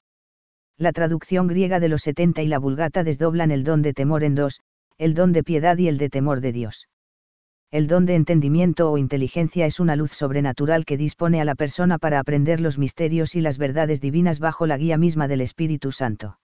La 0.78 0.92
traducción 0.92 1.48
griega 1.48 1.80
de 1.80 1.90
los 1.90 2.04
70 2.04 2.44
y 2.44 2.48
la 2.48 2.60
vulgata 2.60 3.04
desdoblan 3.04 3.52
el 3.52 3.64
don 3.64 3.82
de 3.82 3.94
temor 3.94 4.24
en 4.24 4.36
dos, 4.36 4.62
el 4.98 5.14
don 5.14 5.32
de 5.32 5.44
piedad 5.44 5.78
y 5.78 5.88
el 5.88 5.98
de 5.98 6.10
temor 6.10 6.42
de 6.42 6.52
Dios. 6.52 6.88
El 7.70 7.88
don 7.88 8.06
de 8.06 8.16
entendimiento 8.16 8.90
o 8.90 8.98
inteligencia 8.98 9.66
es 9.66 9.82
una 9.82 9.98
luz 9.98 10.12
sobrenatural 10.12 10.86
que 10.86 10.96
dispone 10.96 11.42
a 11.42 11.46
la 11.46 11.54
persona 11.54 11.98
para 11.98 12.20
aprender 12.20 12.62
los 12.62 12.78
misterios 12.78 13.36
y 13.36 13.42
las 13.42 13.58
verdades 13.58 14.00
divinas 14.00 14.40
bajo 14.40 14.66
la 14.68 14.78
guía 14.78 14.98
misma 14.98 15.28
del 15.28 15.42
Espíritu 15.42 15.92
Santo. 15.92 16.40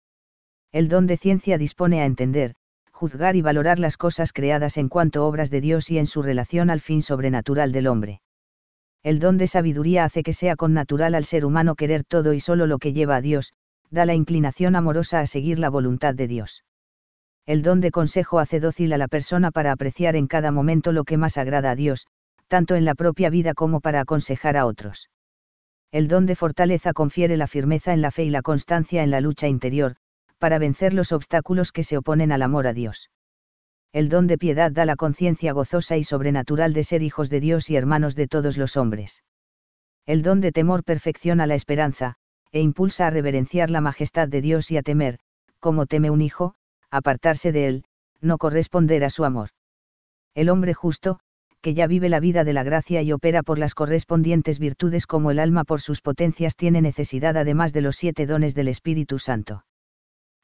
El 0.70 0.88
don 0.88 1.08
de 1.08 1.16
ciencia 1.16 1.58
dispone 1.58 2.00
a 2.00 2.04
entender, 2.04 2.54
juzgar 2.92 3.34
y 3.34 3.42
valorar 3.42 3.80
las 3.80 3.96
cosas 3.96 4.32
creadas 4.32 4.76
en 4.76 4.88
cuanto 4.88 5.26
obras 5.26 5.50
de 5.50 5.60
Dios 5.60 5.90
y 5.90 5.98
en 5.98 6.06
su 6.06 6.22
relación 6.22 6.70
al 6.70 6.80
fin 6.80 7.02
sobrenatural 7.02 7.72
del 7.72 7.88
hombre. 7.88 8.20
El 9.02 9.18
don 9.18 9.38
de 9.38 9.48
sabiduría 9.48 10.04
hace 10.04 10.22
que 10.22 10.32
sea 10.32 10.54
con 10.54 10.72
natural 10.72 11.16
al 11.16 11.24
ser 11.24 11.44
humano 11.44 11.74
querer 11.74 12.04
todo 12.04 12.32
y 12.32 12.38
solo 12.38 12.68
lo 12.68 12.78
que 12.78 12.92
lleva 12.92 13.16
a 13.16 13.20
Dios, 13.20 13.54
da 13.90 14.06
la 14.06 14.14
inclinación 14.14 14.76
amorosa 14.76 15.18
a 15.18 15.26
seguir 15.26 15.58
la 15.58 15.68
voluntad 15.68 16.14
de 16.14 16.28
Dios. 16.28 16.62
El 17.48 17.62
don 17.62 17.80
de 17.80 17.90
consejo 17.90 18.40
hace 18.40 18.60
dócil 18.60 18.92
a 18.92 18.98
la 18.98 19.08
persona 19.08 19.50
para 19.50 19.72
apreciar 19.72 20.16
en 20.16 20.26
cada 20.26 20.52
momento 20.52 20.92
lo 20.92 21.04
que 21.04 21.16
más 21.16 21.38
agrada 21.38 21.70
a 21.70 21.76
Dios, 21.76 22.06
tanto 22.46 22.74
en 22.74 22.84
la 22.84 22.94
propia 22.94 23.30
vida 23.30 23.54
como 23.54 23.80
para 23.80 24.02
aconsejar 24.02 24.58
a 24.58 24.66
otros. 24.66 25.08
El 25.90 26.08
don 26.08 26.26
de 26.26 26.36
fortaleza 26.36 26.92
confiere 26.92 27.38
la 27.38 27.46
firmeza 27.46 27.94
en 27.94 28.02
la 28.02 28.10
fe 28.10 28.24
y 28.24 28.28
la 28.28 28.42
constancia 28.42 29.02
en 29.02 29.10
la 29.10 29.22
lucha 29.22 29.48
interior, 29.48 29.96
para 30.36 30.58
vencer 30.58 30.92
los 30.92 31.10
obstáculos 31.10 31.72
que 31.72 31.84
se 31.84 31.96
oponen 31.96 32.32
al 32.32 32.42
amor 32.42 32.66
a 32.66 32.74
Dios. 32.74 33.08
El 33.94 34.10
don 34.10 34.26
de 34.26 34.36
piedad 34.36 34.70
da 34.70 34.84
la 34.84 34.96
conciencia 34.96 35.54
gozosa 35.54 35.96
y 35.96 36.04
sobrenatural 36.04 36.74
de 36.74 36.84
ser 36.84 37.02
hijos 37.02 37.30
de 37.30 37.40
Dios 37.40 37.70
y 37.70 37.76
hermanos 37.76 38.14
de 38.14 38.28
todos 38.28 38.58
los 38.58 38.76
hombres. 38.76 39.24
El 40.04 40.20
don 40.20 40.42
de 40.42 40.52
temor 40.52 40.84
perfecciona 40.84 41.46
la 41.46 41.54
esperanza, 41.54 42.16
e 42.52 42.60
impulsa 42.60 43.06
a 43.06 43.10
reverenciar 43.10 43.70
la 43.70 43.80
majestad 43.80 44.28
de 44.28 44.42
Dios 44.42 44.70
y 44.70 44.76
a 44.76 44.82
temer, 44.82 45.18
como 45.60 45.86
teme 45.86 46.10
un 46.10 46.20
hijo, 46.20 46.54
apartarse 46.90 47.52
de 47.52 47.66
él, 47.66 47.84
no 48.20 48.38
corresponder 48.38 49.04
a 49.04 49.10
su 49.10 49.24
amor. 49.24 49.50
El 50.34 50.48
hombre 50.48 50.74
justo, 50.74 51.20
que 51.60 51.74
ya 51.74 51.86
vive 51.86 52.08
la 52.08 52.20
vida 52.20 52.44
de 52.44 52.52
la 52.52 52.62
gracia 52.62 53.02
y 53.02 53.12
opera 53.12 53.42
por 53.42 53.58
las 53.58 53.74
correspondientes 53.74 54.58
virtudes 54.58 55.06
como 55.06 55.30
el 55.30 55.38
alma 55.38 55.64
por 55.64 55.80
sus 55.80 56.00
potencias 56.00 56.56
tiene 56.56 56.80
necesidad 56.80 57.36
además 57.36 57.72
de 57.72 57.80
los 57.80 57.96
siete 57.96 58.26
dones 58.26 58.54
del 58.54 58.68
Espíritu 58.68 59.18
Santo. 59.18 59.64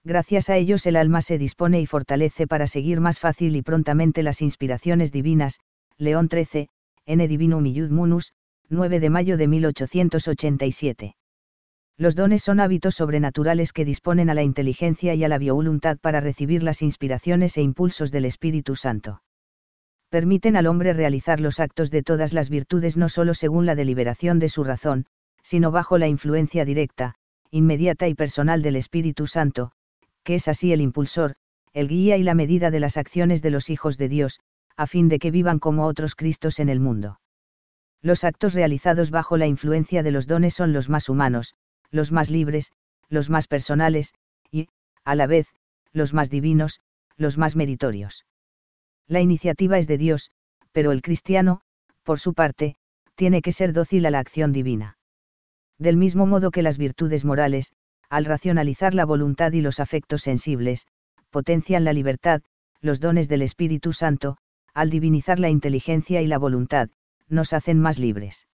Gracias 0.03 0.51
a 0.51 0.57
ellos 0.57 0.85
el 0.87 0.97
alma 0.97 1.23
se 1.23 1.39
dispone 1.39 1.81
y 1.81 1.87
fortalece 1.87 2.47
para 2.47 2.67
seguir 2.67 3.01
más 3.01 3.19
fácil 3.19 3.57
y 3.57 3.63
prontamente 3.63 4.23
las 4.23 4.43
inspiraciones 4.43 5.13
divinas, 5.13 5.61
León 5.97 6.29
13, 6.29 6.69
N. 7.07 7.29
Divinum 7.29 7.65
Iud 7.65 7.91
Munus, 7.91 8.33
9 8.69 9.01
de 9.01 9.11
mayo 9.11 9.37
de 9.37 9.49
1887. 9.49 11.17
Los 11.97 12.17
dones 12.17 12.43
son 12.43 12.59
hábitos 12.59 12.97
sobrenaturales 12.97 13.73
que 13.73 13.85
disponen 13.85 14.29
a 14.29 14.35
la 14.35 14.43
inteligencia 14.43 15.15
y 15.15 15.23
a 15.23 15.29
la 15.29 15.39
voluntad 15.39 15.97
para 15.99 16.21
recibir 16.21 16.65
las 16.65 16.83
inspiraciones 16.83 17.57
e 17.57 17.63
impulsos 17.63 18.11
del 18.11 18.25
Espíritu 18.25 18.75
Santo. 18.75 19.23
Permiten 20.09 20.57
al 20.57 20.67
hombre 20.67 20.93
realizar 20.93 21.41
los 21.41 21.61
actos 21.61 21.91
de 21.91 22.03
todas 22.03 22.33
las 22.33 22.51
virtudes 22.51 22.97
no 22.97 23.09
solo 23.09 23.33
según 23.35 23.65
la 23.65 23.77
deliberación 23.77 24.41
de 24.41 24.49
su 24.49 24.65
razón, 24.65 25.07
sino 25.43 25.71
bajo 25.71 25.97
la 25.99 26.09
influencia 26.09 26.65
directa, 26.65 27.15
inmediata 27.51 28.09
y 28.09 28.15
personal 28.15 28.63
del 28.63 28.75
Espíritu 28.75 29.29
Santo, 29.29 29.71
que 30.25 30.37
es 30.37 30.49
así 30.49 30.73
el 30.73 30.81
impulsor, 30.81 31.35
el 31.73 31.89
guía 31.89 32.17
y 32.17 32.25
la 32.25 32.35
medida 32.35 32.73
de 32.73 32.81
las 32.81 32.97
acciones 32.97 33.41
de 33.43 33.51
los 33.51 33.71
hijos 33.71 33.99
de 33.99 34.09
Dios, 34.09 34.41
a 34.77 34.89
fin 34.89 35.09
de 35.09 35.21
que 35.21 35.31
vivan 35.31 35.61
como 35.61 35.87
otros 35.87 36.17
Cristos 36.17 36.59
en 36.59 36.69
el 36.69 36.81
mundo. 36.81 37.21
Los 38.03 38.25
actos 38.25 38.55
realizados 38.55 39.11
bajo 39.11 39.37
la 39.37 39.47
influencia 39.47 40.03
de 40.03 40.11
los 40.11 40.27
dones 40.27 40.55
son 40.55 40.73
los 40.73 40.89
más 40.89 41.09
humanos, 41.09 41.55
los 41.95 42.11
más 42.11 42.29
libres, 42.29 42.73
los 43.09 43.31
más 43.31 43.47
personales, 43.47 44.15
y, 44.51 44.69
a 45.05 45.15
la 45.15 45.29
vez, 45.29 45.47
los 45.93 46.13
más 46.13 46.29
divinos, 46.29 46.81
los 47.17 47.39
más 47.39 47.55
meritorios. 47.55 48.27
La 49.07 49.21
iniciativa 49.21 49.79
es 49.79 49.87
de 49.87 49.97
Dios, 49.97 50.33
pero 50.73 50.91
el 50.91 51.03
cristiano, 51.03 51.61
por 52.03 52.19
su 52.19 52.35
parte, 52.35 52.75
tiene 53.15 53.43
que 53.43 53.53
ser 53.53 53.73
dócil 53.73 54.07
a 54.07 54.11
la 54.11 54.19
acción 54.19 54.53
divina. 54.53 54.99
Del 55.79 55.97
mismo 55.97 56.27
modo 56.27 56.51
que 56.51 56.63
las 56.63 56.79
virtudes 56.79 57.25
morales, 57.25 57.73
al 58.11 58.25
racionalizar 58.25 58.93
la 58.93 59.05
voluntad 59.05 59.53
y 59.53 59.61
los 59.61 59.79
afectos 59.79 60.23
sensibles, 60.23 60.89
potencian 61.31 61.85
la 61.85 61.93
libertad, 61.93 62.43
los 62.81 62.99
dones 62.99 63.29
del 63.29 63.43
Espíritu 63.43 63.93
Santo, 63.93 64.37
al 64.73 64.91
divinizar 64.91 65.39
la 65.39 65.49
inteligencia 65.49 66.23
y 66.23 66.27
la 66.27 66.39
voluntad, 66.39 66.91
nos 67.29 67.53
hacen 67.53 67.79
más 67.79 68.01
libres. 68.01 68.49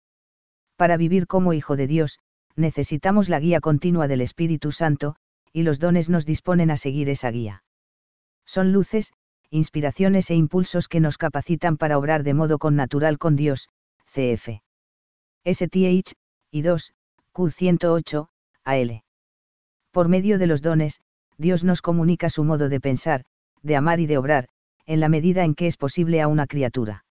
Para 0.76 0.96
vivir 0.96 1.26
como 1.26 1.52
hijo 1.52 1.76
de 1.76 1.86
Dios, 1.86 2.18
necesitamos 2.56 3.28
la 3.28 3.40
guía 3.40 3.60
continua 3.60 4.08
del 4.08 4.20
Espíritu 4.20 4.72
Santo, 4.72 5.16
y 5.52 5.62
los 5.62 5.78
dones 5.78 6.10
nos 6.10 6.26
disponen 6.26 6.70
a 6.70 6.76
seguir 6.76 7.08
esa 7.08 7.30
guía. 7.30 7.62
Son 8.44 8.72
luces, 8.72 9.12
inspiraciones 9.50 10.30
e 10.30 10.34
impulsos 10.34 10.88
que 10.88 11.00
nos 11.00 11.18
capacitan 11.18 11.76
para 11.76 11.98
obrar 11.98 12.22
de 12.22 12.34
modo 12.34 12.58
connatural 12.58 13.18
con 13.18 13.36
Dios, 13.36 13.68
cf. 14.12 14.62
STH, 15.44 16.14
y 16.50 16.62
2, 16.62 16.92
Q108, 17.32 18.28
AL. 18.64 19.02
Por 19.92 20.08
medio 20.08 20.38
de 20.38 20.46
los 20.46 20.62
dones, 20.62 21.00
Dios 21.38 21.64
nos 21.64 21.82
comunica 21.82 22.30
su 22.30 22.44
modo 22.44 22.68
de 22.68 22.80
pensar, 22.80 23.24
de 23.62 23.76
amar 23.76 24.00
y 24.00 24.06
de 24.06 24.18
obrar, 24.18 24.48
en 24.86 25.00
la 25.00 25.08
medida 25.08 25.44
en 25.44 25.54
que 25.54 25.66
es 25.66 25.76
posible 25.76 26.20
a 26.20 26.28
una 26.28 26.46
criatura. 26.46 27.04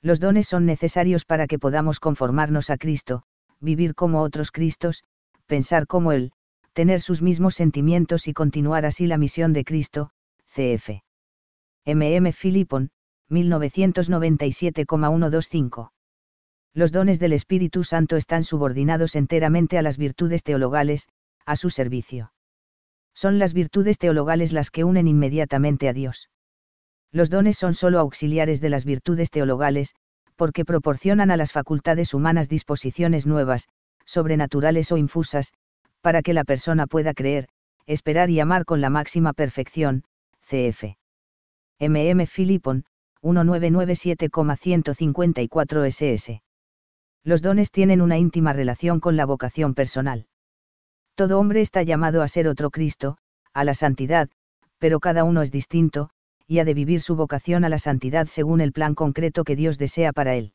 Los 0.00 0.20
dones 0.20 0.48
son 0.48 0.66
necesarios 0.66 1.24
para 1.24 1.46
que 1.46 1.58
podamos 1.58 2.00
conformarnos 2.00 2.70
a 2.70 2.76
Cristo, 2.76 3.22
vivir 3.62 3.94
como 3.94 4.20
otros 4.20 4.50
Cristos, 4.50 5.04
pensar 5.46 5.86
como 5.86 6.12
Él, 6.12 6.32
tener 6.72 7.00
sus 7.00 7.22
mismos 7.22 7.54
sentimientos 7.54 8.28
y 8.28 8.34
continuar 8.34 8.84
así 8.84 9.06
la 9.06 9.16
misión 9.16 9.52
de 9.52 9.64
Cristo, 9.64 10.10
cf. 10.46 11.02
MM 11.86 12.32
Philippon, 12.32 12.90
1997,125. 13.28 15.92
Los 16.74 16.92
dones 16.92 17.18
del 17.18 17.32
Espíritu 17.32 17.82
Santo 17.84 18.16
están 18.16 18.44
subordinados 18.44 19.14
enteramente 19.14 19.78
a 19.78 19.82
las 19.82 19.98
virtudes 19.98 20.42
teologales, 20.42 21.08
a 21.44 21.56
su 21.56 21.70
servicio. 21.70 22.32
Son 23.14 23.38
las 23.38 23.52
virtudes 23.52 23.98
teologales 23.98 24.52
las 24.52 24.70
que 24.70 24.84
unen 24.84 25.06
inmediatamente 25.06 25.88
a 25.88 25.92
Dios. 25.92 26.30
Los 27.10 27.28
dones 27.28 27.58
son 27.58 27.74
sólo 27.74 27.98
auxiliares 27.98 28.62
de 28.62 28.70
las 28.70 28.86
virtudes 28.86 29.30
teologales, 29.30 29.94
porque 30.42 30.64
proporcionan 30.64 31.30
a 31.30 31.36
las 31.36 31.52
facultades 31.52 32.14
humanas 32.14 32.48
disposiciones 32.48 33.28
nuevas, 33.28 33.68
sobrenaturales 34.04 34.90
o 34.90 34.96
infusas, 34.96 35.52
para 36.00 36.20
que 36.20 36.32
la 36.32 36.42
persona 36.42 36.88
pueda 36.88 37.14
creer, 37.14 37.46
esperar 37.86 38.28
y 38.28 38.40
amar 38.40 38.64
con 38.64 38.80
la 38.80 38.90
máxima 38.90 39.34
perfección, 39.34 40.02
cf. 40.40 40.96
MM 41.78 42.26
Philippon, 42.26 42.84
1997,154 43.22 45.84
ss. 45.84 46.42
Los 47.22 47.40
dones 47.40 47.70
tienen 47.70 48.02
una 48.02 48.18
íntima 48.18 48.52
relación 48.52 48.98
con 48.98 49.16
la 49.16 49.26
vocación 49.26 49.74
personal. 49.74 50.26
Todo 51.14 51.38
hombre 51.38 51.60
está 51.60 51.84
llamado 51.84 52.20
a 52.20 52.26
ser 52.26 52.48
otro 52.48 52.72
Cristo, 52.72 53.16
a 53.54 53.62
la 53.62 53.74
santidad, 53.74 54.28
pero 54.78 54.98
cada 54.98 55.22
uno 55.22 55.42
es 55.42 55.52
distinto, 55.52 56.10
y 56.52 56.58
ha 56.58 56.66
de 56.66 56.74
vivir 56.74 57.00
su 57.00 57.16
vocación 57.16 57.64
a 57.64 57.70
la 57.70 57.78
santidad 57.78 58.26
según 58.26 58.60
el 58.60 58.72
plan 58.72 58.94
concreto 58.94 59.42
que 59.42 59.56
Dios 59.56 59.78
desea 59.78 60.12
para 60.12 60.34
él. 60.34 60.52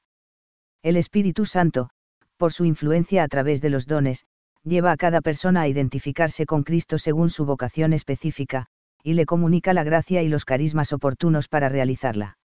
El 0.83 0.95
Espíritu 0.95 1.45
Santo, 1.45 1.89
por 2.37 2.53
su 2.53 2.65
influencia 2.65 3.23
a 3.23 3.27
través 3.27 3.61
de 3.61 3.71
los 3.71 3.87
dones, 3.87 4.27
lleva 4.63 4.91
a 4.91 4.95
cada 4.95 5.21
persona 5.21 5.61
a 5.61 5.67
identificarse 5.67 6.45
con 6.45 6.61
Cristo 6.61 6.99
según 6.99 7.31
su 7.31 7.45
vocación 7.45 7.93
específica, 7.93 8.67
y 9.01 9.13
le 9.13 9.25
comunica 9.25 9.73
la 9.73 9.83
gracia 9.83 10.21
y 10.21 10.27
los 10.27 10.45
carismas 10.45 10.93
oportunos 10.93 11.47
para 11.47 11.67
realizarla. 11.67 12.37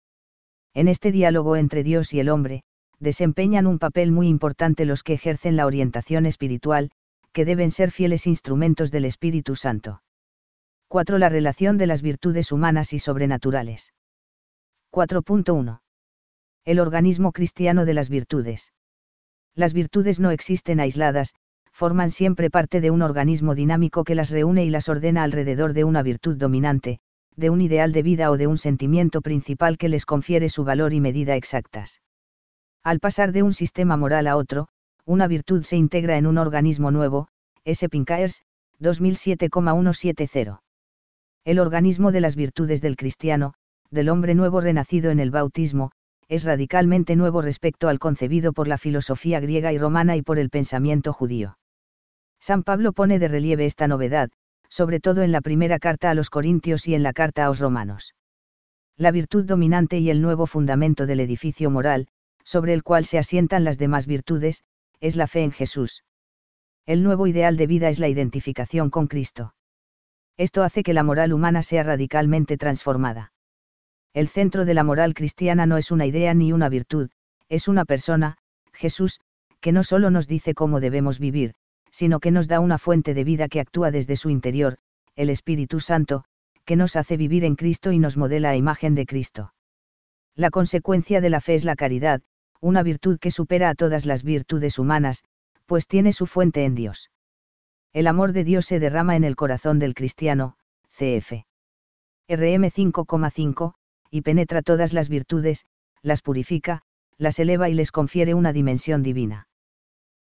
En 0.73 0.89
este 0.89 1.13
diálogo 1.13 1.57
entre 1.57 1.83
Dios 1.83 2.15
y 2.15 2.21
el 2.21 2.31
hombre, 2.31 2.63
desempeñan 3.01 3.67
un 3.67 3.79
papel 3.79 4.13
muy 4.13 4.29
importante 4.29 4.87
los 4.87 5.03
que 5.03 5.13
ejercen 5.13 5.57
la 5.57 5.67
orientación 5.67 6.25
espiritual, 6.25 6.91
que 7.35 7.45
deben 7.45 7.71
ser 7.71 7.91
fieles 7.91 8.27
instrumentos 8.27 8.91
del 8.91 9.05
Espíritu 9.05 9.57
Santo. 9.57 10.01
4. 10.93 11.17
La 11.17 11.31
relación 11.31 11.79
de 11.79 11.87
las 11.87 12.03
virtudes 12.03 12.53
humanas 12.53 12.93
y 12.93 12.99
sobrenaturales. 12.99 13.95
4.1. 14.93 15.81
El 16.67 16.81
organismo 16.81 17.33
cristiano 17.33 17.87
de 17.87 17.95
las 17.95 18.11
virtudes. 18.11 18.75
Las 19.55 19.73
virtudes 19.73 20.21
no 20.21 20.31
existen 20.31 20.81
aisladas, 20.81 21.35
forman 21.73 22.11
siempre 22.11 22.51
parte 22.51 22.83
de 22.83 22.91
un 22.91 23.01
organismo 23.01 23.55
dinámico 23.55 24.05
que 24.05 24.15
las 24.15 24.29
reúne 24.29 24.67
y 24.67 24.69
las 24.69 24.91
ordena 24.91 25.23
alrededor 25.23 25.73
de 25.73 25.85
una 25.85 26.03
virtud 26.03 26.37
dominante, 26.37 26.99
de 27.37 27.49
un 27.49 27.63
ideal 27.63 27.93
de 27.93 28.03
vida 28.03 28.31
o 28.31 28.37
de 28.37 28.47
un 28.47 28.59
sentimiento 28.59 29.23
principal 29.23 29.79
que 29.79 29.89
les 29.89 30.05
confiere 30.05 30.51
su 30.51 30.63
valor 30.63 30.93
y 30.93 31.01
medida 31.01 31.37
exactas. 31.37 32.03
Al 32.83 33.01
pasar 33.01 33.33
de 33.33 33.43
un 33.43 33.55
sistema 33.55 33.97
moral 33.97 34.27
a 34.27 34.37
otro, 34.37 34.69
una 35.07 35.27
virtud 35.27 35.63
se 35.63 35.79
integra 35.79 36.19
en 36.19 36.27
un 36.27 36.37
organismo 36.37 36.91
nuevo, 36.91 37.29
S. 37.65 37.89
Pincaers, 37.89 38.43
2007,170. 38.79 40.62
El 41.45 41.59
organismo 41.59 42.13
de 42.13 42.21
las 42.21 42.37
virtudes 42.37 42.81
del 42.81 42.97
cristiano, 42.97 43.55
del 43.91 44.09
hombre 44.11 44.37
nuevo 44.37 44.61
renacido 44.61 45.11
en 45.11 45.19
el 45.19 45.33
bautismo, 45.33 45.91
es 46.29 46.45
radicalmente 46.45 47.17
nuevo 47.17 47.43
respecto 47.43 47.89
al 47.89 47.99
concebido 47.99 48.53
por 48.53 48.69
la 48.69 48.79
filosofía 48.79 49.41
griega 49.41 49.73
y 49.73 49.79
romana 49.79 50.17
y 50.17 50.23
por 50.23 50.39
el 50.39 50.51
pensamiento 50.51 51.13
judío. 51.13 51.59
San 52.39 52.63
Pablo 52.63 52.93
pone 52.93 53.19
de 53.19 53.27
relieve 53.27 53.67
esta 53.67 53.89
novedad, 53.89 54.31
sobre 54.69 55.01
todo 55.01 55.23
en 55.23 55.33
la 55.33 55.41
primera 55.41 55.81
carta 55.81 56.11
a 56.11 56.15
los 56.15 56.31
Corintios 56.31 56.87
y 56.87 56.95
en 56.95 57.03
la 57.03 57.13
carta 57.13 57.45
a 57.45 57.49
los 57.49 57.59
romanos. 57.59 58.15
La 58.97 59.11
virtud 59.11 59.45
dominante 59.45 59.99
y 59.99 60.11
el 60.11 60.23
nuevo 60.23 60.47
fundamento 60.47 61.07
del 61.07 61.19
edificio 61.21 61.71
moral, 61.71 62.07
sobre 62.45 62.73
el 62.73 62.85
cual 62.85 63.05
se 63.05 63.19
asientan 63.19 63.65
las 63.65 63.79
demás 63.79 64.07
virtudes, 64.07 64.63
es 65.01 65.17
la 65.17 65.27
fe 65.27 65.43
en 65.43 65.51
Jesús. 65.51 66.05
El 66.87 67.03
nuevo 67.03 67.27
ideal 67.27 67.57
de 67.57 67.67
vida 67.67 67.89
es 67.89 67.99
la 67.99 68.09
identificación 68.09 68.91
con 68.91 69.09
Cristo. 69.09 69.55
Esto 70.37 70.63
hace 70.63 70.83
que 70.83 70.95
la 70.95 71.03
moral 71.03 71.33
humana 71.33 71.63
sea 71.63 71.83
radicalmente 71.83 72.57
transformada. 72.57 73.33
El 74.15 74.29
centro 74.29 74.65
de 74.65 74.75
la 74.75 74.85
moral 74.85 75.15
cristiana 75.15 75.67
no 75.67 75.77
es 75.77 75.91
una 75.91 76.07
idea 76.07 76.35
ni 76.35 76.53
una 76.53 76.69
virtud, 76.69 77.11
es 77.49 77.69
una 77.69 77.85
persona, 77.85 78.37
Jesús, 78.73 79.21
que 79.61 79.73
no 79.73 79.85
solo 79.85 80.11
nos 80.11 80.27
dice 80.27 80.55
cómo 80.55 80.81
debemos 80.81 81.19
vivir, 81.19 81.55
sino 81.91 82.21
que 82.21 82.31
nos 82.31 82.49
da 82.49 82.61
una 82.61 82.79
fuente 82.79 83.15
de 83.15 83.25
vida 83.25 83.49
que 83.49 83.61
actúa 83.61 83.91
desde 83.91 84.17
su 84.17 84.31
interior, 84.31 84.79
el 85.15 85.31
Espíritu 85.31 85.81
Santo, 85.81 86.25
que 86.65 86.77
nos 86.77 86.97
hace 86.97 87.17
vivir 87.17 87.45
en 87.45 87.57
Cristo 87.57 87.93
y 87.93 87.99
nos 87.99 88.17
modela 88.17 88.51
a 88.51 88.57
imagen 88.57 88.95
de 88.95 89.07
Cristo. 89.07 89.53
La 90.35 90.51
consecuencia 90.51 91.21
de 91.21 91.31
la 91.31 91.41
fe 91.41 91.55
es 91.55 91.65
la 91.65 91.77
caridad, 91.77 92.23
una 92.61 92.83
virtud 92.83 93.19
que 93.19 93.31
supera 93.31 93.69
a 93.69 93.75
todas 93.75 94.07
las 94.07 94.23
virtudes 94.23 94.79
humanas, 94.79 95.25
pues 95.67 95.87
tiene 95.87 96.13
su 96.13 96.27
fuente 96.27 96.65
en 96.65 96.75
Dios. 96.75 97.11
El 97.93 98.07
amor 98.07 98.33
de 98.33 98.45
Dios 98.45 98.65
se 98.65 98.81
derrama 98.81 99.17
en 99.17 99.25
el 99.25 99.37
corazón 99.37 99.79
del 99.79 99.95
cristiano, 99.95 100.57
cf. 100.89 101.45
RM 102.27 102.71
5,5, 102.71 103.75
y 104.11 104.23
penetra 104.23 104.63
todas 104.63 104.95
las 104.95 105.11
virtudes, 105.11 105.67
las 106.01 106.23
purifica, 106.23 106.83
las 107.19 107.39
eleva 107.39 107.69
y 107.69 107.75
les 107.75 107.93
confiere 107.93 108.33
una 108.33 108.55
dimensión 108.55 109.03
divina. 109.03 109.47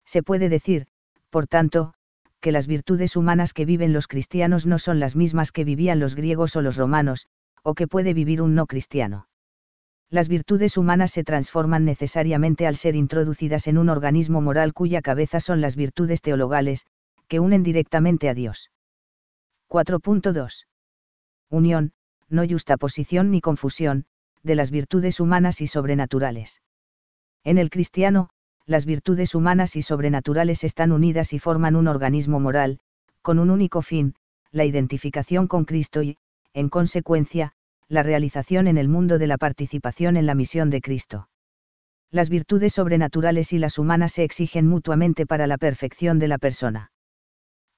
Se 0.06 0.22
puede 0.22 0.48
decir, 0.48 0.86
por 1.28 1.46
tanto, 1.46 1.92
que 2.40 2.52
las 2.52 2.66
virtudes 2.66 3.16
humanas 3.16 3.52
que 3.52 3.66
viven 3.66 3.92
los 3.92 4.06
cristianos 4.06 4.66
no 4.66 4.78
son 4.78 4.98
las 4.98 5.14
mismas 5.14 5.52
que 5.52 5.64
vivían 5.64 6.00
los 6.00 6.14
griegos 6.14 6.56
o 6.56 6.62
los 6.62 6.76
romanos, 6.76 7.26
o 7.62 7.74
que 7.74 7.86
puede 7.86 8.14
vivir 8.14 8.40
un 8.40 8.54
no 8.54 8.66
cristiano 8.66 9.28
las 10.10 10.28
virtudes 10.28 10.78
humanas 10.78 11.10
se 11.10 11.22
transforman 11.22 11.84
necesariamente 11.84 12.66
al 12.66 12.76
ser 12.76 12.96
introducidas 12.96 13.66
en 13.66 13.76
un 13.76 13.90
organismo 13.90 14.40
moral 14.40 14.72
cuya 14.72 15.02
cabeza 15.02 15.38
son 15.38 15.60
las 15.60 15.76
virtudes 15.76 16.22
teologales, 16.22 16.86
que 17.28 17.40
unen 17.40 17.62
directamente 17.62 18.28
a 18.28 18.34
Dios. 18.34 18.70
4.2. 19.68 20.66
Unión, 21.50 21.92
no 22.28 22.46
justaposición 22.46 23.30
ni 23.30 23.40
confusión, 23.40 24.06
de 24.42 24.54
las 24.54 24.70
virtudes 24.70 25.20
humanas 25.20 25.60
y 25.60 25.66
sobrenaturales. 25.66 26.62
En 27.44 27.58
el 27.58 27.70
cristiano, 27.70 28.30
las 28.66 28.84
virtudes 28.84 29.34
humanas 29.34 29.76
y 29.76 29.82
sobrenaturales 29.82 30.64
están 30.64 30.92
unidas 30.92 31.32
y 31.32 31.38
forman 31.38 31.76
un 31.76 31.88
organismo 31.88 32.40
moral, 32.40 32.80
con 33.22 33.38
un 33.38 33.50
único 33.50 33.82
fin, 33.82 34.14
la 34.50 34.64
identificación 34.64 35.48
con 35.48 35.64
Cristo 35.64 36.02
y, 36.02 36.18
en 36.52 36.68
consecuencia, 36.68 37.52
la 37.88 38.02
realización 38.02 38.66
en 38.66 38.76
el 38.76 38.88
mundo 38.88 39.18
de 39.18 39.26
la 39.26 39.38
participación 39.38 40.16
en 40.16 40.26
la 40.26 40.34
misión 40.34 40.70
de 40.70 40.80
Cristo. 40.80 41.28
Las 42.10 42.28
virtudes 42.28 42.74
sobrenaturales 42.74 43.52
y 43.52 43.58
las 43.58 43.78
humanas 43.78 44.12
se 44.12 44.24
exigen 44.24 44.66
mutuamente 44.66 45.26
para 45.26 45.46
la 45.46 45.58
perfección 45.58 46.18
de 46.18 46.28
la 46.28 46.38
persona. 46.38 46.90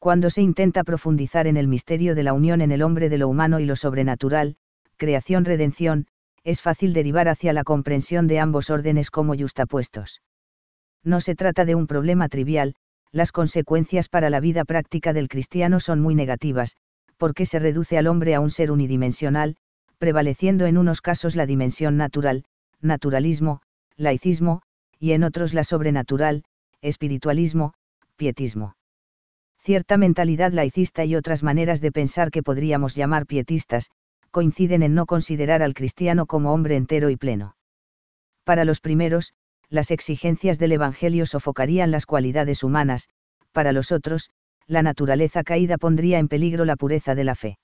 Cuando 0.01 0.31
se 0.31 0.41
intenta 0.41 0.83
profundizar 0.83 1.47
en 1.47 1.59
el 1.59 1.69
misterio 1.69 2.15
de 2.15 2.23
la 2.23 2.33
unión 2.33 2.63
en 2.63 2.73
el 2.73 2.81
hombre 2.81 3.11
de 3.11 3.19
lo 3.19 3.29
humano 3.29 3.61
y 3.61 3.67
lo 3.67 3.77
sobrenatural, 3.77 4.57
creación-redención, 4.97 6.07
es 6.43 6.63
fácil 6.63 6.95
derivar 6.95 7.29
hacia 7.29 7.53
la 7.53 7.65
comprensión 7.65 8.27
de 8.27 8.41
ambos 8.41 8.71
órdenes 8.71 9.11
como 9.11 9.37
justapuestos. 9.37 10.23
No 11.05 11.21
se 11.21 11.35
trata 11.35 11.67
de 11.67 11.75
un 11.75 11.87
problema 11.87 12.31
trivial, 12.31 12.77
las 13.13 13.31
consecuencias 13.31 14.09
para 14.09 14.31
la 14.31 14.41
vida 14.41 14.65
práctica 14.65 15.13
del 15.13 15.29
cristiano 15.29 15.81
son 15.81 16.01
muy 16.01 16.15
negativas, 16.15 16.77
porque 17.19 17.45
se 17.45 17.59
reduce 17.59 17.99
al 17.99 18.07
hombre 18.07 18.35
a 18.35 18.41
un 18.41 18.49
ser 18.49 18.71
unidimensional, 18.71 19.57
prevaleciendo 19.99 20.65
en 20.65 20.79
unos 20.79 21.03
casos 21.03 21.37
la 21.37 21.45
dimensión 21.45 21.99
natural, 21.99 22.45
naturalismo, 22.81 23.61
laicismo, 23.97 24.63
y 24.99 25.13
en 25.13 25.25
otros 25.25 25.53
la 25.53 25.63
sobrenatural, 25.63 26.45
espiritualismo, 26.81 27.75
pietismo. 28.17 28.77
Cierta 29.71 29.99
mentalidad 29.99 30.51
laicista 30.51 31.05
y 31.05 31.15
otras 31.15 31.45
maneras 31.45 31.81
de 31.81 31.93
pensar 31.93 32.33
que 32.33 32.43
podríamos 32.43 32.97
llamar 32.97 33.25
pietistas, 33.25 33.93
coinciden 34.33 34.83
en 34.83 34.97
no 34.97 35.07
considerar 35.07 35.63
al 35.63 35.75
cristiano 35.75 36.27
como 36.27 36.53
hombre 36.53 36.75
entero 36.75 37.09
y 37.09 37.17
pleno. 37.17 37.55
Para 38.43 38.65
los 38.65 38.81
primeros, 38.81 39.33
las 39.69 39.93
exigencias 39.93 40.59
del 40.59 40.73
Evangelio 40.73 41.25
sofocarían 41.25 41.93
las 41.93 42.05
cualidades 42.05 42.65
humanas, 42.65 43.11
para 43.53 43.71
los 43.71 43.93
otros, 43.93 44.31
la 44.67 44.83
naturaleza 44.83 45.45
caída 45.45 45.79
pondría 45.79 46.19
en 46.19 46.27
peligro 46.27 46.65
la 46.65 46.75
pureza 46.75 47.15
de 47.15 47.23
la 47.23 47.37
fe. 47.37 47.57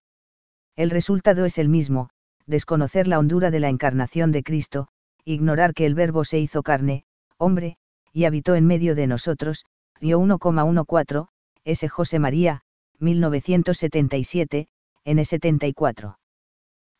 El 0.76 0.90
resultado 0.90 1.44
es 1.44 1.58
el 1.58 1.68
mismo, 1.68 2.10
desconocer 2.46 3.08
la 3.08 3.18
hondura 3.18 3.50
de 3.50 3.58
la 3.58 3.68
encarnación 3.68 4.30
de 4.30 4.44
Cristo, 4.44 4.86
ignorar 5.24 5.74
que 5.74 5.86
el 5.86 5.96
Verbo 5.96 6.24
se 6.24 6.38
hizo 6.38 6.62
carne, 6.62 7.02
hombre, 7.36 7.78
y 8.12 8.26
habitó 8.26 8.54
en 8.54 8.64
medio 8.64 8.94
de 8.94 9.08
nosotros, 9.08 9.64
Río 10.00 10.20
1,14, 10.20 11.26
S. 11.66 11.88
José 11.88 12.20
María, 12.20 12.62
1977, 13.00 14.68
N74. 15.04 16.16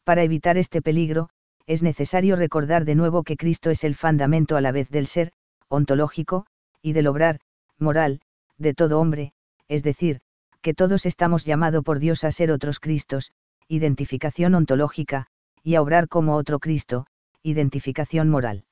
Para 0.02 0.24
evitar 0.24 0.58
este 0.58 0.82
peligro, 0.82 1.30
es 1.66 1.84
necesario 1.84 2.34
recordar 2.34 2.84
de 2.84 2.96
nuevo 2.96 3.22
que 3.22 3.36
Cristo 3.36 3.70
es 3.70 3.84
el 3.84 3.94
fundamento 3.94 4.56
a 4.56 4.60
la 4.60 4.72
vez 4.72 4.90
del 4.90 5.06
ser, 5.06 5.30
ontológico, 5.68 6.46
y 6.82 6.94
del 6.94 7.06
obrar, 7.06 7.38
moral, 7.78 8.20
de 8.58 8.74
todo 8.74 8.98
hombre, 8.98 9.32
es 9.68 9.84
decir, 9.84 10.20
que 10.62 10.74
todos 10.74 11.06
estamos 11.06 11.44
llamados 11.44 11.84
por 11.84 12.00
Dios 12.00 12.24
a 12.24 12.32
ser 12.32 12.50
otros 12.50 12.80
Cristos, 12.80 13.30
identificación 13.68 14.56
ontológica, 14.56 15.28
y 15.62 15.76
a 15.76 15.82
obrar 15.82 16.08
como 16.08 16.34
otro 16.34 16.58
Cristo, 16.58 17.06
identificación 17.44 18.28
moral. 18.30 18.64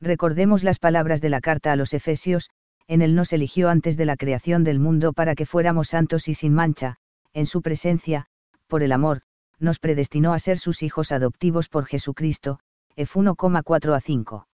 Recordemos 0.00 0.62
las 0.62 0.78
palabras 0.78 1.20
de 1.20 1.28
la 1.28 1.40
carta 1.40 1.72
a 1.72 1.76
los 1.76 1.92
Efesios, 1.92 2.50
en 2.88 3.02
él 3.02 3.14
nos 3.14 3.32
eligió 3.32 3.68
antes 3.68 3.96
de 3.96 4.06
la 4.06 4.16
creación 4.16 4.64
del 4.64 4.80
mundo 4.80 5.12
para 5.12 5.34
que 5.34 5.46
fuéramos 5.46 5.88
santos 5.88 6.26
y 6.26 6.34
sin 6.34 6.54
mancha, 6.54 6.96
en 7.34 7.46
su 7.46 7.62
presencia, 7.62 8.26
por 8.66 8.82
el 8.82 8.92
amor, 8.92 9.20
nos 9.60 9.78
predestinó 9.78 10.32
a 10.32 10.38
ser 10.38 10.58
sus 10.58 10.82
hijos 10.82 11.12
adoptivos 11.12 11.68
por 11.68 11.84
Jesucristo, 11.84 12.60
F 12.96 13.18
1,4 13.18 13.94
a 13.94 14.00
5. 14.00 14.48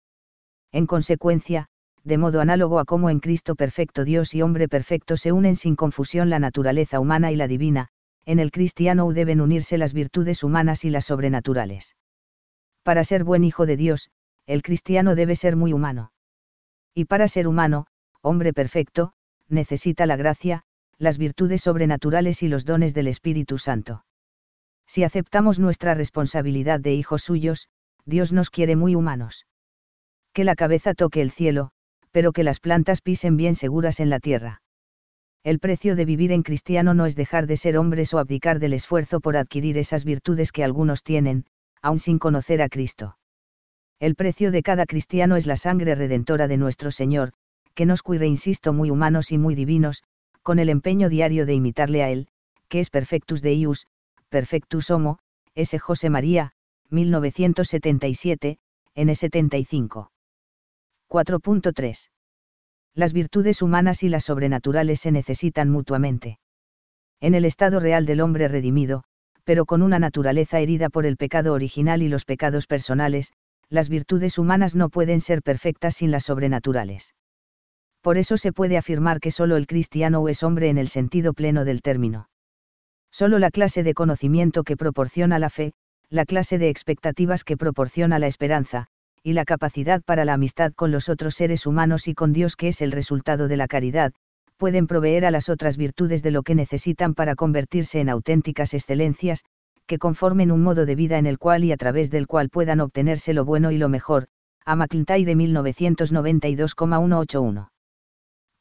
En 0.72 0.88
consecuencia, 0.88 1.68
de 2.04 2.18
modo 2.18 2.42
análogo 2.42 2.80
a 2.80 2.86
cómo 2.86 3.10
en 3.10 3.20
Cristo 3.20 3.56
perfecto 3.56 4.06
Dios 4.06 4.34
y 4.34 4.42
hombre 4.42 4.68
perfecto 4.68 5.18
se 5.18 5.32
unen 5.32 5.56
sin 5.56 5.76
confusión 5.76 6.30
la 6.30 6.40
naturaleza 6.40 7.00
humana 7.00 7.32
y 7.32 7.36
la 7.36 7.48
divina, 7.48 7.90
en 8.26 8.40
el 8.40 8.52
cristiano 8.52 9.12
deben 9.12 9.42
unirse 9.42 9.78
las 9.78 9.94
virtudes 9.94 10.44
humanas 10.44 10.86
y 10.86 10.90
las 10.90 11.06
sobrenaturales. 11.06 11.96
Para 12.84 13.04
ser 13.04 13.24
buen 13.24 13.44
hijo 13.44 13.66
de 13.66 13.78
Dios, 13.78 14.10
el 14.48 14.64
cristiano 14.64 15.16
debe 15.16 15.36
ser 15.36 15.56
muy 15.56 15.74
humano. 15.74 16.12
Y 16.96 17.06
para 17.06 17.28
ser 17.28 17.48
humano, 17.48 17.88
hombre 18.22 18.54
perfecto, 18.54 19.14
necesita 19.48 20.06
la 20.06 20.16
gracia, 20.16 20.64
las 20.98 21.18
virtudes 21.18 21.62
sobrenaturales 21.62 22.44
y 22.44 22.48
los 22.48 22.66
dones 22.66 22.94
del 22.94 23.08
Espíritu 23.08 23.58
Santo. 23.58 24.06
Si 24.88 25.04
aceptamos 25.04 25.60
nuestra 25.60 25.94
responsabilidad 25.94 26.80
de 26.80 26.94
hijos 26.94 27.24
suyos, 27.24 27.68
Dios 28.06 28.34
nos 28.34 28.50
quiere 28.50 28.76
muy 28.76 28.96
humanos. 28.96 29.46
Que 30.34 30.44
la 30.44 30.56
cabeza 30.56 30.94
toque 30.94 31.22
el 31.22 31.32
cielo, 31.32 31.72
pero 32.12 32.32
que 32.32 32.44
las 32.44 32.60
plantas 32.60 33.02
pisen 33.02 33.38
bien 33.38 33.56
seguras 33.56 34.00
en 34.00 34.10
la 34.10 34.20
tierra 34.20 34.62
el 35.44 35.58
precio 35.58 35.96
de 35.96 36.06
vivir 36.06 36.32
en 36.32 36.44
cristiano 36.44 36.94
no 36.94 37.08
es 37.08 37.16
dejar 37.16 37.48
de 37.48 37.58
ser 37.58 37.78
hombres 37.78 38.14
o 38.14 38.20
abdicar 38.20 38.60
del 38.60 38.74
esfuerzo 38.74 39.20
por 39.20 39.38
adquirir 39.38 39.78
esas 39.78 40.06
virtudes 40.06 40.52
que 40.52 40.64
algunos 40.64 41.04
tienen, 41.04 41.46
aun 41.82 41.98
sin 41.98 42.20
conocer 42.20 42.62
a 42.62 42.70
Cristo. 42.70 43.18
El 44.00 44.16
precio 44.16 44.52
de 44.52 44.62
cada 44.62 44.86
cristiano 44.86 45.36
es 45.36 45.48
la 45.48 45.56
sangre 45.56 45.96
redentora 45.96 46.48
de 46.48 46.58
nuestro 46.58 46.92
Señor, 46.92 47.34
que 47.82 47.88
nos 47.88 48.04
cuire, 48.04 48.28
insisto, 48.28 48.74
muy 48.74 48.92
humanos 48.92 49.32
y 49.32 49.40
muy 49.40 49.56
divinos, 49.56 50.04
con 50.44 50.60
el 50.60 50.70
empeño 50.70 51.10
diario 51.10 51.48
de 51.48 51.56
imitarle 51.56 52.04
a 52.04 52.12
Él, 52.12 52.28
que 52.70 52.80
es 52.80 52.92
perfectus 52.92 53.42
Deius, 53.42 53.88
perfectus 54.30 54.92
homo, 54.92 55.18
S. 55.56 55.80
José 55.80 56.12
María, 56.12 56.52
1977, 56.92 58.60
N75. 58.96 60.10
4.3. 61.10 62.12
Las 62.94 63.14
virtudes 63.14 63.64
humanas 63.64 64.04
y 64.04 64.10
las 64.10 64.26
sobrenaturales 64.26 65.00
se 65.00 65.12
necesitan 65.12 65.72
mutuamente. 65.72 66.38
En 67.20 67.34
el 67.34 67.46
estado 67.46 67.80
real 67.80 68.06
del 68.06 68.22
hombre 68.22 68.48
redimido, 68.48 69.06
pero 69.44 69.66
con 69.66 69.82
una 69.82 69.98
naturaleza 69.98 70.60
herida 70.60 70.90
por 70.90 71.08
el 71.08 71.18
pecado 71.18 71.52
original 71.54 72.04
y 72.04 72.10
los 72.10 72.26
pecados 72.26 72.68
personales, 72.68 73.34
las 73.70 73.90
virtudes 73.90 74.38
humanas 74.38 74.76
no 74.76 74.90
pueden 74.90 75.20
ser 75.20 75.42
perfectas 75.42 75.96
sin 75.96 76.12
las 76.12 76.26
sobrenaturales. 76.26 77.16
Por 78.02 78.18
eso 78.18 78.38
se 78.38 78.52
puede 78.52 78.78
afirmar 78.78 79.20
que 79.20 79.30
solo 79.30 79.58
el 79.58 79.68
cristiano 79.68 80.28
es 80.28 80.42
hombre 80.42 80.70
en 80.70 80.80
el 80.80 80.88
sentido 80.88 81.34
pleno 81.34 81.66
del 81.66 81.82
término. 81.82 82.30
Solo 83.12 83.38
la 83.38 83.52
clase 83.52 83.84
de 83.84 83.94
conocimiento 83.94 84.64
que 84.64 84.76
proporciona 84.76 85.38
la 85.38 85.50
fe, 85.50 85.74
la 86.10 86.26
clase 86.26 86.58
de 86.58 86.70
expectativas 86.70 87.44
que 87.44 87.58
proporciona 87.58 88.18
la 88.18 88.28
esperanza, 88.28 88.88
y 89.24 89.34
la 89.34 89.46
capacidad 89.46 90.02
para 90.02 90.26
la 90.26 90.34
amistad 90.34 90.74
con 90.74 90.92
los 90.92 91.10
otros 91.10 91.36
seres 91.36 91.68
humanos 91.68 92.08
y 92.08 92.16
con 92.16 92.34
Dios 92.34 92.56
que 92.56 92.70
es 92.70 92.82
el 92.82 92.92
resultado 92.92 93.48
de 93.48 93.58
la 93.58 93.68
caridad, 93.68 94.14
pueden 94.58 94.88
proveer 94.88 95.26
a 95.26 95.32
las 95.32 95.50
otras 95.50 95.78
virtudes 95.78 96.24
de 96.24 96.32
lo 96.32 96.42
que 96.42 96.56
necesitan 96.56 97.14
para 97.14 97.36
convertirse 97.36 98.00
en 98.00 98.10
auténticas 98.10 98.74
excelencias, 98.74 99.44
que 99.86 100.00
conformen 100.00 100.52
un 100.52 100.64
modo 100.64 100.88
de 100.88 100.96
vida 100.96 101.20
en 101.20 101.28
el 101.28 101.38
cual 101.38 101.64
y 101.64 101.72
a 101.72 101.78
través 101.78 102.10
del 102.10 102.26
cual 102.26 102.50
puedan 102.50 102.80
obtenerse 102.80 103.34
lo 103.34 103.46
bueno 103.46 103.70
y 103.72 103.78
lo 103.78 103.90
mejor. 103.90 104.28
A 104.66 104.76
McIntyre 104.76 105.36
1992,181. 105.36 107.70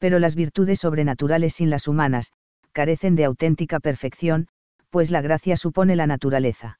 Pero 0.01 0.17
las 0.17 0.33
virtudes 0.33 0.79
sobrenaturales 0.79 1.53
sin 1.53 1.69
las 1.69 1.87
humanas, 1.87 2.31
carecen 2.71 3.15
de 3.15 3.25
auténtica 3.25 3.79
perfección, 3.79 4.47
pues 4.89 5.11
la 5.11 5.21
gracia 5.21 5.55
supone 5.55 5.95
la 5.95 6.07
naturaleza. 6.07 6.79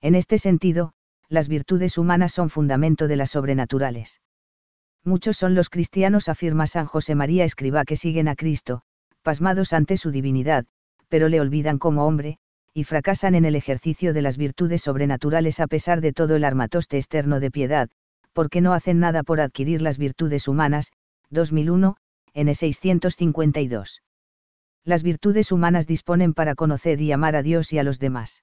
En 0.00 0.16
este 0.16 0.38
sentido, 0.38 0.92
las 1.28 1.46
virtudes 1.46 1.98
humanas 1.98 2.32
son 2.32 2.50
fundamento 2.50 3.06
de 3.06 3.14
las 3.14 3.30
sobrenaturales. 3.30 4.20
Muchos 5.04 5.36
son 5.36 5.54
los 5.54 5.70
cristianos, 5.70 6.28
afirma 6.28 6.66
San 6.66 6.86
José 6.86 7.14
María 7.14 7.44
Escriba, 7.44 7.84
que 7.84 7.94
siguen 7.94 8.26
a 8.26 8.34
Cristo, 8.34 8.82
pasmados 9.22 9.72
ante 9.72 9.96
su 9.96 10.10
divinidad, 10.10 10.66
pero 11.08 11.28
le 11.28 11.40
olvidan 11.40 11.78
como 11.78 12.06
hombre, 12.08 12.38
y 12.74 12.82
fracasan 12.82 13.36
en 13.36 13.44
el 13.44 13.54
ejercicio 13.54 14.12
de 14.12 14.22
las 14.22 14.36
virtudes 14.36 14.82
sobrenaturales 14.82 15.60
a 15.60 15.68
pesar 15.68 16.00
de 16.00 16.12
todo 16.12 16.34
el 16.34 16.42
armatoste 16.42 16.96
externo 16.96 17.38
de 17.38 17.52
piedad, 17.52 17.88
porque 18.32 18.60
no 18.60 18.72
hacen 18.72 18.98
nada 18.98 19.22
por 19.22 19.40
adquirir 19.40 19.80
las 19.80 19.96
virtudes 19.96 20.48
humanas. 20.48 20.90
2001, 21.30 21.96
N 22.34 22.54
652 22.54 24.02
las 24.84 25.04
virtudes 25.04 25.52
humanas 25.52 25.86
disponen 25.86 26.34
para 26.34 26.56
conocer 26.56 27.00
y 27.00 27.12
amar 27.12 27.36
a 27.36 27.42
Dios 27.42 27.72
y 27.72 27.78
a 27.78 27.84
los 27.84 28.00
demás. 28.00 28.42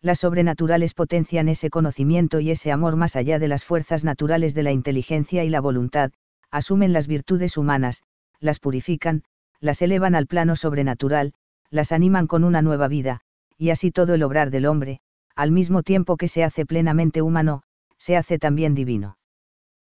Las 0.00 0.20
sobrenaturales 0.20 0.94
potencian 0.94 1.48
ese 1.48 1.70
conocimiento 1.70 2.38
y 2.38 2.52
ese 2.52 2.70
amor 2.70 2.94
más 2.94 3.16
allá 3.16 3.40
de 3.40 3.48
las 3.48 3.64
fuerzas 3.64 4.04
naturales 4.04 4.54
de 4.54 4.62
la 4.62 4.70
inteligencia 4.70 5.42
y 5.42 5.48
la 5.48 5.60
voluntad, 5.60 6.12
asumen 6.52 6.92
las 6.92 7.08
virtudes 7.08 7.56
humanas, 7.56 8.04
las 8.38 8.60
purifican, 8.60 9.24
las 9.60 9.82
elevan 9.82 10.14
al 10.14 10.28
plano 10.28 10.54
sobrenatural, 10.54 11.34
las 11.70 11.90
animan 11.90 12.28
con 12.28 12.44
una 12.44 12.62
nueva 12.62 12.86
vida, 12.86 13.22
y 13.56 13.70
así 13.70 13.90
todo 13.90 14.14
el 14.14 14.22
obrar 14.22 14.50
del 14.50 14.66
hombre, 14.66 15.00
al 15.34 15.50
mismo 15.50 15.82
tiempo 15.82 16.16
que 16.16 16.28
se 16.28 16.44
hace 16.44 16.64
plenamente 16.64 17.20
humano, 17.20 17.64
se 17.96 18.16
hace 18.16 18.38
también 18.38 18.76
divino. 18.76 19.17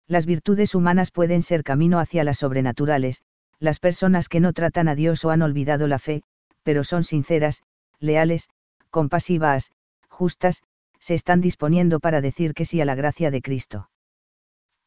Las 0.07 0.25
virtudes 0.25 0.75
humanas 0.75 1.11
pueden 1.11 1.41
ser 1.41 1.63
camino 1.63 1.99
hacia 1.99 2.23
las 2.23 2.37
sobrenaturales, 2.37 3.23
las 3.59 3.79
personas 3.79 4.29
que 4.29 4.39
no 4.39 4.53
tratan 4.53 4.87
a 4.87 4.95
Dios 4.95 5.25
o 5.25 5.31
han 5.31 5.41
olvidado 5.41 5.87
la 5.87 5.99
fe, 5.99 6.21
pero 6.63 6.83
son 6.83 7.03
sinceras, 7.03 7.63
leales, 7.99 8.49
compasivas, 8.91 9.71
justas, 10.07 10.61
se 10.99 11.15
están 11.15 11.41
disponiendo 11.41 11.99
para 11.99 12.21
decir 12.21 12.53
que 12.53 12.65
sí 12.65 12.81
a 12.81 12.85
la 12.85 12.95
gracia 12.95 13.31
de 13.31 13.41
Cristo. 13.41 13.89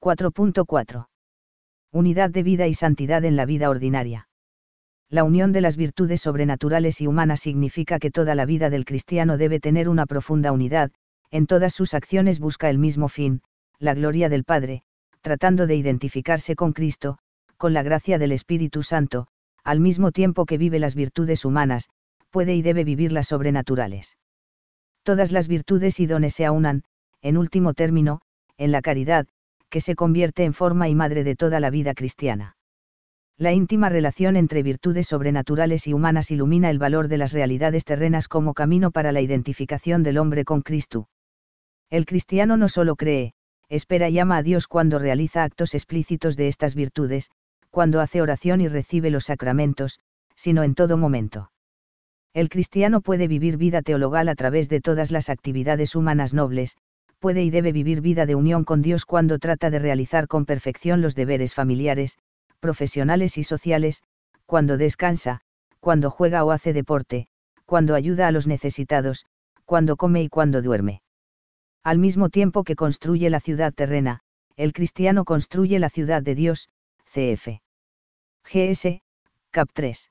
4.4. 0.01 1.09
Unidad 1.91 2.31
de 2.31 2.43
vida 2.43 2.67
y 2.67 2.75
santidad 2.75 3.25
en 3.25 3.37
la 3.37 3.47
vida 3.47 3.71
ordinaria. 3.71 4.29
La 5.09 5.25
unión 5.25 5.53
de 5.53 5.63
las 5.63 5.77
virtudes 5.77 6.21
sobrenaturales 6.21 7.01
y 7.01 7.07
humanas 7.07 7.41
significa 7.41 7.99
que 7.99 8.11
toda 8.11 8.35
la 8.35 8.45
vida 8.45 8.71
del 8.71 8.85
cristiano 8.85 9.39
debe 9.39 9.59
tener 9.59 9.89
una 9.89 10.07
profunda 10.07 10.53
unidad, 10.53 10.93
en 11.31 11.47
todas 11.47 11.75
sus 11.75 11.95
acciones 11.95 12.39
busca 12.39 12.71
el 12.71 12.79
mismo 12.79 13.09
fin, 13.09 13.43
la 13.79 13.95
gloria 13.95 14.29
del 14.29 14.45
Padre, 14.45 14.83
tratando 15.21 15.67
de 15.67 15.77
identificarse 15.77 16.57
con 16.57 16.73
Cristo, 16.73 17.19
con 17.57 17.73
la 17.73 17.83
gracia 17.83 18.19
del 18.19 18.33
Espíritu 18.33 18.83
Santo, 18.83 19.27
al 19.65 19.81
mismo 19.81 20.13
tiempo 20.13 20.47
que 20.47 20.59
vive 20.59 20.79
las 20.79 20.95
virtudes 20.95 21.45
humanas, 21.45 21.89
puede 22.31 22.55
y 22.55 22.63
debe 22.63 22.85
vivir 22.85 23.13
las 23.13 23.29
sobrenaturales. 23.29 24.17
Todas 25.03 25.33
las 25.33 25.49
virtudes 25.49 26.01
y 26.01 26.07
dones 26.07 26.35
se 26.35 26.45
aunan, 26.45 26.85
en 27.23 27.37
último 27.37 27.75
término, 27.75 28.21
en 28.57 28.73
la 28.73 28.83
caridad, 28.83 29.27
que 29.71 29.81
se 29.81 29.95
convierte 29.95 30.45
en 30.45 30.55
forma 30.55 30.89
y 30.89 30.95
madre 30.95 31.25
de 31.25 31.37
toda 31.37 31.61
la 31.61 31.71
vida 31.71 31.95
cristiana. 31.95 32.57
La 33.37 33.53
íntima 33.53 33.89
relación 33.89 34.37
entre 34.37 34.63
virtudes 34.63 35.07
sobrenaturales 35.07 35.87
y 35.87 35.93
humanas 35.93 36.31
ilumina 36.31 36.71
el 36.71 36.79
valor 36.79 37.09
de 37.09 37.19
las 37.19 37.33
realidades 37.33 37.85
terrenas 37.85 38.27
como 38.27 38.53
camino 38.53 38.91
para 38.91 39.13
la 39.13 39.21
identificación 39.21 40.03
del 40.03 40.19
hombre 40.19 40.45
con 40.45 40.63
Cristo. 40.63 41.09
El 41.89 42.05
cristiano 42.05 42.57
no 42.57 42.69
solo 42.69 42.97
cree, 42.97 43.35
espera 43.69 44.09
y 44.09 44.19
ama 44.19 44.39
a 44.39 44.43
Dios 44.43 44.67
cuando 44.67 44.99
realiza 44.99 45.45
actos 45.45 45.75
explícitos 45.75 46.37
de 46.37 46.49
estas 46.49 46.75
virtudes, 46.75 47.31
cuando 47.71 48.01
hace 48.01 48.23
oración 48.23 48.61
y 48.61 48.69
recibe 48.69 49.11
los 49.11 49.25
sacramentos, 49.25 49.99
sino 50.35 50.63
en 50.63 50.75
todo 50.75 50.97
momento. 50.97 51.51
El 52.33 52.49
cristiano 52.49 53.01
puede 53.01 53.29
vivir 53.29 53.57
vida 53.57 53.83
teologal 53.83 54.29
a 54.29 54.35
través 54.35 54.69
de 54.69 54.81
todas 54.81 55.11
las 55.11 55.29
actividades 55.29 55.95
humanas 55.95 56.35
nobles, 56.35 56.77
puede 57.19 57.43
y 57.43 57.51
debe 57.51 57.73
vivir 57.73 58.01
vida 58.01 58.27
de 58.27 58.35
unión 58.35 58.65
con 58.65 58.81
Dios 58.81 59.05
cuando 59.05 59.39
trata 59.39 59.71
de 59.71 59.79
realizar 59.79 60.29
con 60.29 60.45
perfección 60.45 61.03
los 61.03 61.15
deberes 61.15 61.55
familiares, 61.55 62.19
profesionales 62.61 63.39
y 63.39 63.45
sociales, 63.45 64.03
cuando 64.47 64.77
descansa, 64.77 65.41
cuando 65.81 66.11
juega 66.11 66.45
o 66.45 66.53
hace 66.53 66.73
deporte, 66.73 67.27
cuando 67.67 67.95
ayuda 67.95 68.29
a 68.29 68.33
los 68.33 68.47
necesitados, 68.47 69.27
cuando 69.65 69.97
come 69.97 70.23
y 70.23 70.29
cuando 70.29 70.63
duerme. 70.63 71.03
Al 71.85 71.99
mismo 71.99 72.29
tiempo 72.29 72.65
que 72.65 72.77
construye 72.77 73.31
la 73.31 73.41
ciudad 73.41 73.73
terrena, 73.73 74.21
el 74.57 74.73
cristiano 74.73 75.25
construye 75.25 75.79
la 75.79 75.91
ciudad 75.91 76.23
de 76.23 76.35
Dios, 76.35 76.69
CF. 77.05 77.61
GS, 78.45 79.03
CAP 79.51 79.71
3. 79.73 80.11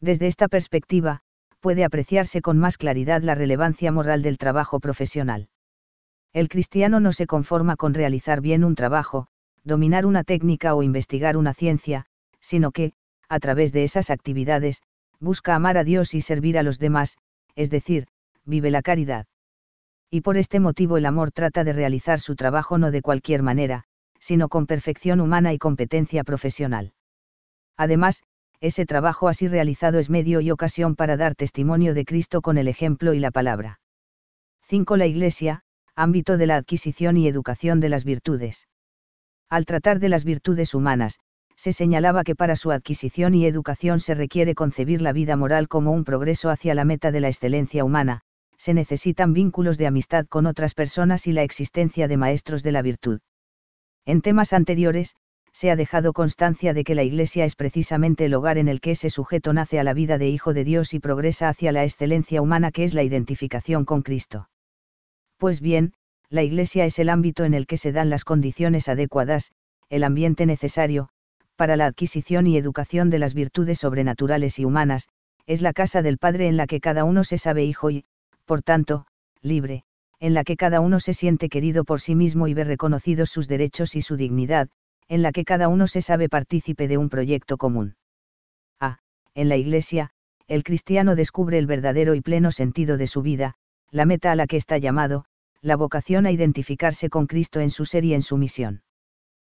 Desde 0.00 0.26
esta 0.26 0.48
perspectiva, 0.48 1.22
puede 1.60 1.84
apreciarse 1.84 2.42
con 2.42 2.58
más 2.58 2.76
claridad 2.76 3.22
la 3.22 3.34
relevancia 3.34 3.90
moral 3.90 4.22
del 4.22 4.36
trabajo 4.36 4.80
profesional. 4.80 5.48
El 6.32 6.48
cristiano 6.48 7.00
no 7.00 7.12
se 7.12 7.26
conforma 7.26 7.76
con 7.76 7.94
realizar 7.94 8.40
bien 8.40 8.64
un 8.64 8.74
trabajo, 8.74 9.28
dominar 9.62 10.04
una 10.04 10.24
técnica 10.24 10.74
o 10.74 10.82
investigar 10.82 11.36
una 11.36 11.54
ciencia, 11.54 12.06
sino 12.40 12.70
que, 12.70 12.92
a 13.28 13.40
través 13.40 13.72
de 13.72 13.84
esas 13.84 14.10
actividades, 14.10 14.82
busca 15.20 15.54
amar 15.54 15.78
a 15.78 15.84
Dios 15.84 16.12
y 16.12 16.20
servir 16.20 16.58
a 16.58 16.62
los 16.62 16.78
demás, 16.78 17.16
es 17.54 17.70
decir, 17.70 18.08
vive 18.44 18.70
la 18.70 18.82
caridad. 18.82 19.26
Y 20.14 20.20
por 20.20 20.36
este 20.36 20.60
motivo 20.60 20.96
el 20.96 21.06
amor 21.06 21.32
trata 21.32 21.64
de 21.64 21.72
realizar 21.72 22.20
su 22.20 22.36
trabajo 22.36 22.78
no 22.78 22.92
de 22.92 23.02
cualquier 23.02 23.42
manera, 23.42 23.82
sino 24.20 24.48
con 24.48 24.68
perfección 24.68 25.20
humana 25.20 25.52
y 25.52 25.58
competencia 25.58 26.22
profesional. 26.22 26.92
Además, 27.76 28.22
ese 28.60 28.86
trabajo 28.86 29.26
así 29.26 29.48
realizado 29.48 29.98
es 29.98 30.10
medio 30.10 30.40
y 30.40 30.52
ocasión 30.52 30.94
para 30.94 31.16
dar 31.16 31.34
testimonio 31.34 31.94
de 31.94 32.04
Cristo 32.04 32.42
con 32.42 32.58
el 32.58 32.68
ejemplo 32.68 33.12
y 33.12 33.18
la 33.18 33.32
palabra. 33.32 33.80
5. 34.68 34.96
La 34.98 35.06
Iglesia, 35.06 35.62
ámbito 35.96 36.36
de 36.36 36.46
la 36.46 36.58
adquisición 36.58 37.16
y 37.16 37.26
educación 37.26 37.80
de 37.80 37.88
las 37.88 38.04
virtudes. 38.04 38.68
Al 39.50 39.64
tratar 39.64 39.98
de 39.98 40.10
las 40.10 40.22
virtudes 40.22 40.76
humanas, 40.76 41.18
se 41.56 41.72
señalaba 41.72 42.22
que 42.22 42.36
para 42.36 42.54
su 42.54 42.70
adquisición 42.70 43.34
y 43.34 43.46
educación 43.46 43.98
se 43.98 44.14
requiere 44.14 44.54
concebir 44.54 45.02
la 45.02 45.12
vida 45.12 45.34
moral 45.34 45.66
como 45.66 45.90
un 45.90 46.04
progreso 46.04 46.50
hacia 46.50 46.76
la 46.76 46.84
meta 46.84 47.10
de 47.10 47.18
la 47.18 47.26
excelencia 47.26 47.84
humana, 47.84 48.20
se 48.56 48.74
necesitan 48.74 49.32
vínculos 49.32 49.78
de 49.78 49.86
amistad 49.86 50.26
con 50.26 50.46
otras 50.46 50.74
personas 50.74 51.26
y 51.26 51.32
la 51.32 51.42
existencia 51.42 52.08
de 52.08 52.16
maestros 52.16 52.62
de 52.62 52.72
la 52.72 52.82
virtud. 52.82 53.20
En 54.06 54.20
temas 54.20 54.52
anteriores, 54.52 55.16
se 55.52 55.70
ha 55.70 55.76
dejado 55.76 56.12
constancia 56.12 56.74
de 56.74 56.82
que 56.82 56.96
la 56.96 57.04
Iglesia 57.04 57.44
es 57.44 57.54
precisamente 57.54 58.24
el 58.24 58.34
hogar 58.34 58.58
en 58.58 58.68
el 58.68 58.80
que 58.80 58.90
ese 58.90 59.08
sujeto 59.08 59.52
nace 59.52 59.78
a 59.78 59.84
la 59.84 59.94
vida 59.94 60.18
de 60.18 60.28
Hijo 60.28 60.52
de 60.52 60.64
Dios 60.64 60.94
y 60.94 60.98
progresa 60.98 61.48
hacia 61.48 61.70
la 61.70 61.84
excelencia 61.84 62.42
humana 62.42 62.72
que 62.72 62.82
es 62.82 62.92
la 62.92 63.04
identificación 63.04 63.84
con 63.84 64.02
Cristo. 64.02 64.48
Pues 65.38 65.60
bien, 65.60 65.92
la 66.28 66.42
Iglesia 66.42 66.84
es 66.84 66.98
el 66.98 67.08
ámbito 67.08 67.44
en 67.44 67.54
el 67.54 67.66
que 67.66 67.76
se 67.76 67.92
dan 67.92 68.10
las 68.10 68.24
condiciones 68.24 68.88
adecuadas, 68.88 69.52
el 69.90 70.02
ambiente 70.02 70.44
necesario, 70.44 71.08
para 71.56 71.76
la 71.76 71.86
adquisición 71.86 72.48
y 72.48 72.56
educación 72.56 73.10
de 73.10 73.20
las 73.20 73.34
virtudes 73.34 73.78
sobrenaturales 73.78 74.58
y 74.58 74.64
humanas, 74.64 75.08
es 75.46 75.62
la 75.62 75.72
casa 75.72 76.02
del 76.02 76.18
Padre 76.18 76.48
en 76.48 76.56
la 76.56 76.66
que 76.66 76.80
cada 76.80 77.04
uno 77.04 77.22
se 77.22 77.38
sabe 77.38 77.64
hijo 77.64 77.90
y, 77.90 78.04
por 78.44 78.62
tanto, 78.62 79.06
libre, 79.42 79.84
en 80.20 80.34
la 80.34 80.44
que 80.44 80.56
cada 80.56 80.80
uno 80.80 81.00
se 81.00 81.14
siente 81.14 81.48
querido 81.48 81.84
por 81.84 82.00
sí 82.00 82.14
mismo 82.14 82.48
y 82.48 82.54
ve 82.54 82.64
reconocidos 82.64 83.30
sus 83.30 83.48
derechos 83.48 83.94
y 83.94 84.02
su 84.02 84.16
dignidad, 84.16 84.68
en 85.08 85.22
la 85.22 85.32
que 85.32 85.44
cada 85.44 85.68
uno 85.68 85.86
se 85.86 86.02
sabe 86.02 86.28
partícipe 86.28 86.88
de 86.88 86.98
un 86.98 87.08
proyecto 87.08 87.56
común. 87.58 87.96
A. 88.80 89.00
En 89.34 89.48
la 89.48 89.56
Iglesia, 89.56 90.10
el 90.46 90.62
cristiano 90.62 91.14
descubre 91.14 91.58
el 91.58 91.66
verdadero 91.66 92.14
y 92.14 92.20
pleno 92.20 92.50
sentido 92.50 92.96
de 92.96 93.06
su 93.06 93.22
vida, 93.22 93.54
la 93.90 94.06
meta 94.06 94.32
a 94.32 94.36
la 94.36 94.46
que 94.46 94.56
está 94.56 94.78
llamado, 94.78 95.24
la 95.60 95.76
vocación 95.76 96.26
a 96.26 96.30
identificarse 96.30 97.08
con 97.08 97.26
Cristo 97.26 97.60
en 97.60 97.70
su 97.70 97.84
ser 97.84 98.04
y 98.04 98.14
en 98.14 98.22
su 98.22 98.36
misión. 98.36 98.82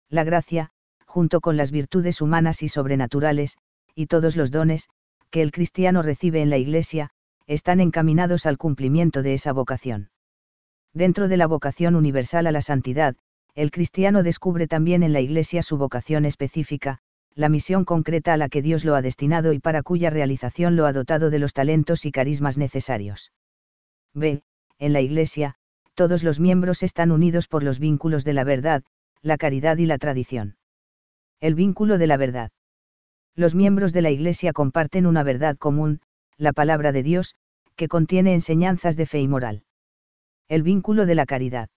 La 0.09 0.23
gracia, 0.23 0.71
junto 1.05 1.41
con 1.41 1.57
las 1.57 1.71
virtudes 1.71 2.21
humanas 2.21 2.63
y 2.63 2.69
sobrenaturales, 2.69 3.57
y 3.95 4.07
todos 4.07 4.35
los 4.35 4.51
dones, 4.51 4.89
que 5.31 5.41
el 5.41 5.51
cristiano 5.51 6.01
recibe 6.01 6.41
en 6.41 6.49
la 6.49 6.57
Iglesia, 6.57 7.09
están 7.47 7.79
encaminados 7.79 8.45
al 8.45 8.57
cumplimiento 8.57 9.23
de 9.23 9.33
esa 9.33 9.53
vocación. 9.53 10.09
Dentro 10.93 11.27
de 11.27 11.37
la 11.37 11.47
vocación 11.47 11.95
universal 11.95 12.47
a 12.47 12.51
la 12.51 12.61
santidad, 12.61 13.15
el 13.55 13.71
cristiano 13.71 14.21
descubre 14.21 14.67
también 14.67 15.01
en 15.01 15.13
la 15.13 15.21
Iglesia 15.21 15.63
su 15.63 15.77
vocación 15.77 16.25
específica, 16.25 16.99
la 17.33 17.49
misión 17.49 17.85
concreta 17.85 18.33
a 18.33 18.37
la 18.37 18.49
que 18.49 18.61
Dios 18.61 18.83
lo 18.83 18.95
ha 18.95 19.01
destinado 19.01 19.53
y 19.53 19.59
para 19.59 19.83
cuya 19.83 20.09
realización 20.09 20.75
lo 20.75 20.85
ha 20.85 20.93
dotado 20.93 21.29
de 21.29 21.39
los 21.39 21.53
talentos 21.53 22.05
y 22.05 22.11
carismas 22.11 22.57
necesarios. 22.57 23.31
B. 24.13 24.43
En 24.79 24.93
la 24.93 25.01
Iglesia, 25.01 25.55
todos 25.93 26.23
los 26.23 26.39
miembros 26.39 26.83
están 26.83 27.11
unidos 27.11 27.47
por 27.47 27.63
los 27.63 27.79
vínculos 27.79 28.23
de 28.23 28.33
la 28.33 28.43
verdad, 28.43 28.83
la 29.21 29.37
caridad 29.37 29.77
y 29.77 29.85
la 29.85 29.97
tradición. 29.97 30.57
El 31.39 31.55
vínculo 31.55 31.97
de 31.97 32.07
la 32.07 32.17
verdad. 32.17 32.51
Los 33.35 33.55
miembros 33.55 33.93
de 33.93 34.01
la 34.01 34.09
Iglesia 34.09 34.53
comparten 34.53 35.05
una 35.05 35.23
verdad 35.23 35.57
común, 35.57 36.01
la 36.38 36.53
palabra 36.53 36.91
de 36.91 37.03
Dios, 37.03 37.35
que 37.75 37.88
contiene 37.88 38.33
enseñanzas 38.33 38.95
de 38.95 39.05
fe 39.05 39.21
y 39.21 39.27
moral. 39.27 39.63
El 40.47 40.63
vínculo 40.63 41.05
de 41.05 41.15
la 41.15 41.25
caridad. 41.25 41.69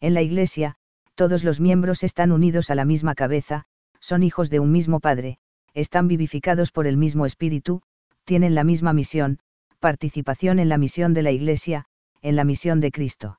En 0.00 0.14
la 0.14 0.22
Iglesia, 0.22 0.76
todos 1.14 1.44
los 1.44 1.60
miembros 1.60 2.02
están 2.02 2.32
unidos 2.32 2.70
a 2.70 2.74
la 2.74 2.84
misma 2.84 3.14
cabeza, 3.14 3.64
son 4.00 4.22
hijos 4.22 4.50
de 4.50 4.60
un 4.60 4.72
mismo 4.72 5.00
Padre, 5.00 5.38
están 5.72 6.08
vivificados 6.08 6.72
por 6.72 6.86
el 6.86 6.96
mismo 6.96 7.26
Espíritu, 7.26 7.82
tienen 8.24 8.54
la 8.54 8.64
misma 8.64 8.92
misión, 8.92 9.38
participación 9.80 10.58
en 10.58 10.68
la 10.68 10.78
misión 10.78 11.14
de 11.14 11.22
la 11.22 11.30
Iglesia, 11.30 11.86
en 12.22 12.36
la 12.36 12.44
misión 12.44 12.80
de 12.80 12.90
Cristo. 12.90 13.38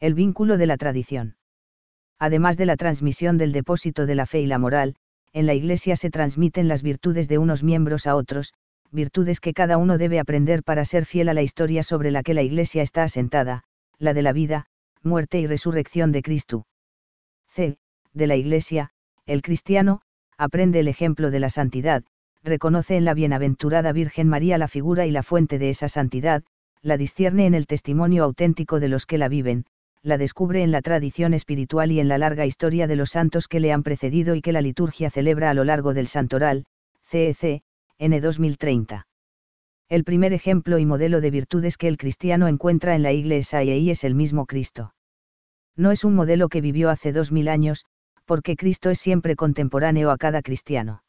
El 0.00 0.14
vínculo 0.14 0.56
de 0.58 0.66
la 0.66 0.76
tradición. 0.76 1.36
Además 2.18 2.56
de 2.56 2.66
la 2.66 2.76
transmisión 2.76 3.38
del 3.38 3.52
depósito 3.52 4.06
de 4.06 4.14
la 4.14 4.26
fe 4.26 4.40
y 4.40 4.46
la 4.46 4.58
moral, 4.58 4.96
en 5.32 5.46
la 5.46 5.54
Iglesia 5.54 5.96
se 5.96 6.10
transmiten 6.10 6.68
las 6.68 6.82
virtudes 6.82 7.28
de 7.28 7.38
unos 7.38 7.62
miembros 7.62 8.06
a 8.06 8.16
otros, 8.16 8.52
virtudes 8.92 9.40
que 9.40 9.54
cada 9.54 9.78
uno 9.78 9.98
debe 9.98 10.20
aprender 10.20 10.62
para 10.62 10.84
ser 10.84 11.06
fiel 11.06 11.28
a 11.28 11.34
la 11.34 11.42
historia 11.42 11.82
sobre 11.82 12.10
la 12.10 12.22
que 12.22 12.34
la 12.34 12.42
Iglesia 12.42 12.82
está 12.82 13.04
asentada, 13.04 13.64
la 13.98 14.14
de 14.14 14.22
la 14.22 14.32
vida, 14.32 14.66
muerte 15.02 15.40
y 15.40 15.46
resurrección 15.46 16.12
de 16.12 16.22
Cristo. 16.22 16.66
C. 17.48 17.78
De 18.12 18.26
la 18.26 18.36
Iglesia, 18.36 18.90
el 19.26 19.42
cristiano, 19.42 20.02
aprende 20.36 20.80
el 20.80 20.88
ejemplo 20.88 21.30
de 21.30 21.40
la 21.40 21.48
santidad, 21.48 22.04
reconoce 22.44 22.96
en 22.96 23.04
la 23.04 23.14
bienaventurada 23.14 23.92
Virgen 23.92 24.28
María 24.28 24.58
la 24.58 24.68
figura 24.68 25.06
y 25.06 25.10
la 25.10 25.22
fuente 25.22 25.58
de 25.58 25.70
esa 25.70 25.88
santidad, 25.88 26.42
la 26.82 26.96
discierne 26.96 27.46
en 27.46 27.54
el 27.54 27.66
testimonio 27.66 28.24
auténtico 28.24 28.80
de 28.80 28.88
los 28.88 29.06
que 29.06 29.18
la 29.18 29.28
viven, 29.28 29.64
la 30.02 30.18
descubre 30.18 30.62
en 30.62 30.72
la 30.72 30.82
tradición 30.82 31.32
espiritual 31.32 31.92
y 31.92 32.00
en 32.00 32.08
la 32.08 32.18
larga 32.18 32.44
historia 32.44 32.88
de 32.88 32.96
los 32.96 33.10
santos 33.10 33.46
que 33.46 33.60
le 33.60 33.72
han 33.72 33.84
precedido 33.84 34.34
y 34.34 34.42
que 34.42 34.52
la 34.52 34.60
liturgia 34.60 35.10
celebra 35.10 35.50
a 35.50 35.54
lo 35.54 35.62
largo 35.62 35.94
del 35.94 36.08
santoral, 36.08 36.64
CEC, 37.04 37.62
N 38.04 38.20
2030. 38.20 39.06
El 39.88 40.02
primer 40.02 40.32
ejemplo 40.32 40.78
y 40.78 40.86
modelo 40.86 41.20
de 41.20 41.30
virtudes 41.30 41.76
que 41.76 41.86
el 41.86 41.96
cristiano 41.96 42.48
encuentra 42.48 42.96
en 42.96 43.04
la 43.04 43.12
iglesia 43.12 43.62
y 43.62 43.90
es 43.90 44.02
el 44.02 44.16
mismo 44.16 44.44
Cristo. 44.46 44.92
No 45.76 45.92
es 45.92 46.02
un 46.02 46.16
modelo 46.16 46.48
que 46.48 46.60
vivió 46.60 46.90
hace 46.90 47.12
dos 47.12 47.30
mil 47.30 47.46
años, 47.46 47.84
porque 48.24 48.56
Cristo 48.56 48.90
es 48.90 48.98
siempre 48.98 49.36
contemporáneo 49.36 50.10
a 50.10 50.16
cada 50.16 50.42
cristiano. 50.42 51.04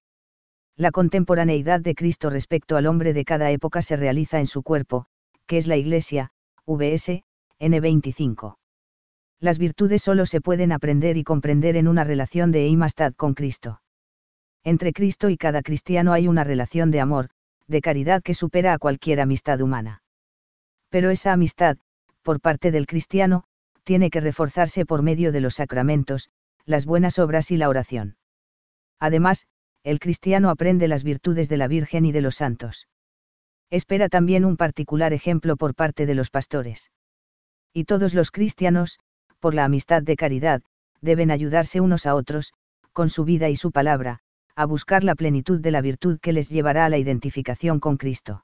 La 0.75 0.91
contemporaneidad 0.91 1.81
de 1.81 1.95
Cristo 1.95 2.29
respecto 2.29 2.77
al 2.77 2.85
hombre 2.85 3.13
de 3.13 3.25
cada 3.25 3.49
época 3.49 3.81
se 3.81 3.95
realiza 3.95 4.39
en 4.39 4.45
su 4.45 4.61
cuerpo, 4.61 5.07
que 5.47 5.57
es 5.57 5.65
la 5.65 5.77
Iglesia, 5.77 6.29
VS, 6.67 7.23
N25. 7.59 8.57
Las 9.39 9.57
virtudes 9.57 10.03
solo 10.03 10.27
se 10.27 10.41
pueden 10.41 10.71
aprender 10.71 11.17
y 11.17 11.23
comprender 11.23 11.75
en 11.75 11.87
una 11.87 12.03
relación 12.03 12.51
de 12.51 12.67
imastad 12.67 13.13
con 13.15 13.33
Cristo. 13.33 13.81
Entre 14.63 14.93
Cristo 14.93 15.29
y 15.29 15.37
cada 15.37 15.61
cristiano 15.61 16.13
hay 16.13 16.27
una 16.27 16.43
relación 16.43 16.89
de 16.91 17.01
amor, 17.01 17.29
de 17.67 17.81
caridad 17.81 18.21
que 18.23 18.33
supera 18.33 18.73
a 18.73 18.77
cualquier 18.77 19.19
amistad 19.19 19.59
humana. 19.61 20.03
Pero 20.89 21.09
esa 21.09 21.33
amistad, 21.33 21.77
por 22.21 22.39
parte 22.39 22.71
del 22.71 22.87
cristiano, 22.87 23.43
tiene 23.83 24.09
que 24.09 24.21
reforzarse 24.21 24.85
por 24.85 25.01
medio 25.01 25.31
de 25.31 25.41
los 25.41 25.55
sacramentos, 25.55 26.29
las 26.65 26.85
buenas 26.85 27.19
obras 27.19 27.51
y 27.51 27.57
la 27.57 27.67
oración. 27.67 28.15
Además, 28.99 29.47
el 29.83 29.99
cristiano 29.99 30.49
aprende 30.49 30.87
las 30.87 31.03
virtudes 31.03 31.49
de 31.49 31.57
la 31.57 31.67
Virgen 31.67 32.05
y 32.05 32.13
de 32.13 32.21
los 32.21 32.35
santos. 32.35 32.87
Espera 33.69 34.07
también 34.07 34.45
un 34.45 34.55
particular 34.55 35.11
ejemplo 35.11 35.57
por 35.57 35.75
parte 35.75 36.05
de 36.05 36.15
los 36.15 36.29
pastores. 36.29 36.89
Y 37.73 37.83
todos 37.83 38.13
los 38.13 38.31
cristianos, 38.31 38.99
por 39.41 39.53
la 39.53 39.65
amistad 39.65 40.03
de 40.03 40.15
caridad, 40.15 40.61
deben 41.01 41.31
ayudarse 41.31 41.81
unos 41.81 42.05
a 42.05 42.15
otros, 42.15 42.53
con 42.93 43.09
su 43.09 43.25
vida 43.25 43.49
y 43.49 43.57
su 43.57 43.71
palabra, 43.71 44.22
a 44.55 44.65
buscar 44.65 45.03
la 45.03 45.15
plenitud 45.15 45.59
de 45.59 45.71
la 45.71 45.81
virtud 45.81 46.19
que 46.19 46.33
les 46.33 46.49
llevará 46.49 46.85
a 46.85 46.89
la 46.89 46.97
identificación 46.97 47.79
con 47.79 47.97
Cristo. 47.97 48.43